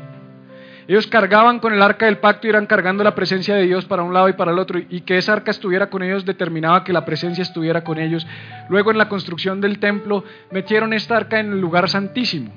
Ellos 0.88 1.08
cargaban 1.08 1.58
con 1.58 1.72
el 1.72 1.82
arca 1.82 2.06
del 2.06 2.18
pacto 2.18 2.46
y 2.46 2.50
iban 2.50 2.66
cargando 2.66 3.02
la 3.02 3.14
presencia 3.14 3.56
de 3.56 3.64
Dios 3.64 3.84
para 3.86 4.04
un 4.04 4.14
lado 4.14 4.28
y 4.28 4.34
para 4.34 4.52
el 4.52 4.58
otro, 4.58 4.78
y 4.78 5.00
que 5.00 5.18
esa 5.18 5.32
arca 5.32 5.50
estuviera 5.50 5.90
con 5.90 6.02
ellos 6.02 6.24
determinaba 6.24 6.84
que 6.84 6.92
la 6.92 7.04
presencia 7.04 7.42
estuviera 7.42 7.82
con 7.82 7.98
ellos. 7.98 8.24
Luego 8.68 8.92
en 8.92 8.98
la 8.98 9.08
construcción 9.08 9.60
del 9.60 9.80
templo 9.80 10.22
metieron 10.52 10.92
esta 10.92 11.16
arca 11.16 11.40
en 11.40 11.52
el 11.52 11.60
lugar 11.60 11.88
santísimo, 11.88 12.52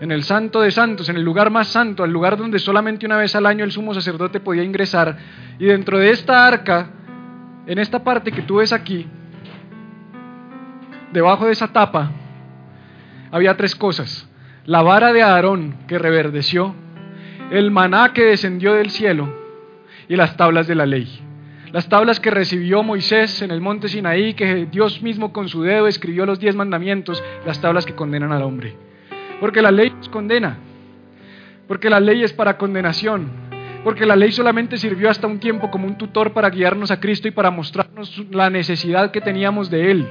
en 0.00 0.10
el 0.10 0.24
santo 0.24 0.60
de 0.62 0.72
santos, 0.72 1.08
en 1.08 1.16
el 1.16 1.22
lugar 1.22 1.50
más 1.50 1.68
santo, 1.68 2.04
el 2.04 2.10
lugar 2.10 2.36
donde 2.36 2.58
solamente 2.58 3.06
una 3.06 3.18
vez 3.18 3.36
al 3.36 3.46
año 3.46 3.64
el 3.64 3.70
sumo 3.70 3.94
sacerdote 3.94 4.40
podía 4.40 4.64
ingresar. 4.64 5.16
Y 5.60 5.66
dentro 5.66 5.96
de 5.96 6.10
esta 6.10 6.44
arca, 6.44 6.90
en 7.66 7.78
esta 7.78 8.02
parte 8.02 8.32
que 8.32 8.42
tú 8.42 8.56
ves 8.56 8.72
aquí, 8.72 9.06
debajo 11.12 11.46
de 11.46 11.52
esa 11.52 11.68
tapa, 11.68 12.10
había 13.30 13.56
tres 13.56 13.76
cosas 13.76 14.28
la 14.64 14.82
vara 14.82 15.12
de 15.12 15.22
Aarón 15.22 15.74
que 15.88 15.98
reverdeció, 15.98 16.74
el 17.50 17.70
maná 17.70 18.12
que 18.12 18.24
descendió 18.24 18.74
del 18.74 18.90
cielo 18.90 19.32
y 20.08 20.16
las 20.16 20.36
tablas 20.36 20.66
de 20.66 20.74
la 20.74 20.86
ley. 20.86 21.08
Las 21.72 21.88
tablas 21.88 22.20
que 22.20 22.30
recibió 22.30 22.82
Moisés 22.82 23.40
en 23.42 23.50
el 23.50 23.60
monte 23.60 23.88
Sinaí, 23.88 24.34
que 24.34 24.66
Dios 24.66 25.00
mismo 25.02 25.32
con 25.32 25.48
su 25.48 25.62
dedo 25.62 25.86
escribió 25.86 26.26
los 26.26 26.38
diez 26.38 26.54
mandamientos, 26.54 27.22
las 27.46 27.60
tablas 27.60 27.86
que 27.86 27.94
condenan 27.94 28.30
al 28.30 28.42
hombre. 28.42 28.76
Porque 29.40 29.62
la 29.62 29.70
ley 29.70 29.90
nos 29.90 30.08
condena, 30.10 30.58
porque 31.66 31.88
la 31.88 31.98
ley 31.98 32.22
es 32.22 32.32
para 32.34 32.58
condenación, 32.58 33.30
porque 33.84 34.06
la 34.06 34.16
ley 34.16 34.32
solamente 34.32 34.76
sirvió 34.76 35.10
hasta 35.10 35.26
un 35.26 35.40
tiempo 35.40 35.70
como 35.70 35.86
un 35.86 35.96
tutor 35.96 36.32
para 36.32 36.50
guiarnos 36.50 36.90
a 36.90 37.00
Cristo 37.00 37.26
y 37.26 37.32
para 37.32 37.50
mostrarnos 37.50 38.22
la 38.30 38.50
necesidad 38.50 39.10
que 39.10 39.20
teníamos 39.20 39.70
de 39.70 39.90
Él. 39.90 40.06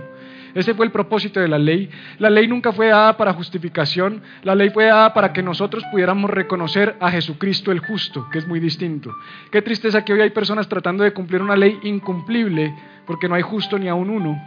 Ese 0.54 0.74
fue 0.74 0.86
el 0.86 0.91
propósito 0.91 1.39
de 1.39 1.47
la 1.47 1.58
ley. 1.58 1.89
La 2.20 2.30
ley 2.30 2.47
nunca 2.47 2.72
fue 2.72 2.88
dada 2.88 3.18
para 3.18 3.34
justificación, 3.34 4.22
la 4.43 4.56
ley 4.56 4.70
fue 4.70 4.86
dada 4.86 5.14
para 5.14 5.34
que 5.34 5.43
nosotros 5.43 5.84
pudiéramos 5.91 6.30
reconocer 6.30 6.95
a 6.99 7.12
Jesucristo 7.12 7.72
el 7.72 7.80
justo, 7.80 8.28
que 8.32 8.39
es 8.39 8.47
muy 8.47 8.60
distinto. 8.60 9.14
Qué 9.52 9.62
tristeza 9.62 10.04
que 10.04 10.14
hoy 10.14 10.22
hay 10.22 10.32
personas 10.32 10.68
tratando 10.68 11.04
de 11.04 11.14
cumplir 11.14 11.41
una 11.41 11.56
ley 11.56 11.80
incumplible 11.84 12.74
porque 13.06 13.28
no 13.28 13.36
hay 13.36 13.41
justo 13.41 13.78
ni 13.78 13.88
aún 13.88 14.10
uno, 14.10 14.41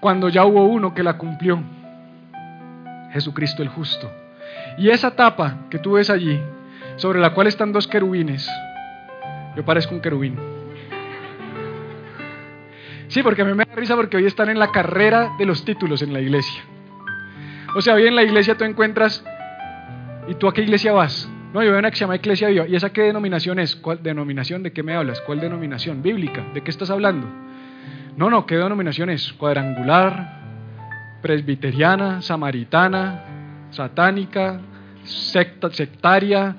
cuando 0.00 0.28
ya 0.28 0.44
hubo 0.44 0.64
uno 0.64 0.94
que 0.94 1.02
la 1.02 1.18
cumplió, 1.18 1.62
Jesucristo 3.12 3.62
el 3.62 3.68
justo. 3.68 4.10
Y 4.78 4.90
esa 4.90 5.10
tapa 5.10 5.66
que 5.70 5.78
tú 5.78 5.92
ves 5.92 6.10
allí, 6.10 6.40
sobre 6.96 7.20
la 7.20 7.34
cual 7.34 7.46
están 7.46 7.72
dos 7.72 7.86
querubines, 7.86 8.48
yo 9.56 9.64
parezco 9.64 9.94
un 9.94 10.00
querubín. 10.00 10.55
Sí, 13.08 13.22
porque 13.22 13.42
a 13.42 13.44
mí 13.44 13.54
me 13.54 13.64
da 13.64 13.74
risa 13.74 13.94
porque 13.94 14.16
hoy 14.16 14.26
están 14.26 14.48
en 14.48 14.58
la 14.58 14.72
carrera 14.72 15.34
de 15.38 15.46
los 15.46 15.64
títulos 15.64 16.02
en 16.02 16.12
la 16.12 16.20
iglesia. 16.20 16.62
O 17.74 17.80
sea, 17.80 17.94
hoy 17.94 18.06
en 18.06 18.16
la 18.16 18.22
iglesia 18.22 18.56
tú 18.56 18.64
encuentras, 18.64 19.24
¿y 20.28 20.34
tú 20.34 20.48
a 20.48 20.54
qué 20.54 20.62
iglesia 20.62 20.92
vas? 20.92 21.28
No, 21.52 21.62
yo 21.62 21.70
veo 21.70 21.78
una 21.78 21.90
que 21.90 21.96
se 21.96 22.04
llama 22.04 22.16
Iglesia 22.16 22.48
Viva. 22.48 22.66
¿Y 22.66 22.74
esa 22.74 22.90
qué 22.90 23.02
denominación 23.02 23.58
es? 23.58 23.76
¿Cuál 23.76 24.02
denominación? 24.02 24.62
¿De 24.62 24.72
qué 24.72 24.82
me 24.82 24.94
hablas? 24.94 25.20
¿Cuál 25.22 25.40
denominación? 25.40 26.02
¿Bíblica? 26.02 26.44
¿De 26.52 26.62
qué 26.62 26.70
estás 26.70 26.90
hablando? 26.90 27.26
No, 28.16 28.28
no, 28.28 28.44
¿qué 28.44 28.56
denominación 28.56 29.10
es? 29.10 29.32
Cuadrangular, 29.34 30.40
presbiteriana, 31.22 32.20
samaritana, 32.22 33.68
satánica, 33.70 34.60
secta, 35.04 35.70
sectaria, 35.70 36.56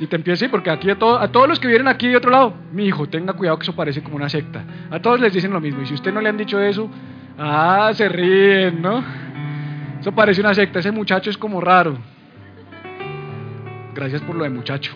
y 0.00 0.06
te 0.06 0.16
empieza, 0.16 0.44
sí, 0.44 0.48
porque 0.48 0.70
aquí 0.70 0.88
a, 0.90 0.94
a 0.94 1.28
todos 1.28 1.48
los 1.48 1.58
que 1.58 1.66
vienen 1.66 1.88
aquí 1.88 2.08
de 2.08 2.16
otro 2.16 2.30
lado, 2.30 2.54
mi 2.72 2.86
hijo, 2.86 3.08
tenga 3.08 3.32
cuidado 3.32 3.58
que 3.58 3.64
eso 3.64 3.74
parece 3.74 4.02
como 4.02 4.16
una 4.16 4.28
secta. 4.28 4.64
A 4.90 5.00
todos 5.00 5.20
les 5.20 5.32
dicen 5.32 5.52
lo 5.52 5.60
mismo. 5.60 5.82
Y 5.82 5.86
si 5.86 5.94
usted 5.94 6.12
no 6.12 6.20
le 6.20 6.28
han 6.28 6.36
dicho 6.36 6.60
eso, 6.60 6.88
ah, 7.36 7.90
se 7.94 8.08
ríen, 8.08 8.80
¿no? 8.80 9.02
Eso 10.00 10.12
parece 10.12 10.40
una 10.40 10.54
secta. 10.54 10.78
Ese 10.78 10.92
muchacho 10.92 11.30
es 11.30 11.36
como 11.36 11.60
raro. 11.60 11.98
Gracias 13.94 14.22
por 14.22 14.36
lo 14.36 14.44
de 14.44 14.50
muchacho. 14.50 14.94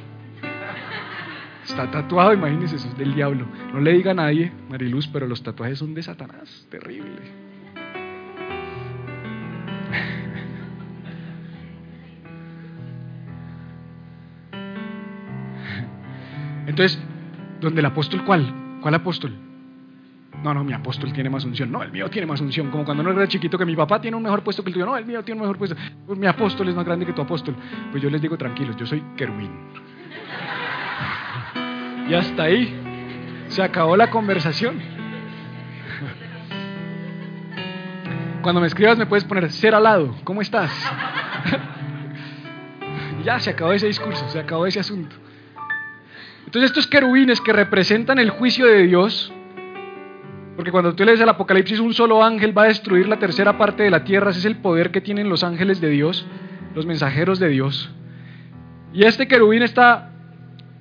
Está 1.64 1.90
tatuado, 1.90 2.32
imagínense, 2.34 2.76
eso 2.76 2.88
es 2.88 2.96
del 2.96 3.14
diablo. 3.14 3.46
No 3.72 3.80
le 3.80 3.92
diga 3.92 4.12
a 4.12 4.14
nadie, 4.14 4.52
Mariluz, 4.68 5.08
pero 5.08 5.26
los 5.26 5.42
tatuajes 5.42 5.78
son 5.78 5.94
de 5.94 6.02
Satanás. 6.02 6.66
Terrible. 6.70 7.41
Entonces, 16.66 17.00
¿dónde 17.60 17.80
el 17.80 17.86
apóstol 17.86 18.24
cuál? 18.24 18.78
¿Cuál 18.80 18.94
apóstol? 18.94 19.32
No, 20.42 20.54
no, 20.54 20.64
mi 20.64 20.72
apóstol 20.72 21.12
tiene 21.12 21.30
más 21.30 21.44
unción. 21.44 21.70
No, 21.70 21.82
el 21.82 21.92
mío 21.92 22.08
tiene 22.10 22.26
más 22.26 22.40
unción. 22.40 22.70
Como 22.70 22.84
cuando 22.84 23.02
no 23.02 23.10
era 23.10 23.28
chiquito 23.28 23.58
que 23.58 23.64
mi 23.64 23.76
papá 23.76 24.00
tiene 24.00 24.16
un 24.16 24.22
mejor 24.22 24.42
puesto 24.42 24.62
que 24.62 24.70
el 24.70 24.74
tuyo. 24.74 24.86
No, 24.86 24.96
el 24.96 25.04
mío 25.04 25.22
tiene 25.22 25.40
un 25.40 25.42
mejor 25.42 25.58
puesto. 25.58 25.76
Pues 26.06 26.18
mi 26.18 26.26
apóstol 26.26 26.68
es 26.68 26.74
más 26.74 26.84
grande 26.84 27.06
que 27.06 27.12
tu 27.12 27.22
apóstol. 27.22 27.54
Pues 27.90 28.02
yo 28.02 28.10
les 28.10 28.20
digo 28.20 28.36
tranquilos, 28.36 28.76
yo 28.76 28.86
soy 28.86 29.02
querubín. 29.16 29.50
Y 32.08 32.14
hasta 32.14 32.44
ahí 32.44 33.44
se 33.48 33.62
acabó 33.62 33.96
la 33.96 34.10
conversación. 34.10 34.80
Cuando 38.42 38.60
me 38.60 38.66
escribas 38.66 38.98
me 38.98 39.06
puedes 39.06 39.24
poner 39.24 39.50
ser 39.52 39.74
al 39.74 39.84
lado. 39.84 40.16
¿Cómo 40.24 40.42
estás? 40.42 40.72
ya 43.24 43.38
se 43.38 43.50
acabó 43.50 43.72
ese 43.72 43.86
discurso, 43.86 44.28
se 44.28 44.40
acabó 44.40 44.66
ese 44.66 44.80
asunto. 44.80 45.21
Entonces 46.52 46.72
estos 46.72 46.86
querubines 46.86 47.40
que 47.40 47.54
representan 47.54 48.18
el 48.18 48.28
juicio 48.28 48.66
de 48.66 48.82
Dios, 48.82 49.32
porque 50.54 50.70
cuando 50.70 50.94
tú 50.94 51.02
lees 51.02 51.18
el 51.18 51.28
Apocalipsis 51.30 51.80
un 51.80 51.94
solo 51.94 52.22
ángel 52.22 52.56
va 52.56 52.64
a 52.64 52.66
destruir 52.66 53.08
la 53.08 53.18
tercera 53.18 53.56
parte 53.56 53.84
de 53.84 53.90
la 53.90 54.04
tierra, 54.04 54.32
ese 54.32 54.40
es 54.40 54.44
el 54.44 54.56
poder 54.56 54.90
que 54.90 55.00
tienen 55.00 55.30
los 55.30 55.44
ángeles 55.44 55.80
de 55.80 55.88
Dios, 55.88 56.26
los 56.74 56.84
mensajeros 56.84 57.38
de 57.38 57.48
Dios. 57.48 57.90
Y 58.92 59.04
este 59.04 59.26
querubín 59.28 59.62
está 59.62 60.10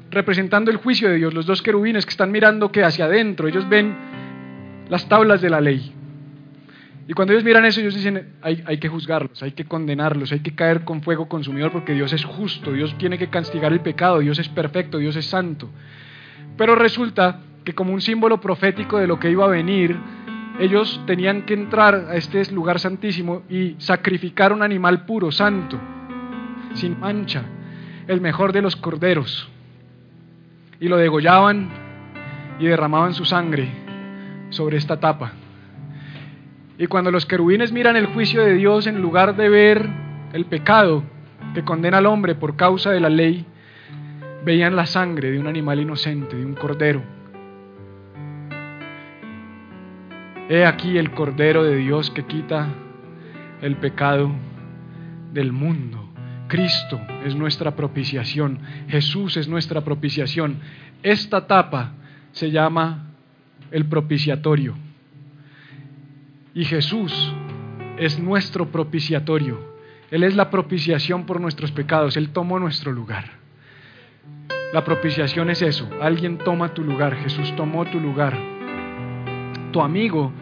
representando 0.10 0.72
el 0.72 0.76
juicio 0.76 1.08
de 1.08 1.16
Dios, 1.16 1.34
los 1.34 1.46
dos 1.46 1.62
querubines 1.62 2.06
que 2.06 2.12
están 2.12 2.34
mirando 2.34 2.70
que 2.70 2.84
hacia 2.84 3.06
adentro, 3.06 3.48
ellos 3.48 3.70
ven 3.70 3.96
las 4.90 5.08
tablas 5.08 5.40
de 5.40 5.52
la 5.52 5.62
ley. 5.62 5.94
Y 7.08 7.14
cuando 7.14 7.34
ellos 7.34 7.44
miran 7.44 7.66
eso, 7.66 7.82
ellos 7.82 7.96
dicen, 7.96 8.36
hay, 8.42 8.64
hay, 8.66 8.78
que 8.78 8.88
juzgarlos, 8.88 9.42
hay 9.44 9.52
que 9.52 9.66
condenarlos, 9.66 10.32
hay 10.32 10.42
que 10.42 10.54
caer 10.54 10.84
con 10.84 11.02
fuego 11.02 11.28
consumidor 11.28 11.72
porque 11.72 11.94
Dios 11.94 12.14
es 12.14 12.24
justo, 12.24 12.72
Dios 12.72 12.96
tiene 12.98 13.18
que 13.18 13.28
castigar 13.28 13.74
el 13.74 13.82
pecado, 13.82 14.20
Dios 14.20 14.40
es 14.40 14.50
perfecto, 14.50 14.98
Dios 14.98 15.16
es 15.16 15.26
santo. 15.26 15.70
Pero 16.58 16.76
resulta 16.76 17.42
que 17.66 17.74
como 17.74 17.94
un 17.94 18.02
símbolo 18.02 18.40
profético 18.40 18.98
de 18.98 19.08
lo 19.08 19.20
que 19.20 19.32
iba 19.32 19.46
a 19.46 19.50
venir, 19.50 19.98
ellos 20.60 21.02
tenían 21.08 21.44
que 21.44 21.54
entrar 21.54 22.08
a 22.10 22.16
este 22.16 22.52
lugar 22.52 22.80
santísimo 22.80 23.44
y 23.50 23.76
sacrificar 23.80 24.54
un 24.54 24.62
animal 24.62 25.06
puro, 25.06 25.32
santo, 25.32 25.80
sin 26.74 27.00
mancha, 27.00 27.44
el 28.08 28.22
mejor 28.22 28.54
de 28.54 28.62
los 28.62 28.76
corderos. 28.76 29.50
Y 30.80 30.88
lo 30.88 30.98
degollaban 30.98 31.70
y 32.60 32.66
derramaban 32.66 33.14
su 33.14 33.26
sangre 33.26 33.70
sobre 34.50 34.78
esta 34.78 35.00
tapa. 35.00 35.34
Y 36.82 36.88
cuando 36.88 37.12
los 37.12 37.28
querubines 37.28 37.72
miran 37.72 37.96
el 37.96 38.08
juicio 38.08 38.44
de 38.44 38.56
Dios 38.56 38.88
en 38.88 39.04
lugar 39.04 39.36
de 39.36 39.50
ver 39.50 39.88
el 40.34 40.46
pecado 40.46 41.04
que 41.54 41.64
condena 41.64 42.00
al 42.00 42.08
hombre 42.08 42.34
por 42.34 42.56
causa 42.56 42.90
de 42.90 43.00
la 43.00 43.08
ley, 43.08 43.46
veían 44.44 44.76
la 44.76 44.88
sangre 44.88 45.30
de 45.30 45.38
un 45.38 45.46
animal 45.46 45.80
inocente, 45.80 46.36
de 46.36 46.44
un 46.44 46.56
cordero. 46.56 47.04
He 50.50 50.66
aquí 50.66 50.98
el 50.98 51.12
cordero 51.12 51.64
de 51.64 51.76
Dios 51.76 52.10
que 52.10 52.26
quita 52.26 52.70
el 53.62 53.76
pecado 53.76 54.32
del 55.34 55.52
mundo. 55.52 56.10
Cristo 56.48 57.00
es 57.24 57.36
nuestra 57.36 57.76
propiciación, 57.76 58.58
Jesús 58.88 59.38
es 59.38 59.48
nuestra 59.48 59.82
propiciación. 59.82 60.58
Esta 61.04 61.38
etapa 61.38 61.92
se 62.32 62.50
llama 62.50 63.12
el 63.70 63.86
propiciatorio. 63.86 64.74
Y 66.54 66.66
Jesús 66.66 67.34
es 67.98 68.20
nuestro 68.20 68.68
propiciatorio. 68.72 69.72
Él 70.10 70.24
es 70.24 70.36
la 70.36 70.50
propiciación 70.50 71.26
por 71.26 71.40
nuestros 71.40 71.72
pecados. 71.72 72.18
Él 72.18 72.30
tomó 72.30 72.60
nuestro 72.60 72.92
lugar. 72.92 73.26
La 74.74 74.84
propiciación 74.84 75.50
es 75.50 75.62
eso. 75.62 75.90
Alguien 76.02 76.38
toma 76.38 76.74
tu 76.74 76.84
lugar. 76.84 77.16
Jesús 77.16 77.54
tomó 77.56 77.86
tu 77.86 78.00
lugar. 78.00 78.38
Tu 79.72 79.82
amigo 79.82 80.34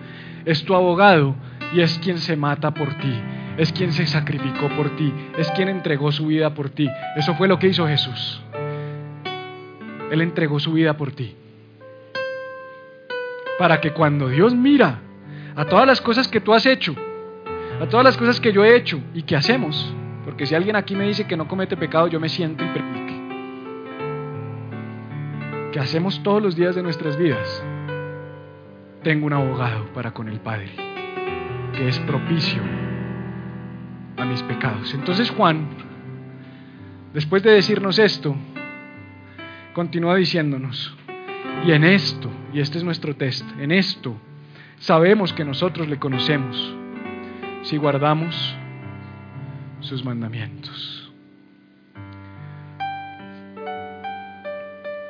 es 0.46 0.64
tu 0.64 0.74
abogado 0.74 1.36
y 1.74 1.82
es 1.82 2.00
quien 2.00 2.18
se 2.18 2.36
mata 2.36 2.74
por 2.74 2.96
ti. 2.96 3.14
Es 3.58 3.72
quien 3.72 3.92
se 3.92 4.08
sacrificó 4.08 4.70
por 4.70 4.96
ti. 4.96 5.14
Es 5.38 5.52
quien 5.52 5.70
entregó 5.70 6.12
su 6.12 6.28
vida 6.28 6.54
por 6.56 6.70
ti. 6.70 6.90
Eso 7.16 7.36
fue 7.36 7.48
lo 7.48 7.60
que 7.60 7.68
hizo 7.68 7.88
Jesús. 7.88 8.42
Él 10.10 10.22
entregó 10.22 10.60
su 10.60 10.74
vida 10.74 10.98
por 10.98 11.12
ti. 11.12 11.36
Para 13.60 13.80
que 13.80 13.92
cuando 13.92 14.30
Dios 14.30 14.56
mira 14.56 15.02
a 15.60 15.66
todas 15.66 15.86
las 15.86 16.00
cosas 16.00 16.30
que 16.30 16.40
tú 16.40 16.54
has 16.54 16.66
hecho, 16.66 16.96
a 17.82 17.86
todas 17.88 18.06
las 18.06 18.16
cosas 18.16 18.40
que 18.40 18.54
yo 18.54 18.64
he 18.64 18.78
hecho 18.78 19.02
y 19.14 19.24
que 19.24 19.36
hacemos, 19.36 19.94
porque 20.24 20.46
si 20.46 20.56
alguien 20.56 20.78
aquí 20.78 20.96
me 20.96 21.04
dice 21.04 21.28
que 21.28 21.36
no 21.36 21.50
comete 21.50 21.76
pecado, 21.76 22.08
yo 22.08 22.18
me 22.18 22.30
siento 22.30 22.64
y 22.64 22.70
que 25.74 25.80
hacemos 25.82 26.24
todos 26.24 26.42
los 26.42 26.56
días 26.56 26.76
de 26.76 26.82
nuestras 26.82 27.18
vidas, 27.18 27.62
tengo 29.04 29.26
un 29.26 29.34
abogado 29.34 29.88
para 29.94 30.14
con 30.14 30.30
el 30.30 30.40
Padre, 30.40 30.70
que 31.74 31.90
es 31.90 32.00
propicio 32.00 32.62
a 34.16 34.24
mis 34.24 34.42
pecados. 34.44 34.94
Entonces 34.94 35.30
Juan, 35.30 35.68
después 37.14 37.44
de 37.44 37.52
decirnos 37.52 38.00
esto, 38.00 38.34
continúa 39.74 40.16
diciéndonos, 40.16 40.96
y 41.66 41.74
en 41.74 41.84
esto, 41.84 42.32
y 42.54 42.62
este 42.62 42.78
es 42.78 42.86
nuestro 42.86 43.14
test, 43.18 43.46
en 43.60 43.74
esto 43.74 44.16
sabemos 44.80 45.34
que 45.34 45.46
nosotros 45.46 45.88
le 45.88 46.00
conocemos 46.00 46.76
si 47.64 47.78
guardamos 47.78 48.56
sus 49.82 50.04
mandamientos. 50.04 51.12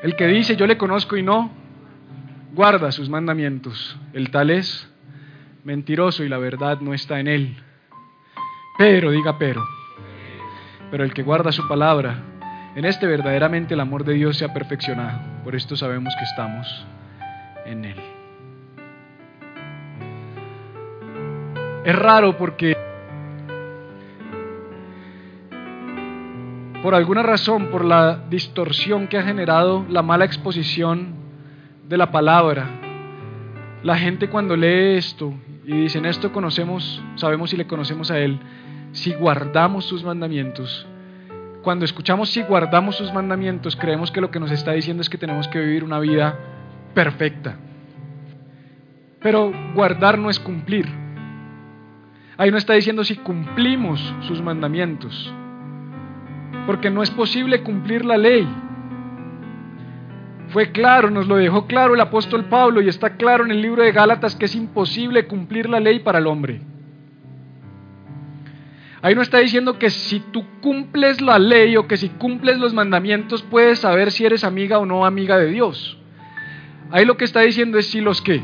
El 0.04 0.16
que 0.16 0.28
dice 0.28 0.56
yo 0.56 0.68
le 0.68 0.78
conozco 0.78 1.18
y 1.18 1.24
no, 1.24 1.52
guarda 2.54 2.92
sus 2.92 3.10
mandamientos. 3.10 3.98
El 4.14 4.32
tal 4.32 4.50
es 4.50 4.90
mentiroso 5.64 6.24
y 6.24 6.30
la 6.30 6.38
verdad 6.38 6.80
no 6.80 6.94
está 6.94 7.20
en 7.20 7.28
él. 7.28 7.58
Pero, 8.78 9.12
diga 9.12 9.38
pero, 9.38 9.64
pero 10.90 11.04
el 11.04 11.14
que 11.14 11.22
guarda 11.22 11.52
su 11.52 11.68
palabra, 11.68 12.24
en 12.76 12.86
este 12.86 13.08
verdaderamente 13.08 13.74
el 13.74 13.82
amor 13.82 14.06
de 14.06 14.14
Dios 14.14 14.38
se 14.38 14.46
ha 14.46 14.54
perfeccionado. 14.54 15.20
Por 15.44 15.56
esto 15.56 15.76
sabemos 15.76 16.14
que 16.18 16.24
estamos 16.24 16.86
en 17.66 17.86
Él. 17.86 18.19
Es 21.86 21.96
raro 21.96 22.38
porque 22.38 22.76
por 26.84 26.96
alguna 26.96 27.24
razón, 27.24 27.68
por 27.68 27.84
la 27.84 28.26
distorsión 28.30 29.08
que 29.08 29.18
ha 29.18 29.24
generado 29.24 29.86
la 29.90 30.02
mala 30.02 30.26
exposición 30.26 31.14
de 31.88 31.98
la 31.98 32.12
palabra, 32.12 32.68
la 33.84 33.98
gente 33.98 34.30
cuando 34.30 34.56
lee 34.56 34.98
esto 34.98 35.34
y 35.66 35.74
dicen 35.74 36.06
esto 36.06 36.32
conocemos, 36.32 37.02
sabemos 37.16 37.50
si 37.50 37.58
le 37.58 37.68
conocemos 37.68 38.12
a 38.12 38.20
Él, 38.20 38.40
si 38.92 39.14
guardamos 39.14 39.86
sus 39.86 40.04
mandamientos, 40.04 40.88
cuando 41.62 41.84
escuchamos 41.84 42.30
si 42.30 42.42
guardamos 42.42 42.96
sus 42.96 43.14
mandamientos, 43.14 43.76
creemos 43.76 44.12
que 44.12 44.22
lo 44.22 44.32
que 44.32 44.40
nos 44.40 44.52
está 44.52 44.72
diciendo 44.72 45.02
es 45.02 45.10
que 45.10 45.18
tenemos 45.18 45.48
que 45.50 45.60
vivir 45.60 45.84
una 45.84 46.00
vida 46.00 46.38
perfecta. 46.94 47.58
Pero 49.22 49.52
guardar 49.76 50.18
no 50.18 50.30
es 50.30 50.40
cumplir. 50.40 50.88
Ahí 52.40 52.52
no 52.52 52.58
está 52.58 52.72
diciendo 52.72 53.04
si 53.04 53.18
cumplimos 53.18 54.00
sus 54.22 54.42
mandamientos. 54.42 55.34
Porque 56.66 56.90
no 56.90 57.04
es 57.04 57.12
posible 57.12 57.64
cumplir 57.64 58.06
la 58.06 58.18
ley. 58.18 58.48
Fue 60.48 60.72
claro, 60.72 61.10
nos 61.12 61.28
lo 61.28 61.36
dejó 61.36 61.68
claro 61.68 61.96
el 61.96 62.00
apóstol 62.00 62.46
Pablo 62.46 62.82
y 62.82 62.88
está 62.88 63.18
claro 63.18 63.44
en 63.44 63.52
el 63.52 63.62
libro 63.62 63.84
de 63.84 63.92
Gálatas 63.92 64.38
que 64.38 64.46
es 64.46 64.56
imposible 64.56 65.28
cumplir 65.28 65.68
la 65.68 65.82
ley 65.82 66.00
para 66.00 66.20
el 66.20 66.28
hombre. 66.28 66.62
Ahí 69.02 69.16
no 69.16 69.22
está 69.22 69.40
diciendo 69.40 69.78
que 69.78 69.90
si 69.90 70.22
tú 70.22 70.46
cumples 70.62 71.20
la 71.20 71.40
ley 71.40 71.76
o 71.76 71.90
que 71.90 71.98
si 71.98 72.08
cumples 72.08 72.58
los 72.58 72.74
mandamientos 72.74 73.44
puedes 73.44 73.80
saber 73.80 74.12
si 74.12 74.26
eres 74.26 74.46
amiga 74.46 74.80
o 74.80 74.86
no 74.86 75.06
amiga 75.06 75.38
de 75.38 75.48
Dios. 75.48 75.98
Ahí 76.90 77.04
lo 77.04 77.18
que 77.18 77.26
está 77.26 77.42
diciendo 77.42 77.78
es 77.78 77.88
si 77.88 78.00
los 78.00 78.22
que 78.22 78.42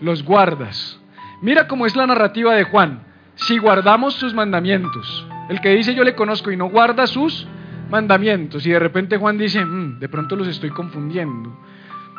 los 0.00 0.22
guardas. 0.22 0.99
Mira 1.42 1.66
cómo 1.66 1.86
es 1.86 1.96
la 1.96 2.06
narrativa 2.06 2.54
de 2.54 2.64
Juan. 2.64 3.02
Si 3.34 3.58
guardamos 3.58 4.14
sus 4.14 4.34
mandamientos. 4.34 5.26
El 5.48 5.60
que 5.60 5.70
dice 5.70 5.94
yo 5.94 6.04
le 6.04 6.14
conozco 6.14 6.50
y 6.50 6.56
no 6.56 6.68
guarda 6.68 7.06
sus 7.06 7.46
mandamientos. 7.90 8.66
Y 8.66 8.70
de 8.70 8.78
repente 8.78 9.16
Juan 9.16 9.38
dice, 9.38 9.64
mm, 9.64 9.98
de 9.98 10.08
pronto 10.08 10.36
los 10.36 10.48
estoy 10.48 10.70
confundiendo. 10.70 11.58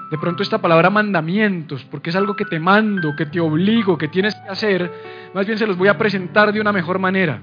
De 0.10 0.18
pronto 0.18 0.44
esta 0.44 0.58
palabra 0.58 0.90
mandamientos, 0.90 1.86
porque 1.86 2.10
es 2.10 2.16
algo 2.16 2.36
que 2.36 2.44
te 2.44 2.60
mando, 2.60 3.16
que 3.16 3.28
te 3.28 3.40
obligo, 3.40 3.98
que 3.98 4.10
tienes 4.10 4.36
que 4.36 4.50
hacer, 4.50 4.92
más 5.34 5.46
bien 5.46 5.58
se 5.58 5.66
los 5.66 5.78
voy 5.78 5.88
a 5.88 5.98
presentar 5.98 6.52
de 6.52 6.60
una 6.60 6.74
mejor 6.74 7.00
manera. 7.00 7.40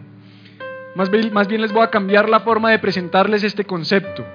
Más 0.94 1.10
bien, 1.10 1.32
más 1.32 1.48
bien 1.48 1.62
les 1.62 1.72
voy 1.72 1.82
a 1.82 1.90
cambiar 1.90 2.28
la 2.28 2.40
forma 2.40 2.70
de 2.70 2.78
presentarles 2.78 3.42
este 3.42 3.64
concepto. 3.64 4.26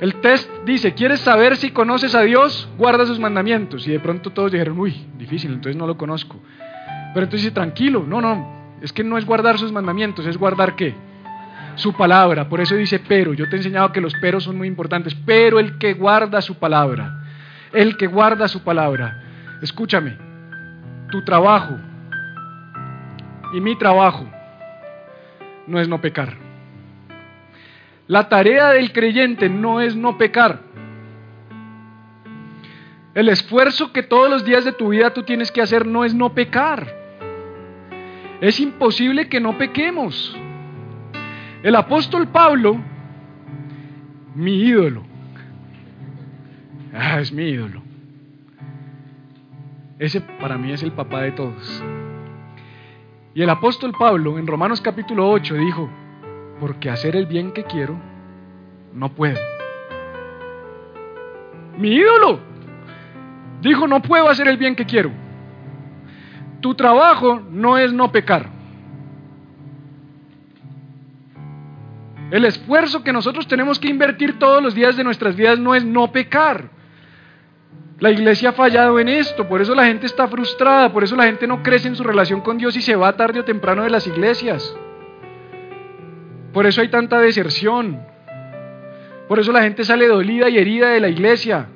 El 0.00 0.20
test 0.20 0.50
dice, 0.64 0.94
¿quieres 0.94 1.20
saber 1.20 1.56
si 1.56 1.70
conoces 1.70 2.14
a 2.14 2.22
Dios? 2.22 2.68
Guarda 2.76 3.06
sus 3.06 3.18
mandamientos. 3.18 3.86
Y 3.88 3.92
de 3.92 4.00
pronto 4.00 4.30
todos 4.30 4.52
dijeron, 4.52 4.78
uy, 4.78 5.06
difícil, 5.16 5.52
entonces 5.52 5.76
no 5.76 5.86
lo 5.86 5.96
conozco. 5.96 6.36
Pero 7.14 7.24
entonces 7.24 7.42
dice, 7.42 7.54
tranquilo, 7.54 8.04
no, 8.06 8.20
no, 8.20 8.76
es 8.82 8.92
que 8.92 9.02
no 9.02 9.16
es 9.16 9.24
guardar 9.24 9.58
sus 9.58 9.72
mandamientos, 9.72 10.26
es 10.26 10.36
guardar 10.36 10.76
qué? 10.76 10.94
Su 11.76 11.94
palabra. 11.94 12.48
Por 12.48 12.60
eso 12.60 12.74
dice, 12.74 12.98
pero, 12.98 13.32
yo 13.32 13.48
te 13.48 13.56
he 13.56 13.58
enseñado 13.58 13.92
que 13.92 14.00
los 14.00 14.14
peros 14.14 14.44
son 14.44 14.58
muy 14.58 14.68
importantes, 14.68 15.14
pero 15.24 15.58
el 15.58 15.78
que 15.78 15.94
guarda 15.94 16.42
su 16.42 16.56
palabra 16.56 17.22
el 17.76 17.96
que 17.96 18.06
guarda 18.06 18.48
su 18.48 18.62
palabra. 18.62 19.22
Escúchame, 19.62 20.16
tu 21.10 21.22
trabajo 21.24 21.76
y 23.52 23.60
mi 23.60 23.76
trabajo 23.76 24.26
no 25.66 25.78
es 25.78 25.88
no 25.88 26.00
pecar. 26.00 26.45
La 28.08 28.28
tarea 28.28 28.70
del 28.70 28.92
creyente 28.92 29.48
no 29.48 29.80
es 29.80 29.96
no 29.96 30.16
pecar. 30.16 30.60
El 33.14 33.28
esfuerzo 33.28 33.92
que 33.92 34.02
todos 34.02 34.30
los 34.30 34.44
días 34.44 34.64
de 34.64 34.72
tu 34.72 34.90
vida 34.90 35.12
tú 35.12 35.22
tienes 35.22 35.50
que 35.50 35.62
hacer 35.62 35.86
no 35.86 36.04
es 36.04 36.14
no 36.14 36.34
pecar. 36.34 36.86
Es 38.40 38.60
imposible 38.60 39.28
que 39.28 39.40
no 39.40 39.56
pequemos. 39.56 40.36
El 41.62 41.74
apóstol 41.74 42.28
Pablo, 42.28 42.76
mi 44.34 44.60
ídolo, 44.60 45.04
Ah, 46.98 47.20
es 47.20 47.30
mi 47.30 47.44
ídolo. 47.44 47.82
Ese 49.98 50.22
para 50.22 50.56
mí 50.56 50.72
es 50.72 50.82
el 50.82 50.92
papá 50.92 51.20
de 51.22 51.32
todos. 51.32 51.84
Y 53.34 53.42
el 53.42 53.50
apóstol 53.50 53.92
Pablo 53.98 54.38
en 54.38 54.46
Romanos 54.46 54.80
capítulo 54.80 55.28
8 55.28 55.54
dijo, 55.56 55.90
porque 56.60 56.90
hacer 56.90 57.16
el 57.16 57.26
bien 57.26 57.52
que 57.52 57.64
quiero, 57.64 57.98
no 58.92 59.14
puedo. 59.14 59.38
Mi 61.78 61.94
ídolo 61.94 62.40
dijo, 63.60 63.86
no 63.86 64.00
puedo 64.02 64.28
hacer 64.28 64.48
el 64.48 64.56
bien 64.56 64.74
que 64.74 64.86
quiero. 64.86 65.10
Tu 66.60 66.74
trabajo 66.74 67.40
no 67.50 67.76
es 67.78 67.92
no 67.92 68.10
pecar. 68.10 68.48
El 72.30 72.44
esfuerzo 72.44 73.04
que 73.04 73.12
nosotros 73.12 73.46
tenemos 73.46 73.78
que 73.78 73.88
invertir 73.88 74.38
todos 74.38 74.62
los 74.62 74.74
días 74.74 74.96
de 74.96 75.04
nuestras 75.04 75.36
vidas 75.36 75.58
no 75.58 75.74
es 75.74 75.84
no 75.84 76.10
pecar. 76.10 76.70
La 77.98 78.10
iglesia 78.10 78.50
ha 78.50 78.52
fallado 78.52 78.98
en 78.98 79.08
esto, 79.08 79.48
por 79.48 79.62
eso 79.62 79.74
la 79.74 79.86
gente 79.86 80.06
está 80.06 80.26
frustrada, 80.28 80.92
por 80.92 81.04
eso 81.04 81.16
la 81.16 81.24
gente 81.24 81.46
no 81.46 81.62
crece 81.62 81.88
en 81.88 81.96
su 81.96 82.02
relación 82.02 82.40
con 82.40 82.58
Dios 82.58 82.76
y 82.76 82.82
se 82.82 82.96
va 82.96 83.16
tarde 83.16 83.40
o 83.40 83.44
temprano 83.44 83.84
de 83.84 83.90
las 83.90 84.06
iglesias. 84.06 84.76
Por 86.56 86.64
eso 86.64 86.80
hay 86.80 86.88
tanta 86.88 87.20
deserción. 87.20 88.00
Por 89.28 89.38
eso 89.38 89.52
la 89.52 89.60
gente 89.60 89.84
sale 89.84 90.08
dolida 90.08 90.48
y 90.48 90.56
herida 90.56 90.88
de 90.88 91.00
la 91.00 91.10
iglesia. 91.10 91.66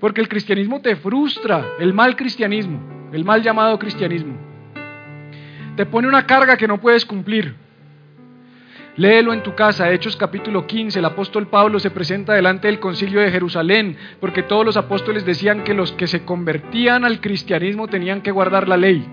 Porque 0.00 0.20
el 0.20 0.28
cristianismo 0.28 0.80
te 0.80 0.96
frustra, 0.96 1.64
el 1.78 1.94
mal 1.94 2.16
cristianismo. 2.16 3.08
el 3.12 3.24
mal 3.24 3.40
llamado 3.40 3.78
cristianismo. 3.78 4.36
Te 5.76 5.86
pone 5.86 6.08
una 6.08 6.26
carga 6.26 6.56
que 6.56 6.66
no 6.66 6.80
puedes 6.80 7.06
cumplir. 7.06 7.54
Léelo 8.96 9.32
en 9.32 9.44
tu 9.44 9.54
casa, 9.54 9.92
Hechos 9.92 10.16
capítulo 10.16 10.66
15, 10.66 10.98
el 10.98 11.04
apóstol 11.04 11.46
Pablo 11.46 11.78
se 11.78 11.92
presenta 11.92 12.34
delante 12.34 12.66
del 12.66 12.80
concilio 12.80 13.20
de 13.20 13.30
Jerusalén, 13.30 13.96
porque 14.18 14.42
todos 14.42 14.66
los 14.66 14.76
apóstoles 14.76 15.24
decían 15.24 15.62
que 15.62 15.72
los 15.72 15.92
que 15.92 16.08
se 16.08 16.24
convertían 16.24 17.04
al 17.04 17.20
cristianismo 17.20 17.86
tenían 17.86 18.22
que 18.22 18.32
guardar 18.32 18.66
la 18.66 18.76
ley. 18.76 19.06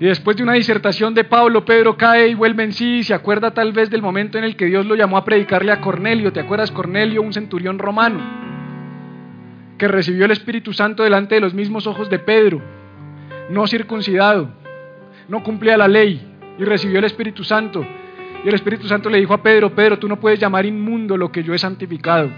Y 0.00 0.06
después 0.06 0.36
de 0.36 0.44
una 0.44 0.52
disertación 0.52 1.12
de 1.14 1.24
Pablo, 1.24 1.64
Pedro 1.64 1.96
cae 1.96 2.28
y 2.28 2.34
vuelve 2.34 2.62
en 2.62 2.72
sí 2.72 2.98
y 2.98 3.02
se 3.02 3.14
acuerda 3.14 3.52
tal 3.52 3.72
vez 3.72 3.90
del 3.90 4.00
momento 4.00 4.38
en 4.38 4.44
el 4.44 4.54
que 4.54 4.66
Dios 4.66 4.86
lo 4.86 4.94
llamó 4.94 5.16
a 5.16 5.24
predicarle 5.24 5.72
a 5.72 5.80
Cornelio. 5.80 6.32
¿Te 6.32 6.38
acuerdas 6.38 6.70
Cornelio, 6.70 7.20
un 7.20 7.32
centurión 7.32 7.80
romano, 7.80 8.20
que 9.76 9.88
recibió 9.88 10.24
el 10.24 10.30
Espíritu 10.30 10.72
Santo 10.72 11.02
delante 11.02 11.34
de 11.34 11.40
los 11.40 11.52
mismos 11.52 11.88
ojos 11.88 12.08
de 12.08 12.20
Pedro, 12.20 12.62
no 13.50 13.66
circuncidado, 13.66 14.50
no 15.28 15.42
cumplía 15.42 15.76
la 15.76 15.88
ley 15.88 16.20
y 16.58 16.64
recibió 16.64 17.00
el 17.00 17.04
Espíritu 17.04 17.42
Santo? 17.42 17.84
Y 18.44 18.48
el 18.48 18.54
Espíritu 18.54 18.86
Santo 18.86 19.10
le 19.10 19.18
dijo 19.18 19.34
a 19.34 19.42
Pedro, 19.42 19.74
Pedro, 19.74 19.98
tú 19.98 20.06
no 20.06 20.20
puedes 20.20 20.38
llamar 20.38 20.64
inmundo 20.64 21.16
lo 21.16 21.32
que 21.32 21.42
yo 21.42 21.54
he 21.54 21.58
santificado. 21.58 22.30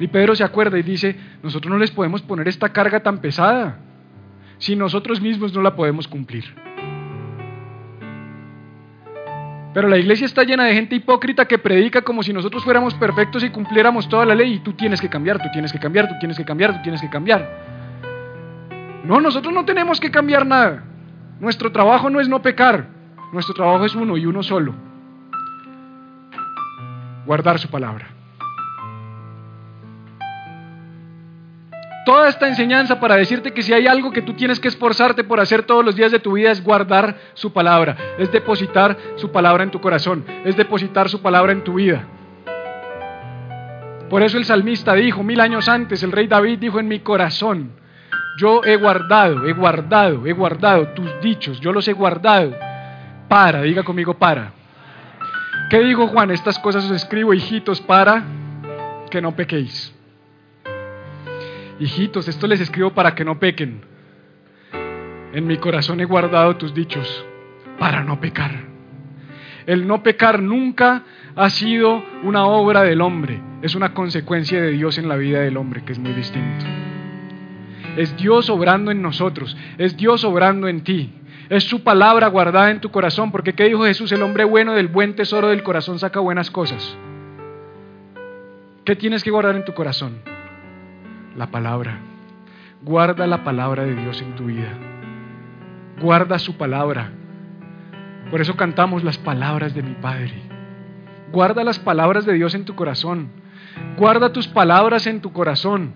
Y 0.00 0.08
Pedro 0.08 0.34
se 0.34 0.42
acuerda 0.42 0.76
y 0.76 0.82
dice, 0.82 1.14
nosotros 1.40 1.70
no 1.70 1.78
les 1.78 1.92
podemos 1.92 2.20
poner 2.22 2.48
esta 2.48 2.70
carga 2.70 2.98
tan 2.98 3.18
pesada 3.18 3.83
si 4.58 4.76
nosotros 4.76 5.20
mismos 5.20 5.52
no 5.54 5.62
la 5.62 5.74
podemos 5.74 6.08
cumplir. 6.08 6.44
Pero 9.74 9.88
la 9.88 9.98
iglesia 9.98 10.24
está 10.24 10.44
llena 10.44 10.64
de 10.64 10.74
gente 10.74 10.94
hipócrita 10.94 11.46
que 11.46 11.58
predica 11.58 12.02
como 12.02 12.22
si 12.22 12.32
nosotros 12.32 12.62
fuéramos 12.62 12.94
perfectos 12.94 13.42
y 13.42 13.50
cumpliéramos 13.50 14.08
toda 14.08 14.24
la 14.24 14.34
ley 14.36 14.54
y 14.54 14.58
tú 14.60 14.72
tienes 14.74 15.00
que 15.00 15.08
cambiar, 15.08 15.42
tú 15.42 15.48
tienes 15.52 15.72
que 15.72 15.80
cambiar, 15.80 16.08
tú 16.08 16.14
tienes 16.20 16.36
que 16.36 16.44
cambiar, 16.44 16.76
tú 16.76 16.82
tienes 16.82 17.00
que 17.00 17.10
cambiar. 17.10 17.64
No, 19.04 19.20
nosotros 19.20 19.52
no 19.52 19.64
tenemos 19.64 19.98
que 19.98 20.12
cambiar 20.12 20.46
nada. 20.46 20.84
Nuestro 21.40 21.72
trabajo 21.72 22.08
no 22.08 22.20
es 22.20 22.28
no 22.28 22.40
pecar, 22.40 22.86
nuestro 23.32 23.52
trabajo 23.52 23.84
es 23.84 23.96
uno 23.96 24.16
y 24.16 24.26
uno 24.26 24.44
solo. 24.44 24.74
Guardar 27.26 27.58
su 27.58 27.68
palabra. 27.68 28.06
Toda 32.04 32.28
esta 32.28 32.48
enseñanza 32.48 33.00
para 33.00 33.16
decirte 33.16 33.52
que 33.52 33.62
si 33.62 33.72
hay 33.72 33.86
algo 33.86 34.12
que 34.12 34.22
tú 34.22 34.34
tienes 34.34 34.60
que 34.60 34.68
esforzarte 34.68 35.24
por 35.24 35.40
hacer 35.40 35.62
todos 35.62 35.84
los 35.84 35.96
días 35.96 36.12
de 36.12 36.18
tu 36.18 36.32
vida 36.32 36.50
es 36.50 36.62
guardar 36.62 37.16
su 37.34 37.52
palabra, 37.52 37.96
es 38.18 38.30
depositar 38.30 38.96
su 39.16 39.30
palabra 39.30 39.64
en 39.64 39.70
tu 39.70 39.80
corazón, 39.80 40.24
es 40.44 40.56
depositar 40.56 41.08
su 41.08 41.20
palabra 41.22 41.52
en 41.52 41.64
tu 41.64 41.74
vida. 41.74 42.04
Por 44.10 44.22
eso 44.22 44.38
el 44.38 44.44
salmista 44.44 44.94
dijo 44.94 45.22
mil 45.22 45.40
años 45.40 45.68
antes, 45.68 46.02
el 46.02 46.12
rey 46.12 46.26
David 46.26 46.58
dijo 46.58 46.78
en 46.78 46.88
mi 46.88 47.00
corazón, 47.00 47.72
yo 48.36 48.62
he 48.64 48.76
guardado, 48.76 49.46
he 49.46 49.52
guardado, 49.52 50.26
he 50.26 50.32
guardado 50.32 50.88
tus 50.88 51.08
dichos, 51.20 51.60
yo 51.60 51.72
los 51.72 51.86
he 51.86 51.92
guardado. 51.92 52.52
Para, 53.28 53.62
diga 53.62 53.84
conmigo, 53.84 54.14
para. 54.14 54.52
¿Qué 55.70 55.80
dijo 55.80 56.08
Juan? 56.08 56.30
Estas 56.30 56.58
cosas 56.58 56.84
os 56.84 56.90
escribo, 56.90 57.32
hijitos, 57.32 57.80
para 57.80 58.24
que 59.10 59.22
no 59.22 59.34
pequéis. 59.34 59.93
Hijitos, 61.78 62.28
esto 62.28 62.46
les 62.46 62.60
escribo 62.60 62.90
para 62.90 63.14
que 63.14 63.24
no 63.24 63.38
pequen. 63.38 63.82
En 65.32 65.46
mi 65.46 65.56
corazón 65.56 66.00
he 66.00 66.04
guardado 66.04 66.56
tus 66.56 66.72
dichos 66.72 67.24
para 67.78 68.04
no 68.04 68.20
pecar. 68.20 68.52
El 69.66 69.86
no 69.86 70.02
pecar 70.02 70.40
nunca 70.40 71.02
ha 71.34 71.50
sido 71.50 72.04
una 72.22 72.46
obra 72.46 72.82
del 72.82 73.00
hombre, 73.00 73.40
es 73.62 73.74
una 73.74 73.94
consecuencia 73.94 74.60
de 74.60 74.72
Dios 74.72 74.98
en 74.98 75.08
la 75.08 75.16
vida 75.16 75.40
del 75.40 75.56
hombre, 75.56 75.82
que 75.84 75.92
es 75.92 75.98
muy 75.98 76.12
distinto. 76.12 76.64
Es 77.96 78.16
Dios 78.16 78.50
obrando 78.50 78.90
en 78.90 79.02
nosotros, 79.02 79.56
es 79.78 79.96
Dios 79.96 80.24
obrando 80.24 80.68
en 80.68 80.82
ti, 80.84 81.12
es 81.48 81.64
su 81.64 81.82
palabra 81.82 82.28
guardada 82.28 82.70
en 82.70 82.80
tu 82.80 82.90
corazón, 82.90 83.32
porque 83.32 83.54
¿qué 83.54 83.64
dijo 83.64 83.84
Jesús? 83.84 84.12
El 84.12 84.22
hombre 84.22 84.44
bueno 84.44 84.74
del 84.74 84.88
buen 84.88 85.16
tesoro 85.16 85.48
del 85.48 85.62
corazón 85.62 85.98
saca 85.98 86.20
buenas 86.20 86.50
cosas. 86.50 86.96
¿Qué 88.84 88.96
tienes 88.96 89.24
que 89.24 89.30
guardar 89.30 89.56
en 89.56 89.64
tu 89.64 89.72
corazón? 89.72 90.33
La 91.36 91.48
palabra. 91.48 91.98
Guarda 92.82 93.26
la 93.26 93.44
palabra 93.44 93.84
de 93.84 93.94
Dios 93.94 94.20
en 94.20 94.34
tu 94.36 94.46
vida. 94.46 94.72
Guarda 96.00 96.38
su 96.38 96.56
palabra. 96.56 97.12
Por 98.30 98.40
eso 98.40 98.56
cantamos 98.56 99.04
las 99.04 99.18
palabras 99.18 99.74
de 99.74 99.82
mi 99.82 99.94
Padre. 99.94 100.34
Guarda 101.32 101.64
las 101.64 101.78
palabras 101.78 102.26
de 102.26 102.34
Dios 102.34 102.54
en 102.54 102.64
tu 102.64 102.74
corazón. 102.74 103.30
Guarda 103.96 104.32
tus 104.32 104.48
palabras 104.48 105.06
en 105.06 105.20
tu 105.20 105.32
corazón. 105.32 105.94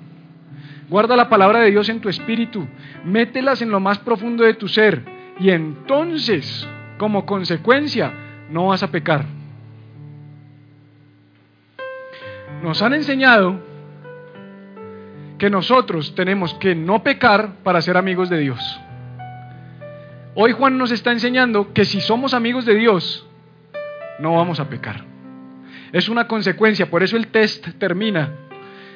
Guarda 0.88 1.16
la 1.16 1.28
palabra 1.28 1.60
de 1.60 1.70
Dios 1.70 1.88
en 1.88 2.00
tu 2.00 2.08
espíritu. 2.08 2.66
Mételas 3.04 3.60
en 3.60 3.70
lo 3.70 3.80
más 3.80 3.98
profundo 3.98 4.44
de 4.44 4.54
tu 4.54 4.68
ser. 4.68 5.04
Y 5.38 5.50
entonces, 5.50 6.66
como 6.96 7.26
consecuencia, 7.26 8.12
no 8.50 8.68
vas 8.68 8.82
a 8.82 8.90
pecar. 8.90 9.24
Nos 12.62 12.82
han 12.82 12.94
enseñado 12.94 13.67
que 15.38 15.48
nosotros 15.50 16.14
tenemos 16.14 16.52
que 16.54 16.74
no 16.74 17.02
pecar 17.02 17.62
para 17.62 17.80
ser 17.80 17.96
amigos 17.96 18.28
de 18.28 18.38
Dios. 18.38 18.80
Hoy 20.34 20.52
Juan 20.52 20.76
nos 20.76 20.90
está 20.90 21.12
enseñando 21.12 21.72
que 21.72 21.84
si 21.84 22.00
somos 22.00 22.34
amigos 22.34 22.64
de 22.66 22.74
Dios, 22.74 23.26
no 24.18 24.34
vamos 24.34 24.58
a 24.60 24.68
pecar. 24.68 25.04
Es 25.92 26.08
una 26.08 26.26
consecuencia, 26.26 26.90
por 26.90 27.02
eso 27.02 27.16
el 27.16 27.28
test 27.28 27.66
termina 27.78 28.32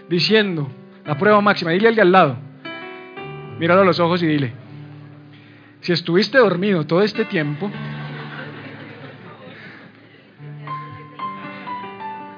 diciendo, 0.09 0.68
la 1.07 1.16
prueba 1.16 1.40
máxima, 1.40 1.70
dile 1.70 1.88
al 1.88 1.95
de 1.95 2.03
al 2.03 2.12
lado, 2.12 2.36
míralo 3.59 3.82
a 3.82 3.84
los 3.84 4.01
ojos 4.01 4.22
y 4.22 4.26
dile, 4.26 4.53
si 5.80 5.93
estuviste 5.93 6.38
dormido 6.38 6.86
todo 6.86 7.03
este 7.03 7.24
tiempo, 7.24 7.70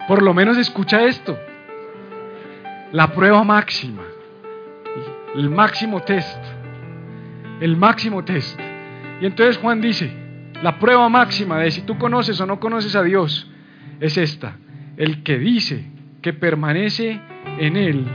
por 0.07 0.23
lo 0.23 0.35
menos 0.35 0.59
escucha 0.59 1.05
esto 1.05 1.37
la 2.95 3.09
prueba 3.09 3.43
máxima, 3.43 4.03
el 5.35 5.51
máximo 5.51 6.03
test, 6.03 6.39
el 7.61 7.77
máximo 7.77 8.25
test. 8.25 8.57
Y 9.21 9.27
entonces 9.27 9.59
Juan 9.59 9.81
dice, 9.81 10.13
la 10.63 10.79
prueba 10.79 11.09
máxima 11.09 11.59
de 11.59 11.73
si 11.73 11.83
tú 11.83 11.99
conoces 11.99 12.41
o 12.41 12.47
no 12.47 12.61
conoces 12.61 12.95
a 12.95 13.03
Dios 13.03 13.51
es 13.99 14.17
esta, 14.17 14.59
el 14.97 15.25
que 15.25 15.41
dice 15.41 15.91
que 16.23 16.33
permanece 16.33 17.21
en 17.59 17.77
Él 17.77 18.07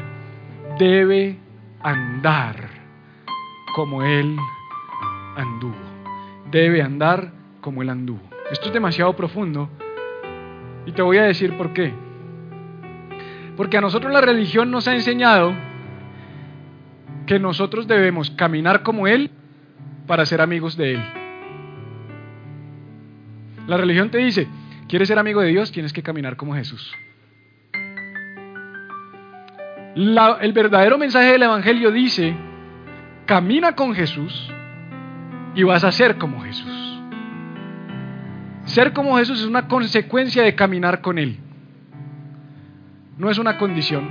debe 0.80 1.38
andar 1.82 2.70
como 3.76 4.02
Él 4.04 4.38
anduvo, 5.36 5.76
debe 6.52 6.82
andar 6.82 7.34
como 7.60 7.82
Él 7.82 7.90
anduvo. 7.90 8.22
Esto 8.50 8.68
es 8.68 8.74
demasiado 8.74 9.14
profundo 9.14 9.70
y 10.86 10.94
te 10.94 11.02
voy 11.02 11.18
a 11.18 11.24
decir 11.24 11.58
por 11.58 11.74
qué. 11.74 11.94
Porque 13.60 13.76
a 13.76 13.82
nosotros 13.82 14.14
la 14.14 14.22
religión 14.22 14.72
nos 14.72 14.88
ha 14.88 14.95
enseñado 14.95 15.53
que 17.26 17.39
nosotros 17.39 17.88
debemos 17.88 18.32
caminar 18.32 18.84
como 18.84 19.05
Él 19.05 19.32
para 20.07 20.26
ser 20.26 20.39
amigos 20.39 20.78
de 20.78 20.93
Él. 20.93 21.03
La 23.68 23.76
religión 23.76 24.12
te 24.12 24.18
dice, 24.20 24.47
¿quieres 24.88 25.10
ser 25.10 25.20
amigo 25.20 25.41
de 25.41 25.49
Dios? 25.49 25.74
Tienes 25.74 25.91
que 25.91 26.01
caminar 26.01 26.38
como 26.38 26.55
Jesús. 26.55 26.89
el 29.93 30.53
verdadero 30.53 30.97
mensaje 30.97 31.34
del 31.34 31.43
Evangelio 31.43 31.91
dice, 31.91 32.34
camina 33.26 33.76
con 33.76 33.93
Jesús 33.93 34.49
y 35.53 35.64
vas 35.64 35.84
a 35.84 35.91
ser 35.91 36.18
como 36.18 36.39
Jesús. 36.43 37.01
Ser 38.64 38.93
como 38.93 39.18
Jesús 39.18 39.41
es 39.41 39.45
una 39.45 39.68
consecuencia 39.68 40.43
de 40.43 40.55
caminar 40.55 41.01
con 41.01 41.18
Él 41.18 41.39
no 43.20 43.30
es 43.30 43.38
una 43.38 43.57
condición. 43.57 44.07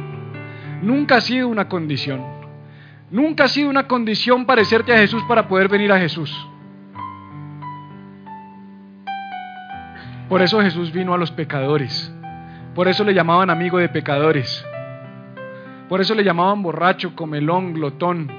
Nunca 0.82 1.16
ha 1.16 1.20
sido 1.20 1.48
una 1.48 1.68
condición. 1.68 2.22
Nunca 3.11 3.44
ha 3.44 3.48
sido 3.48 3.70
una 3.70 3.88
condición 3.88 4.44
parecerte 4.44 4.92
a 4.92 4.98
Jesús 4.98 5.22
para 5.26 5.48
poder 5.48 5.68
venir 5.68 5.90
a 5.90 5.98
Jesús. 5.98 6.30
Por 10.28 10.42
eso 10.42 10.61
Jesús 10.61 10.92
vino 10.92 11.14
a 11.14 11.18
los 11.18 11.30
pecadores. 11.30 12.14
Por 12.74 12.86
eso 12.86 13.02
le 13.02 13.14
llamaban 13.14 13.48
amigo 13.48 13.78
de 13.78 13.88
pecadores. 13.88 14.64
Por 15.88 16.02
eso 16.02 16.14
le 16.14 16.22
llamaban 16.22 16.62
borracho, 16.62 17.16
comelón, 17.16 17.72
glotón. 17.72 18.30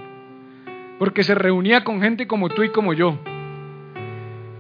Porque 0.99 1.24
se 1.24 1.34
reunía 1.34 1.84
con 1.84 1.99
gente 1.99 2.28
como 2.28 2.47
tú 2.47 2.61
y 2.61 2.70
como 2.70 2.93
yo. 2.93 3.17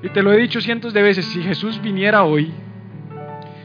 Y 0.01 0.09
te 0.09 0.23
lo 0.23 0.33
he 0.33 0.37
dicho 0.37 0.59
cientos 0.59 0.91
de 0.91 1.03
veces, 1.03 1.25
si 1.25 1.43
Jesús 1.43 1.79
viniera 1.83 2.23
hoy, 2.23 2.51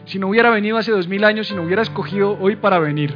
si 0.04 0.18
no 0.18 0.28
hubiera 0.28 0.50
venido 0.50 0.76
hace 0.76 0.92
dos 0.92 1.08
mil 1.08 1.24
años, 1.24 1.48
si 1.48 1.54
no 1.54 1.62
hubiera 1.62 1.82
escogido 1.82 2.38
hoy 2.40 2.56
para 2.56 2.78
venir, 2.78 3.14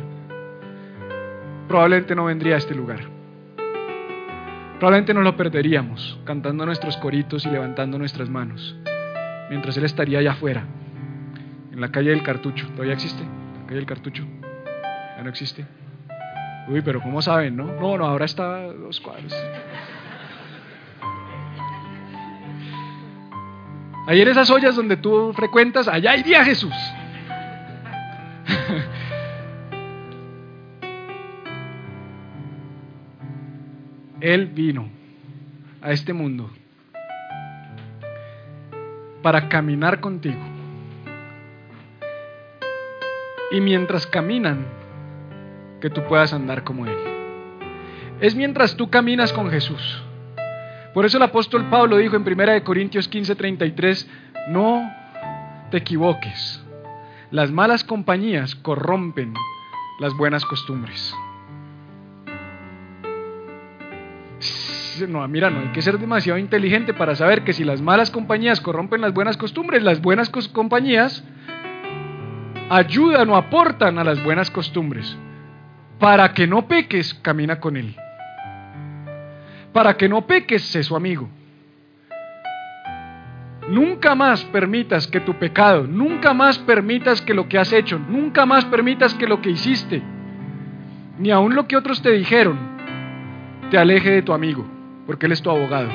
probablemente 1.68 2.14
no 2.14 2.24
vendría 2.24 2.54
a 2.54 2.58
este 2.58 2.74
lugar. 2.74 3.00
Probablemente 4.78 5.12
nos 5.12 5.24
lo 5.24 5.36
perderíamos 5.36 6.20
cantando 6.24 6.64
nuestros 6.64 6.96
coritos 6.98 7.44
y 7.44 7.50
levantando 7.50 7.98
nuestras 7.98 8.30
manos, 8.30 8.76
mientras 9.50 9.76
Él 9.76 9.84
estaría 9.84 10.20
allá 10.20 10.32
afuera, 10.32 10.64
en 11.72 11.80
la 11.80 11.90
calle 11.90 12.10
del 12.10 12.22
cartucho. 12.22 12.68
¿Todavía 12.68 12.94
existe? 12.94 13.22
¿La 13.22 13.66
calle 13.66 13.76
del 13.76 13.86
cartucho? 13.86 14.24
¿Ya 15.16 15.22
no 15.22 15.30
existe? 15.30 15.66
Uy, 16.68 16.80
pero 16.82 17.00
¿cómo 17.00 17.20
saben, 17.22 17.56
no? 17.56 17.64
No, 17.64 17.98
no, 17.98 18.06
ahora 18.06 18.24
está 18.24 18.72
dos 18.72 19.00
cuadros. 19.00 19.34
Ahí 24.08 24.22
en 24.22 24.28
esas 24.28 24.48
ollas 24.48 24.74
donde 24.74 24.96
tú 24.96 25.34
frecuentas, 25.34 25.86
allá 25.86 26.16
iría 26.16 26.42
Jesús. 26.42 26.72
Él 34.22 34.46
vino 34.46 34.88
a 35.82 35.90
este 35.92 36.14
mundo 36.14 36.50
para 39.20 39.50
caminar 39.50 40.00
contigo. 40.00 40.40
Y 43.50 43.60
mientras 43.60 44.06
caminan, 44.06 44.64
que 45.82 45.90
tú 45.90 46.02
puedas 46.08 46.32
andar 46.32 46.64
como 46.64 46.86
Él. 46.86 46.96
Es 48.22 48.34
mientras 48.34 48.74
tú 48.74 48.88
caminas 48.88 49.34
con 49.34 49.50
Jesús. 49.50 50.02
Por 50.94 51.04
eso 51.04 51.18
el 51.18 51.22
apóstol 51.22 51.68
Pablo 51.70 51.96
dijo 51.98 52.16
en 52.16 52.22
1 52.22 52.64
Corintios 52.64 53.10
15:33, 53.10 54.06
no 54.48 54.90
te 55.70 55.78
equivoques. 55.78 56.64
Las 57.30 57.50
malas 57.50 57.84
compañías 57.84 58.54
corrompen 58.54 59.34
las 60.00 60.14
buenas 60.16 60.44
costumbres. 60.44 61.14
No, 65.06 65.26
mira, 65.28 65.50
no 65.50 65.60
hay 65.60 65.68
que 65.68 65.82
ser 65.82 65.98
demasiado 65.98 66.38
inteligente 66.38 66.92
para 66.92 67.14
saber 67.14 67.44
que 67.44 67.52
si 67.52 67.62
las 67.64 67.80
malas 67.80 68.10
compañías 68.10 68.60
corrompen 68.60 69.00
las 69.00 69.12
buenas 69.12 69.36
costumbres, 69.36 69.82
las 69.82 70.00
buenas 70.00 70.30
compañías 70.30 71.22
ayudan 72.68 73.30
o 73.30 73.36
aportan 73.36 73.98
a 73.98 74.04
las 74.04 74.22
buenas 74.24 74.50
costumbres. 74.50 75.16
Para 76.00 76.32
que 76.32 76.46
no 76.46 76.66
peques, 76.66 77.14
camina 77.14 77.60
con 77.60 77.76
Él. 77.76 77.96
Para 79.72 79.96
que 79.96 80.08
no 80.08 80.26
peques, 80.26 80.62
sé 80.62 80.82
su 80.82 80.96
amigo. 80.96 81.28
Nunca 83.68 84.14
más 84.14 84.42
permitas 84.46 85.06
que 85.06 85.20
tu 85.20 85.34
pecado, 85.34 85.86
nunca 85.86 86.32
más 86.32 86.58
permitas 86.60 87.20
que 87.20 87.34
lo 87.34 87.48
que 87.48 87.58
has 87.58 87.70
hecho, 87.70 87.98
nunca 87.98 88.46
más 88.46 88.64
permitas 88.64 89.12
que 89.14 89.26
lo 89.26 89.42
que 89.42 89.50
hiciste, 89.50 90.02
ni 91.18 91.30
aun 91.30 91.54
lo 91.54 91.68
que 91.68 91.76
otros 91.76 92.00
te 92.00 92.12
dijeron, 92.12 92.56
te 93.70 93.76
aleje 93.76 94.10
de 94.10 94.22
tu 94.22 94.32
amigo, 94.32 94.66
porque 95.06 95.26
él 95.26 95.32
es 95.32 95.42
tu 95.42 95.50
abogado. 95.50 95.90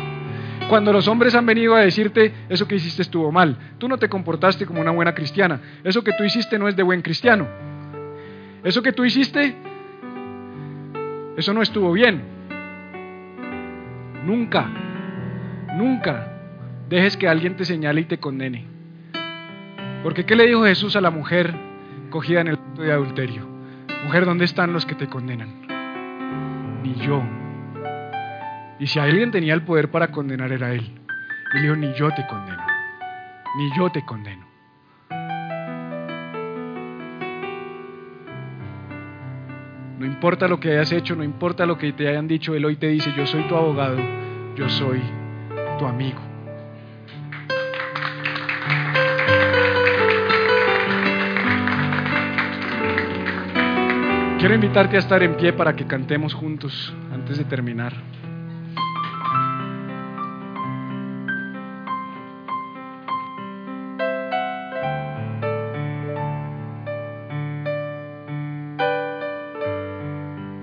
Cuando 0.69 0.93
los 0.93 1.07
hombres 1.07 1.33
han 1.33 1.47
venido 1.47 1.73
a 1.73 1.79
decirte, 1.79 2.31
eso 2.47 2.67
que 2.67 2.75
hiciste 2.75 3.01
estuvo 3.01 3.31
mal, 3.31 3.57
tú 3.79 3.87
no 3.87 3.97
te 3.97 4.07
comportaste 4.07 4.67
como 4.67 4.79
una 4.79 4.91
buena 4.91 5.15
cristiana, 5.15 5.59
eso 5.83 6.03
que 6.03 6.13
tú 6.13 6.23
hiciste 6.23 6.59
no 6.59 6.67
es 6.67 6.75
de 6.75 6.83
buen 6.83 7.01
cristiano, 7.01 7.47
eso 8.63 8.83
que 8.83 8.91
tú 8.91 9.03
hiciste, 9.03 9.55
eso 11.35 11.53
no 11.55 11.63
estuvo 11.63 11.91
bien. 11.91 12.32
Nunca, 14.25 14.69
nunca 15.75 16.33
dejes 16.89 17.17
que 17.17 17.27
alguien 17.27 17.57
te 17.57 17.65
señale 17.65 18.01
y 18.01 18.05
te 18.05 18.19
condene. 18.19 18.65
Porque 20.01 20.25
¿qué 20.25 20.35
le 20.35 20.47
dijo 20.47 20.63
Jesús 20.63 20.95
a 20.95 21.01
la 21.01 21.09
mujer 21.09 21.53
cogida 22.09 22.41
en 22.41 22.47
el 22.47 22.55
acto 22.55 22.81
de 22.81 22.91
adulterio? 22.91 23.47
Mujer, 24.05 24.25
¿dónde 24.25 24.45
están 24.45 24.73
los 24.73 24.85
que 24.85 24.95
te 24.95 25.07
condenan? 25.07 25.61
Ni 26.83 26.95
yo. 26.95 27.23
Y 28.79 28.87
si 28.87 28.99
alguien 28.99 29.31
tenía 29.31 29.53
el 29.53 29.63
poder 29.63 29.91
para 29.91 30.09
condenar 30.09 30.51
era 30.51 30.73
él. 30.73 30.91
Y 31.53 31.57
le 31.57 31.63
dijo, 31.63 31.75
ni 31.75 31.93
yo 31.93 32.09
te 32.11 32.25
condeno. 32.27 32.63
Ni 33.57 33.77
yo 33.77 33.89
te 33.89 34.03
condeno. 34.05 34.52
No 40.03 40.09
importa 40.09 40.49
lo 40.49 40.59
que 40.59 40.69
hayas 40.69 40.91
hecho, 40.91 41.15
no 41.15 41.23
importa 41.23 41.65
lo 41.65 41.77
que 41.77 41.93
te 41.93 42.09
hayan 42.09 42.27
dicho, 42.27 42.53
Él 42.53 42.65
hoy 42.65 42.75
te 42.75 42.87
dice, 42.87 43.13
yo 43.15 43.25
soy 43.25 43.47
tu 43.47 43.55
abogado, 43.55 43.97
yo 44.53 44.67
soy 44.67 45.01
tu 45.79 45.85
amigo. 45.85 46.19
Quiero 54.39 54.53
invitarte 54.53 54.97
a 54.97 54.99
estar 54.99 55.23
en 55.23 55.37
pie 55.37 55.53
para 55.53 55.73
que 55.73 55.87
cantemos 55.87 56.33
juntos 56.33 56.93
antes 57.13 57.37
de 57.37 57.45
terminar. 57.45 57.93